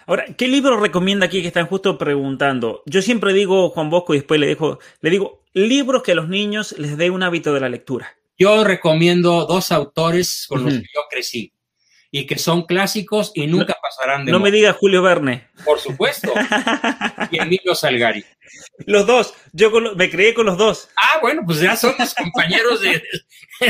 [0.07, 2.83] Ahora, ¿qué libro recomienda aquí que están justo preguntando?
[2.87, 6.29] Yo siempre digo, Juan Bosco, y después le, dejo, le digo, libros que a los
[6.29, 8.17] niños les dé un hábito de la lectura.
[8.39, 11.53] Yo recomiendo dos autores con los que yo crecí
[12.11, 15.49] y que son clásicos y nunca pasarán de No me diga Julio Verne.
[15.65, 16.33] Por supuesto.
[17.31, 18.25] y Emilio Salgari.
[18.87, 19.35] Los dos.
[19.53, 20.89] Yo me creí con los dos.
[20.97, 23.03] Ah, bueno, pues ya somos compañeros de,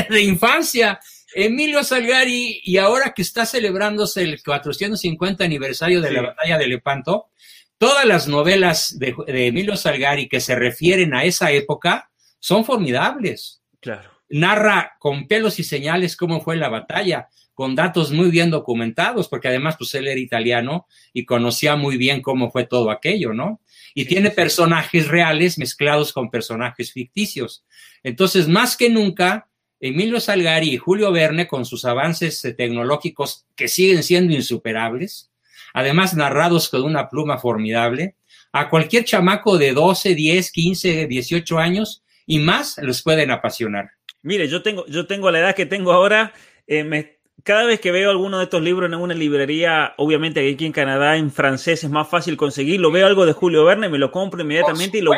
[0.09, 0.99] de, infancia.
[1.33, 6.13] Emilio Salgari, y ahora que está celebrándose el 450 aniversario de sí.
[6.13, 7.29] la batalla de Lepanto,
[7.77, 13.61] todas las novelas de, de Emilio Salgari que se refieren a esa época son formidables.
[13.79, 14.09] Claro.
[14.29, 17.29] Narra con pelos y señales cómo fue la batalla
[17.59, 22.21] con datos muy bien documentados, porque además pues él era italiano y conocía muy bien
[22.21, 23.59] cómo fue todo aquello, ¿no?
[23.93, 24.35] Y sí, tiene sí.
[24.37, 27.65] personajes reales mezclados con personajes ficticios.
[28.01, 29.48] Entonces, más que nunca,
[29.79, 35.31] Emilio Salgari y Julio Verne, con sus avances tecnológicos que siguen siendo insuperables,
[35.73, 38.15] además narrados con una pluma formidable,
[38.51, 43.91] a cualquier chamaco de 12, 10, 15, 18 años y más los pueden apasionar.
[44.21, 46.33] Mire, yo tengo, yo tengo la edad que tengo ahora,
[46.67, 50.65] eh, me cada vez que veo alguno de estos libros en una librería, obviamente aquí
[50.65, 54.11] en Canadá en francés es más fácil conseguirlo, veo algo de Julio Verne, me lo
[54.11, 55.13] compro inmediatamente y lo...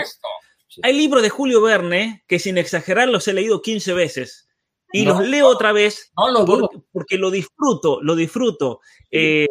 [0.67, 0.81] Sí.
[0.83, 4.50] Hay libros de Julio Verne que sin exagerar los he leído 15 veces
[4.93, 8.81] y no, los leo otra vez no porque, porque, lo disfruto, lo disfruto.
[9.09, 9.47] Eh,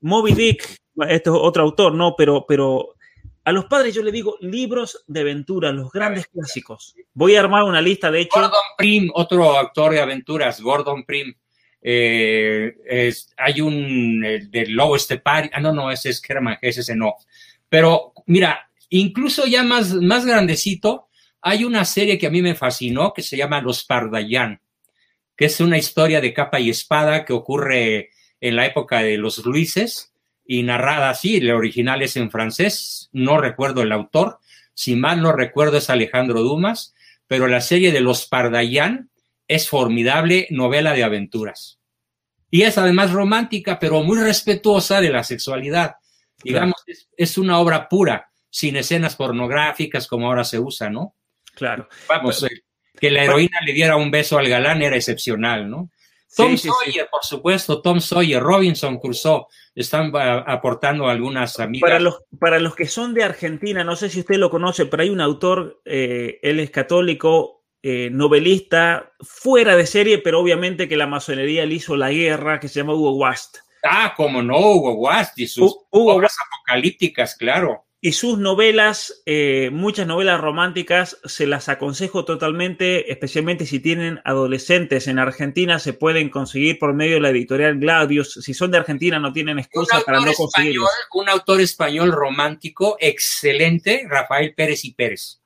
[0.00, 0.76] Moby Dick,
[1.08, 2.94] este es otro autor, no, pero, pero
[3.44, 6.94] a los padres yo le digo libros de aventura, los grandes clásicos.
[7.14, 8.40] Voy a armar una lista, de hecho.
[8.40, 11.34] Gordon Prim, otro autor de aventuras, Gordon Prim.
[11.80, 16.80] Eh, es, hay un el del lobo estepario, ah, no, no, ese es Kerman, ese,
[16.80, 17.14] ese no.
[17.68, 21.08] Pero mira, incluso ya más, más grandecito,
[21.40, 24.60] hay una serie que a mí me fascinó que se llama Los Pardayan,
[25.38, 28.10] que es una historia de capa y espada que ocurre
[28.40, 30.12] en la época de los Luises
[30.44, 34.40] y narrada así, el original es en francés, no recuerdo el autor,
[34.74, 36.92] si mal no recuerdo es Alejandro Dumas,
[37.28, 39.10] pero la serie de Los Pardayan
[39.46, 41.78] es formidable novela de aventuras.
[42.50, 45.96] Y es además romántica, pero muy respetuosa de la sexualidad.
[46.42, 46.98] Digamos, claro.
[46.98, 51.14] es, es, una obra pura, sin escenas pornográficas como ahora se usa, ¿no?
[51.54, 51.88] Claro.
[52.08, 52.62] Vamos, pero,
[52.98, 55.90] que la heroína le diera un beso al galán era excepcional, ¿no?
[56.36, 61.88] Tom sí, Sawyer, sí, por supuesto, Tom Sawyer, Robinson Crusoe, están aportando algunas amigas.
[61.88, 65.02] Para los, para los que son de Argentina, no sé si usted lo conoce, pero
[65.02, 70.96] hay un autor, eh, él es católico, eh, novelista fuera de serie, pero obviamente que
[70.96, 73.58] la masonería le hizo la guerra, que se llama Hugo Wast.
[73.84, 77.84] Ah, como no, Hugo Wast y sus Hugo obras apocalípticas, claro.
[78.00, 85.08] Y sus novelas, eh, muchas novelas románticas, se las aconsejo totalmente, especialmente si tienen adolescentes
[85.08, 88.34] en Argentina, se pueden conseguir por medio de la editorial Gladius.
[88.34, 90.88] Si son de Argentina, no tienen excusa para no conseguirlos.
[91.12, 95.40] Un autor español romántico excelente, Rafael Pérez y Pérez.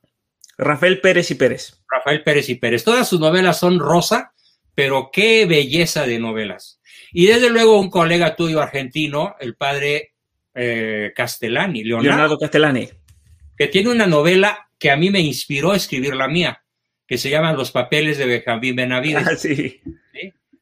[0.58, 1.82] Rafael Pérez y Pérez.
[1.90, 2.84] Rafael Pérez y Pérez.
[2.84, 4.34] Todas sus novelas son rosa,
[4.74, 6.80] pero qué belleza de novelas.
[7.12, 10.11] Y desde luego un colega tuyo argentino, el padre
[10.54, 12.88] eh, Castellani, Leonardo, Castellani.
[13.56, 16.62] Que tiene una novela que a mí me inspiró a escribir la mía,
[17.06, 19.26] que se llama Los papeles de Benjamín Benavides.
[19.26, 19.80] Ah, sí.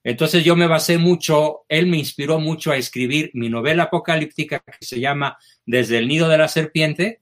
[0.03, 4.85] Entonces yo me basé mucho, él me inspiró mucho a escribir mi novela apocalíptica que
[4.85, 7.21] se llama Desde el nido de la serpiente,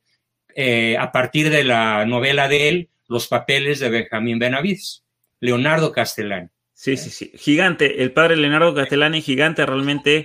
[0.55, 5.05] eh, a partir de la novela de él, Los papeles de Benjamín Benavides,
[5.41, 6.49] Leonardo Castellani.
[6.73, 7.33] Sí, sí, sí.
[7.35, 8.03] Gigante.
[8.03, 10.25] El padre Leonardo Castellani, gigante realmente.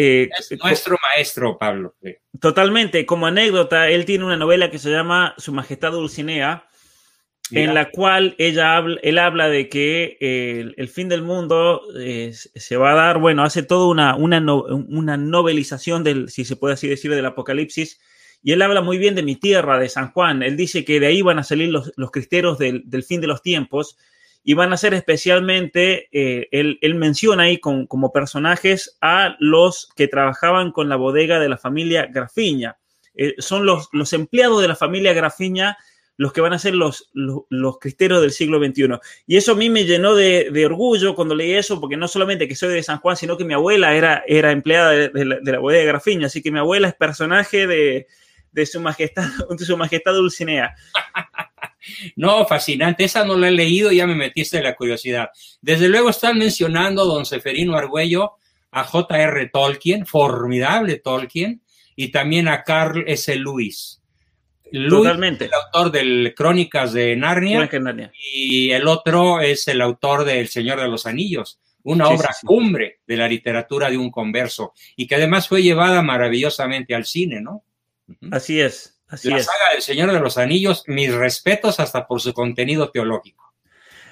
[0.00, 1.96] Eh, es nuestro maestro, Pablo.
[2.40, 3.04] Totalmente.
[3.04, 6.68] Como anécdota, él tiene una novela que se llama Su Majestad Dulcinea,
[7.50, 12.32] en la cual ella habla, él habla de que eh, el, fin del mundo eh,
[12.32, 16.74] se va a dar, bueno, hace toda una, una, una, novelización del, si se puede
[16.74, 17.98] así decir, del Apocalipsis.
[18.40, 20.44] Y él habla muy bien de mi tierra, de San Juan.
[20.44, 23.26] Él dice que de ahí van a salir los, los cristeros del, del fin de
[23.26, 23.96] los tiempos
[24.44, 30.72] y van a ser especialmente, eh, él, menciona ahí como personajes a los que trabajaban
[30.72, 32.78] con la bodega de la familia Grafiña.
[33.14, 35.76] Eh, son los, los empleados de la familia Grafiña
[36.18, 38.98] los que van a ser los, los, cristeros del siglo XXI.
[39.26, 42.56] Y eso a mí me llenó de, orgullo cuando leí eso, porque no solamente que
[42.56, 45.84] soy de San Juan, sino que mi abuela era, era empleada de, la, de bodega
[45.84, 48.08] Grafiña, así que mi abuela es personaje de,
[48.50, 50.74] de su majestad, de su majestad Dulcinea.
[52.16, 53.04] No, fascinante.
[53.04, 55.30] Esa no la he leído, ya me metiste la curiosidad.
[55.60, 58.32] Desde luego están mencionando don Seferino Argüello,
[58.70, 59.48] a J.R.
[59.48, 61.62] Tolkien, formidable Tolkien,
[61.96, 63.34] y también a Carl S.
[63.36, 64.02] Lewis.
[64.70, 65.46] Totalmente.
[65.46, 67.70] el autor de Crónicas de Narnia,
[68.34, 73.00] y el otro es el autor de El Señor de los Anillos, una obra cumbre
[73.06, 77.64] de la literatura de un converso y que además fue llevada maravillosamente al cine, ¿no?
[78.30, 82.90] Así es la saga del Señor de los Anillos, mis respetos hasta por su contenido
[82.90, 83.54] teológico.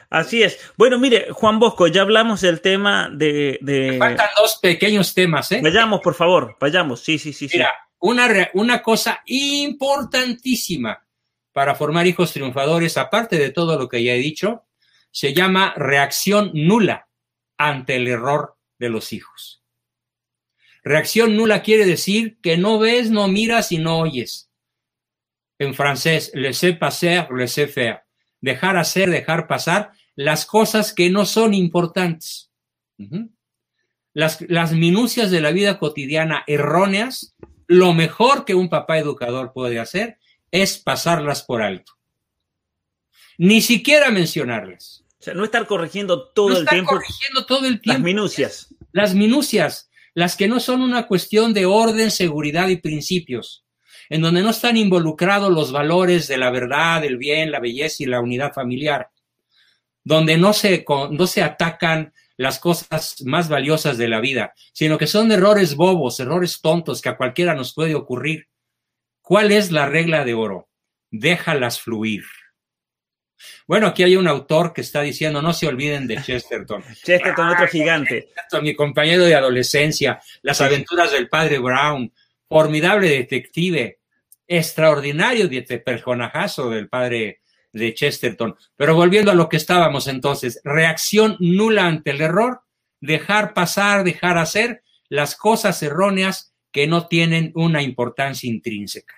[0.09, 0.59] Así es.
[0.77, 3.59] Bueno, mire, Juan Bosco, ya hablamos del tema de...
[3.61, 5.61] Me faltan dos pequeños temas, ¿eh?
[5.63, 7.03] Vayamos, por favor, vayamos.
[7.03, 7.49] Sí, sí, sí.
[7.53, 11.05] Mira, Una, una cosa importantísima
[11.53, 14.65] para formar hijos triunfadores, aparte de todo lo que ya he dicho,
[15.11, 17.09] se llama reacción nula
[17.59, 19.63] ante el error de los hijos.
[20.85, 24.46] Reacción nula quiere decir que no ves, no miras y no oyes
[25.59, 28.03] en francés, laisser passer, laisser faire.
[28.41, 32.51] Dejar hacer, dejar pasar las cosas que no son importantes.
[34.15, 37.35] las, las minucias de la vida cotidiana erróneas,
[37.67, 40.19] lo mejor que un papá educador puede hacer
[40.51, 41.93] es pasarlas por alto.
[43.39, 45.05] Ni siquiera mencionarlas.
[45.19, 46.93] O sea, no estar corrigiendo todo el tiempo.
[46.93, 47.99] corrigiendo todo el tiempo.
[47.99, 48.75] Las minucias.
[48.93, 53.66] Las minucias, las que no son una cuestión de orden, seguridad y principios
[54.09, 58.07] en donde no están involucrados los valores de la verdad, el bien, la belleza y
[58.07, 59.11] la unidad familiar,
[60.05, 65.07] donde no se, no se atacan las cosas más valiosas de la vida, sino que
[65.07, 68.49] son errores bobos, errores tontos que a cualquiera nos puede ocurrir.
[69.23, 70.69] ¿Cuál es la regla de oro?
[71.11, 72.25] Déjalas fluir.
[73.67, 76.83] Bueno, aquí hay un autor que está diciendo, no se olviden de Chesterton.
[77.05, 78.31] Chesterton, otro gigante.
[78.63, 82.13] Mi compañero de adolescencia, las aventuras del padre Brown,
[82.49, 83.99] formidable detective,
[84.47, 85.49] extraordinario
[85.85, 87.41] personajazo del padre
[87.73, 88.57] de Chesterton.
[88.77, 92.61] Pero volviendo a lo que estábamos entonces, reacción nula ante el error,
[93.01, 99.15] dejar pasar, dejar hacer las cosas erróneas que no tienen una importancia intrínseca.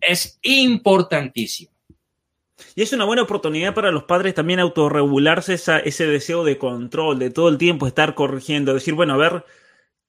[0.00, 1.72] Es importantísimo.
[2.74, 7.30] Y es una buena oportunidad para los padres también autorregularse ese deseo de control, de
[7.30, 9.44] todo el tiempo estar corrigiendo, decir, bueno, a ver,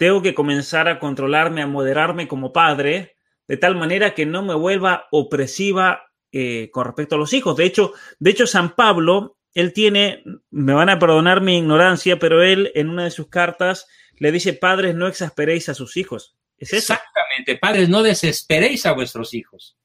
[0.02, 3.18] tengo que comenzar a controlarme, a moderarme como padre,
[3.48, 7.56] de tal manera que no me vuelva opresiva eh, con respecto a los hijos.
[7.56, 12.42] De hecho, de hecho, San Pablo, él tiene, me van a perdonar mi ignorancia, pero
[12.42, 13.86] él en una de sus cartas
[14.18, 16.36] le dice, padres, no exasperéis a sus hijos.
[16.58, 19.78] ¿Es Exactamente, padres, no desesperéis a vuestros hijos.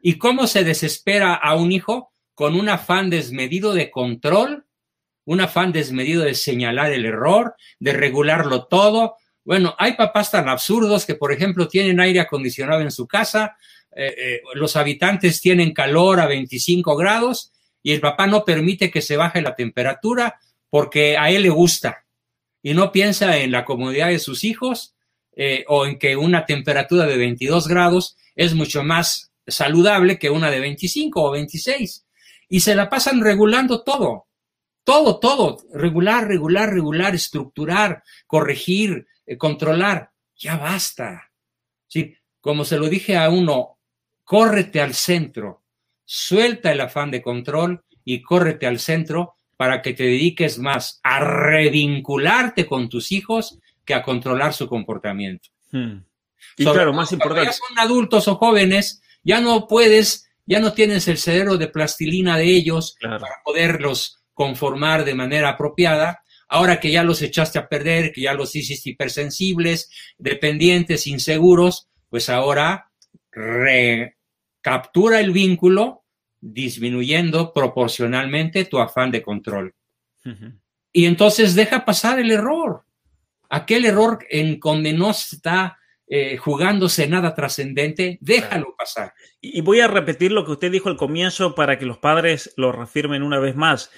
[0.00, 2.12] ¿Y cómo se desespera a un hijo?
[2.34, 4.64] Con un afán desmedido de control,
[5.24, 9.16] un afán desmedido de señalar el error, de regularlo todo,
[9.46, 13.56] bueno, hay papás tan absurdos que, por ejemplo, tienen aire acondicionado en su casa,
[13.94, 19.00] eh, eh, los habitantes tienen calor a 25 grados y el papá no permite que
[19.00, 22.04] se baje la temperatura porque a él le gusta
[22.60, 24.96] y no piensa en la comodidad de sus hijos
[25.36, 30.50] eh, o en que una temperatura de 22 grados es mucho más saludable que una
[30.50, 32.04] de 25 o 26.
[32.48, 34.26] Y se la pasan regulando todo,
[34.82, 40.10] todo, todo, regular, regular, regular, estructurar, corregir, eh, controlar.
[40.36, 41.30] Ya basta.
[41.86, 42.14] ¿Sí?
[42.40, 43.78] Como se lo dije a uno,
[44.24, 45.64] córrete al centro,
[46.04, 51.20] suelta el afán de control y córrete al centro para que te dediques más a
[51.20, 55.48] revincularte con tus hijos que a controlar su comportamiento.
[55.70, 55.98] Hmm.
[56.56, 57.46] Y claro, más importante.
[57.46, 62.36] Ya son adultos o jóvenes, ya no puedes, ya no tienes el cerebro de plastilina
[62.36, 66.22] de ellos para poderlos conformar de manera apropiada.
[66.48, 72.28] Ahora que ya los echaste a perder, que ya los hiciste hipersensibles, dependientes, inseguros, pues
[72.28, 72.90] ahora
[73.32, 76.04] recaptura el vínculo
[76.40, 79.74] disminuyendo proporcionalmente tu afán de control.
[80.92, 82.84] Y entonces deja pasar el error.
[83.48, 85.78] Aquel error en donde no está
[86.08, 89.12] eh, jugándose nada trascendente, déjalo pasar.
[89.40, 92.72] Y voy a repetir lo que usted dijo al comienzo para que los padres lo
[92.72, 93.90] reafirmen una vez más.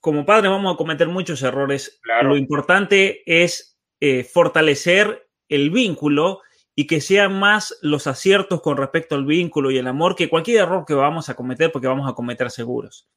[0.00, 2.00] Como padres vamos a cometer muchos errores.
[2.22, 6.40] Lo importante es eh, fortalecer el vínculo
[6.74, 10.62] y que sean más los aciertos con respecto al vínculo y el amor que cualquier
[10.62, 13.08] error que vamos a cometer, porque vamos a cometer seguros.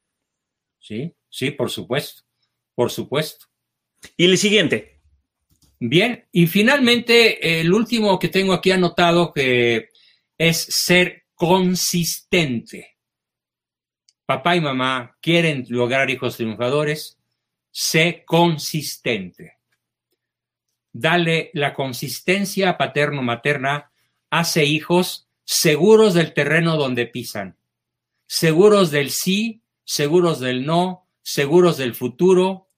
[0.79, 2.23] Sí, sí, por supuesto,
[2.73, 3.45] por supuesto.
[4.17, 5.01] Y el siguiente.
[5.79, 9.89] Bien, y finalmente el último que tengo aquí anotado que
[10.37, 12.90] es ser consistente.
[14.31, 17.19] Papá y mamá quieren lograr hijos triunfadores,
[17.69, 19.57] sé consistente.
[20.93, 23.91] Dale la consistencia paterno-materna,
[24.29, 27.57] hace hijos seguros del terreno donde pisan,
[28.25, 32.69] seguros del sí, seguros del no, seguros del futuro,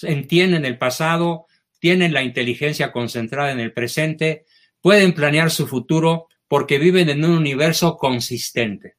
[0.00, 1.48] entienden el pasado,
[1.80, 4.46] tienen la inteligencia concentrada en el presente,
[4.80, 8.96] pueden planear su futuro porque viven en un universo consistente.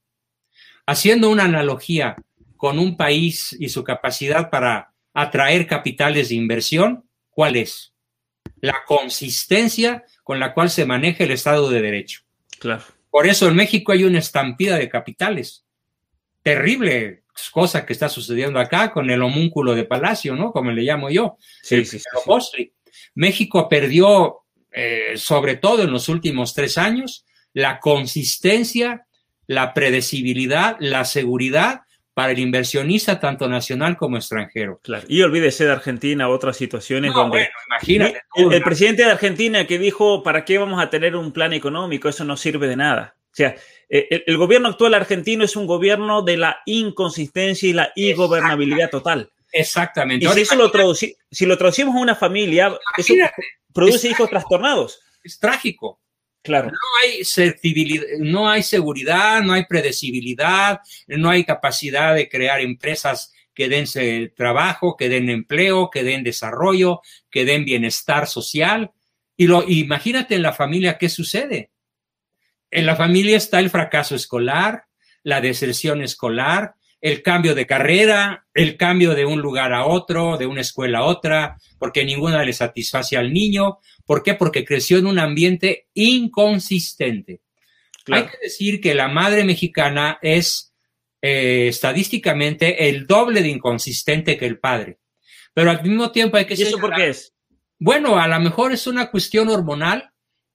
[0.90, 2.16] Haciendo una analogía
[2.57, 7.94] con un país y su capacidad para atraer capitales de inversión, ¿cuál es?
[8.61, 12.22] la consistencia con la cual se maneja el Estado de Derecho.
[12.60, 12.84] Claro.
[13.10, 15.66] Por eso en México hay una estampida de capitales.
[16.44, 20.52] Terrible cosa que está sucediendo acá con el homúnculo de Palacio, ¿no?
[20.52, 21.38] Como le llamo yo.
[21.64, 22.02] Sí, sí,
[23.16, 24.41] México perdió,
[24.72, 29.07] eh, sobre todo en los últimos tres años, la consistencia,
[29.50, 31.82] la predecibilidad, la seguridad
[32.14, 34.80] para el inversionista tanto nacional como extranjero.
[34.84, 35.08] Claro.
[35.10, 37.38] Y olvídese de Argentina, otras situaciones donde...
[37.40, 38.22] Bueno, imagínate.
[38.36, 42.08] el, presidente de Argentina que dijo, ¿para qué vamos a tener un plan económico?
[42.08, 43.16] Eso no sirve de nada.
[43.26, 43.56] O sea,
[43.90, 49.32] eh, el, gobierno actual argentino es un gobierno de la inconsistencia y la ingobernabilidad total.
[49.52, 50.28] Exactamente.
[50.28, 53.16] Y si, eso lo si lo traducimos a una familia, eso
[53.74, 55.02] produce hijos trastornados.
[55.24, 56.00] Es trágico.
[56.41, 56.72] Claro.
[56.72, 57.22] No hay,
[58.20, 63.86] no hay seguridad, no hay predecibilidad, no hay capacidad de crear empresas que den
[64.36, 68.91] trabajo, que den empleo, que den desarrollo, que den bienestar social.
[69.36, 71.72] Y lo, imagínate en la familia qué sucede.
[72.72, 74.86] En la familia está el fracaso escolar,
[75.24, 80.45] la deserción escolar, el cambio de carrera, el cambio de un lugar a otro, de
[80.45, 83.80] una escuela a otra, porque ninguna le satisface al niño.
[84.10, 84.34] ¿Por qué?
[84.34, 87.41] Porque creció en un ambiente inconsistente.
[88.07, 90.73] Hay que decir que la madre mexicana es
[91.22, 94.98] eh, estadísticamente el doble de inconsistente que el padre.
[95.53, 97.36] Pero al mismo tiempo hay que ¿Y eso por qué es?
[97.77, 100.10] Bueno, a lo mejor es una cuestión hormonal,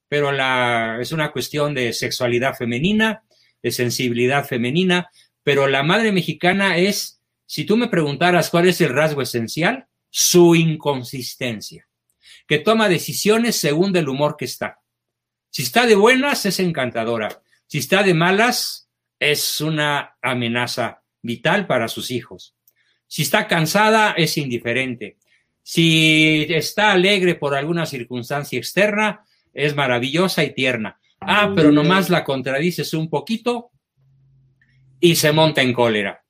[0.08, 3.22] pero la, es una cuestión de sexualidad femenina,
[3.62, 5.10] de sensibilidad femenina,
[5.44, 10.56] pero la madre mexicana es, si tú me preguntaras cuál es el rasgo esencial, su
[10.56, 11.86] inconsistencia,
[12.46, 14.80] que toma decisiones según el humor que está.
[15.50, 17.42] Si está de buenas, es encantadora.
[17.66, 18.88] Si está de malas,
[19.18, 22.56] es una amenaza vital para sus hijos.
[23.06, 25.18] Si está cansada, es indiferente.
[25.62, 30.98] Si está alegre por alguna circunstancia externa, es maravillosa y tierna.
[31.20, 33.70] Ah, pero nomás la contradices un poquito
[35.00, 36.23] y se monta en cólera.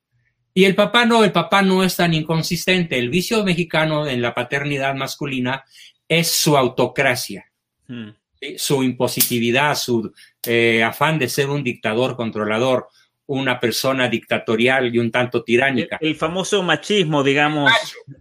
[0.56, 2.96] Y el papá no, el papá no es tan inconsistente.
[2.96, 5.64] El vicio mexicano en la paternidad masculina
[6.08, 7.50] es su autocracia,
[7.88, 8.10] hmm.
[8.56, 10.12] su impositividad, su
[10.46, 12.88] eh, afán de ser un dictador controlador,
[13.26, 15.98] una persona dictatorial y un tanto tiránica.
[16.00, 17.72] El, famoso machismo, digamos,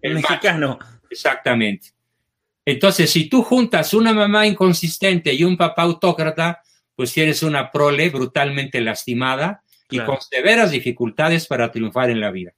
[0.01, 0.79] el mexicano.
[1.09, 1.89] Exactamente.
[2.65, 6.63] Entonces, si tú juntas una mamá inconsistente y un papá autócrata,
[6.95, 12.53] pues tienes una prole brutalmente lastimada y con severas dificultades para triunfar en la vida.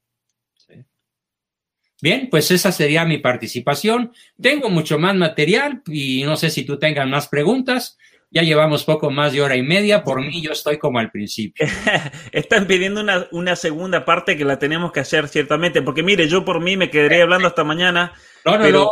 [2.01, 4.11] Bien, pues esa sería mi participación.
[4.39, 7.97] Tengo mucho más material y no sé si tú tengas más preguntas.
[8.29, 10.03] Ya llevamos poco más de hora y media.
[10.03, 11.65] Por mí, yo estoy como al principio.
[12.33, 16.43] Están pidiendo una, una, segunda parte que la tenemos que hacer ciertamente, porque mire, yo
[16.43, 18.11] por mí me quedaría hablando hasta mañana.
[18.43, 18.91] No, no, pero, no.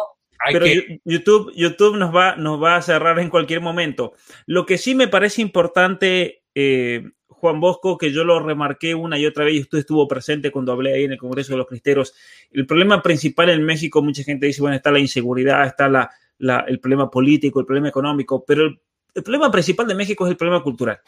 [0.52, 0.66] pero
[1.04, 4.14] YouTube, YouTube nos va, nos va a cerrar en cualquier momento.
[4.46, 7.04] Lo que sí me parece importante, eh,
[7.44, 10.72] Juan Bosco, que yo lo remarqué una y otra vez y usted estuvo presente cuando
[10.72, 12.14] hablé ahí en el Congreso de los Cristeros.
[12.52, 16.62] El problema principal en México, mucha gente dice, bueno, está la inseguridad, está la, la,
[16.70, 18.80] el problema político, el problema económico, pero el,
[19.14, 21.02] el, problema principal de México es el problema cultural.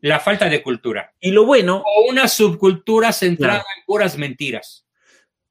[0.00, 1.12] La falta de cultura.
[1.20, 1.82] Y lo bueno...
[1.84, 3.68] O una subcultura centrada claro.
[3.76, 4.86] en puras mentiras.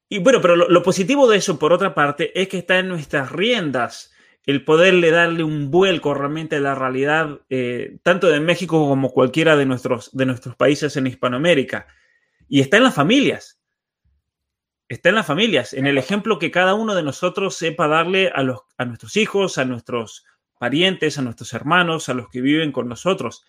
[0.08, 2.88] Y bueno, pero lo, lo positivo de eso, por otra parte, es que está en
[2.88, 4.12] nuestras riendas
[4.46, 9.56] el poderle darle un vuelco realmente a la realidad, eh, tanto de México como cualquiera
[9.56, 11.86] de nuestros, de nuestros países en Hispanoamérica.
[12.48, 13.60] Y está en las familias.
[14.88, 18.42] Está en las familias, en el ejemplo que cada uno de nosotros sepa darle a,
[18.42, 20.24] los, a nuestros hijos, a nuestros
[20.58, 23.44] parientes, a nuestros hermanos, a los que viven con nosotros.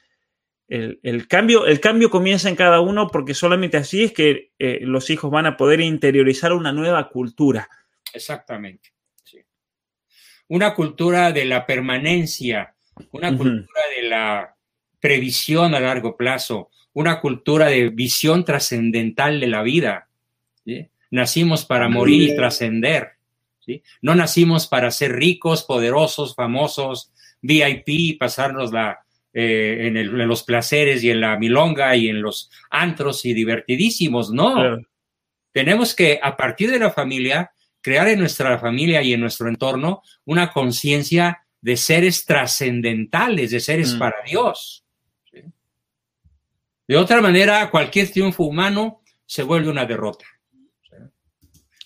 [0.68, 4.80] El, el, cambio, el cambio comienza en cada uno porque solamente así es que eh,
[4.82, 7.70] los hijos van a poder interiorizar una nueva cultura.
[8.14, 8.99] Exactamente
[10.50, 12.76] una cultura de la permanencia,
[13.12, 13.38] una uh -huh.
[13.38, 14.56] cultura de la
[15.00, 20.10] previsión a largo plazo, una cultura de visión trascendental de la vida.
[20.66, 20.90] ¿sí?
[21.12, 23.12] Nacimos para morir y trascender.
[23.60, 23.82] ¿sí?
[24.02, 29.00] No nacimos para ser ricos, poderosos, famosos, VIP, pasarnos la,
[29.34, 33.34] eh, en, el, en, los placeres y en la milonga y en los antros y
[33.34, 34.32] divertidísimos.
[34.32, 34.56] No.
[34.56, 34.82] Claro.
[35.52, 37.52] Tenemos que, a partir de la familia,
[37.82, 43.96] crear en nuestra familia y en nuestro entorno una conciencia de seres trascendentales, de seres
[43.96, 44.00] mm.
[44.00, 44.86] para Dios.
[45.32, 45.44] ¿sí?
[46.88, 50.26] De otra manera, cualquier triunfo humano se vuelve una derrota.
[50.90, 50.96] ¿sí?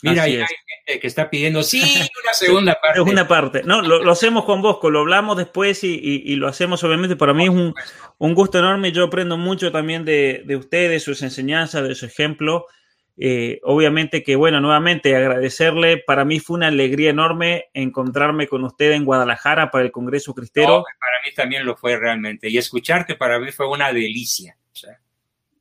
[0.03, 0.45] Mira, ahí hay
[0.85, 1.81] gente que está pidiendo, sí,
[2.23, 3.01] una segunda parte.
[3.01, 3.63] Una parte.
[3.63, 7.15] No, lo, lo hacemos con Bosco, lo hablamos después y, y, y, lo hacemos, obviamente,
[7.15, 7.73] para mí es un,
[8.17, 8.91] un gusto enorme.
[8.91, 12.67] Yo aprendo mucho también de, de ustedes, sus enseñanzas, de su ejemplo.
[13.15, 15.97] Eh, obviamente que, bueno, nuevamente agradecerle.
[15.97, 20.77] Para mí fue una alegría enorme encontrarme con usted en Guadalajara para el Congreso Cristero.
[20.79, 22.49] No, para mí también lo fue realmente.
[22.49, 24.57] Y escucharte para mí fue una delicia.
[24.71, 24.99] O sea,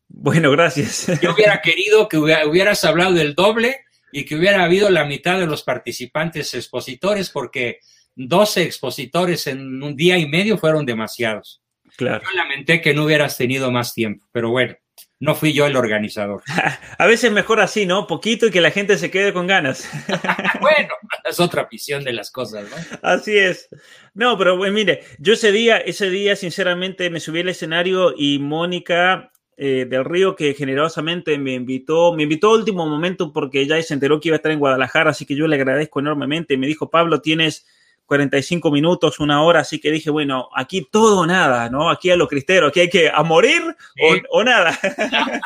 [0.08, 1.20] bueno, gracias.
[1.20, 3.80] Yo hubiera querido que hubieras hablado del doble
[4.12, 7.80] y que hubiera habido la mitad de los participantes expositores, porque
[8.14, 11.62] 12 expositores en un día y medio fueron demasiados.
[11.96, 12.24] Claro.
[12.24, 14.74] Yo lamenté que no hubieras tenido más tiempo, pero bueno
[15.22, 16.42] no fui yo el organizador.
[16.98, 18.08] A veces mejor así, ¿no?
[18.08, 19.88] Poquito y que la gente se quede con ganas.
[20.60, 20.94] bueno,
[21.24, 22.98] es otra visión de las cosas, ¿no?
[23.02, 23.68] Así es.
[24.14, 28.40] No, pero bueno, mire, yo ese día, ese día, sinceramente, me subí al escenario y
[28.40, 33.80] Mónica eh, del Río, que generosamente me invitó, me invitó a último momento porque ya
[33.80, 36.56] se enteró que iba a estar en Guadalajara, así que yo le agradezco enormemente.
[36.56, 37.64] Me dijo, Pablo, tienes
[38.06, 41.90] 45 minutos, una hora, así que dije, bueno, aquí todo o nada, ¿no?
[41.90, 43.62] Aquí a lo cristero, aquí hay que a morir
[43.94, 44.22] sí.
[44.30, 44.78] o, o, nada.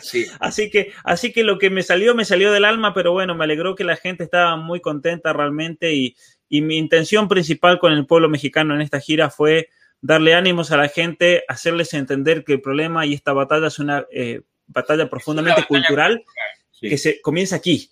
[0.00, 0.26] sí.
[0.40, 3.44] Así que, así que lo que me salió, me salió del alma, pero bueno, me
[3.44, 6.16] alegró que la gente estaba muy contenta realmente y,
[6.48, 9.68] y mi intención principal con el pueblo mexicano en esta gira fue
[10.00, 14.06] darle ánimos a la gente, hacerles entender que el problema y esta batalla es una
[14.12, 16.24] eh, batalla profundamente batalla cultural
[16.70, 16.88] sí.
[16.88, 17.90] que se comienza aquí,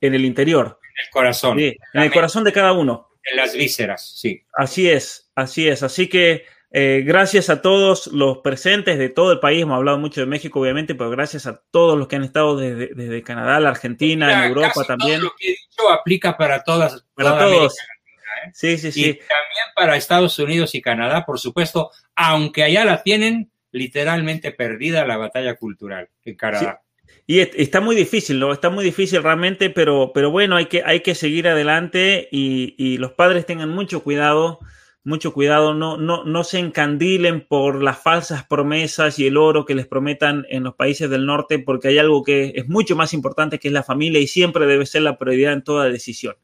[0.00, 0.78] en el interior.
[0.82, 1.58] En el corazón.
[1.58, 3.08] Sí, en el corazón de cada uno.
[3.24, 4.44] En las vísceras, sí.
[4.52, 5.82] Así es, así es.
[5.82, 6.44] Así que
[6.74, 9.62] eh, gracias a todos los presentes de todo el país.
[9.62, 12.94] Hemos hablado mucho de México, obviamente, pero gracias a todos los que han estado desde,
[12.94, 15.20] desde Canadá, la Argentina, Mira, en Europa también.
[15.20, 17.04] Todo lo que he dicho aplica para todas.
[17.14, 17.76] Para toda todos.
[17.78, 18.50] América, ¿eh?
[18.54, 19.00] Sí, sí, sí.
[19.00, 25.04] Y también para Estados Unidos y Canadá, por supuesto, aunque allá la tienen literalmente perdida
[25.04, 26.80] la batalla cultural en Canadá.
[26.80, 26.81] Sí.
[27.26, 28.52] Y está muy difícil, ¿no?
[28.52, 32.98] Está muy difícil realmente, pero, pero bueno, hay que, hay que seguir adelante y, y
[32.98, 34.58] los padres tengan mucho cuidado,
[35.04, 39.74] mucho cuidado, no, no, no se encandilen por las falsas promesas y el oro que
[39.74, 43.58] les prometan en los países del norte, porque hay algo que es mucho más importante
[43.58, 46.36] que es la familia y siempre debe ser la prioridad en toda decisión.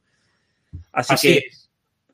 [0.93, 1.71] Así, Así que es.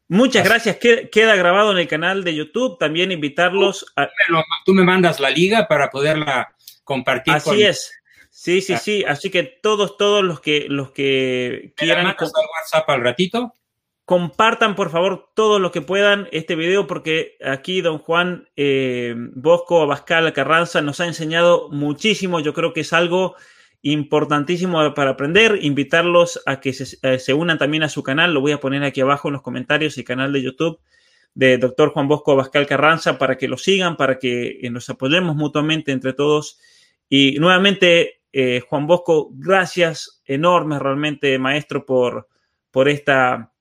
[0.08, 0.48] muchas Así.
[0.48, 1.08] gracias.
[1.10, 2.78] Queda grabado en el canal de YouTube.
[2.78, 4.06] También invitarlos a.
[4.06, 6.54] Tú me, lo, tú me mandas la liga para poderla
[6.84, 7.34] compartir.
[7.34, 7.60] Así con...
[7.60, 7.92] es.
[8.44, 9.04] Sí, sí, sí.
[9.08, 12.06] Así que todos, todos los que los que quieran.
[12.06, 13.54] al WhatsApp al ratito?
[14.04, 19.80] Compartan, por favor, todos los que puedan este video, porque aquí don Juan eh, Bosco
[19.80, 22.38] Abascal Carranza nos ha enseñado muchísimo.
[22.38, 23.34] Yo creo que es algo
[23.80, 25.60] importantísimo para aprender.
[25.62, 28.34] Invitarlos a que se, eh, se unan también a su canal.
[28.34, 30.80] Lo voy a poner aquí abajo en los comentarios, el canal de YouTube
[31.32, 35.34] de doctor Juan Bosco Abascal Carranza, para que lo sigan, para que eh, nos apoyemos
[35.34, 36.58] mutuamente entre todos.
[37.08, 42.28] Y nuevamente, eh, Juan Bosco, gracias enormes realmente, maestro, por,
[42.72, 43.52] por, esta,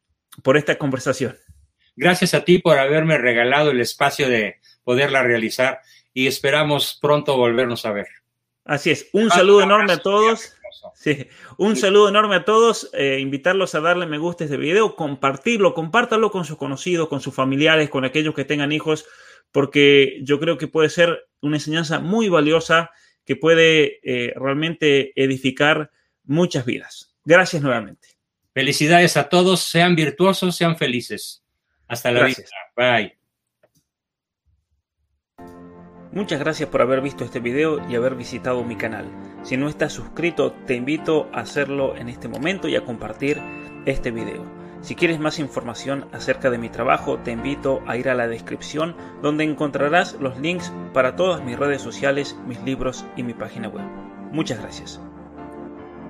[0.42, 1.38] por esta conversación.
[1.96, 5.80] Gracias a ti por haberme regalado el espacio de poderla realizar
[6.12, 8.08] y esperamos pronto volvernos a ver.
[8.66, 10.56] Así es, un saludo enorme a todos.
[10.96, 11.28] Sí,
[11.58, 12.90] un saludo enorme a todos.
[12.94, 17.22] Eh, invitarlos a darle me gusta a este video, compartirlo, compártalo con sus conocidos, con
[17.22, 19.06] sus familiares, con aquellos que tengan hijos,
[19.52, 22.90] porque yo creo que puede ser una enseñanza muy valiosa
[23.26, 25.92] que puede eh, realmente edificar
[26.24, 27.16] muchas vidas.
[27.26, 28.10] Gracias nuevamente.
[28.54, 31.44] Felicidades a todos, sean virtuosos, sean felices.
[31.88, 32.44] Hasta la vista.
[32.76, 33.18] Bye.
[36.12, 39.10] Muchas gracias por haber visto este video y haber visitado mi canal.
[39.44, 43.42] Si no estás suscrito, te invito a hacerlo en este momento y a compartir
[43.88, 44.63] este video.
[44.84, 48.98] Si quieres más información acerca de mi trabajo, te invito a ir a la descripción
[49.22, 53.86] donde encontrarás los links para todas mis redes sociales, mis libros y mi página web.
[54.34, 55.00] Muchas gracias.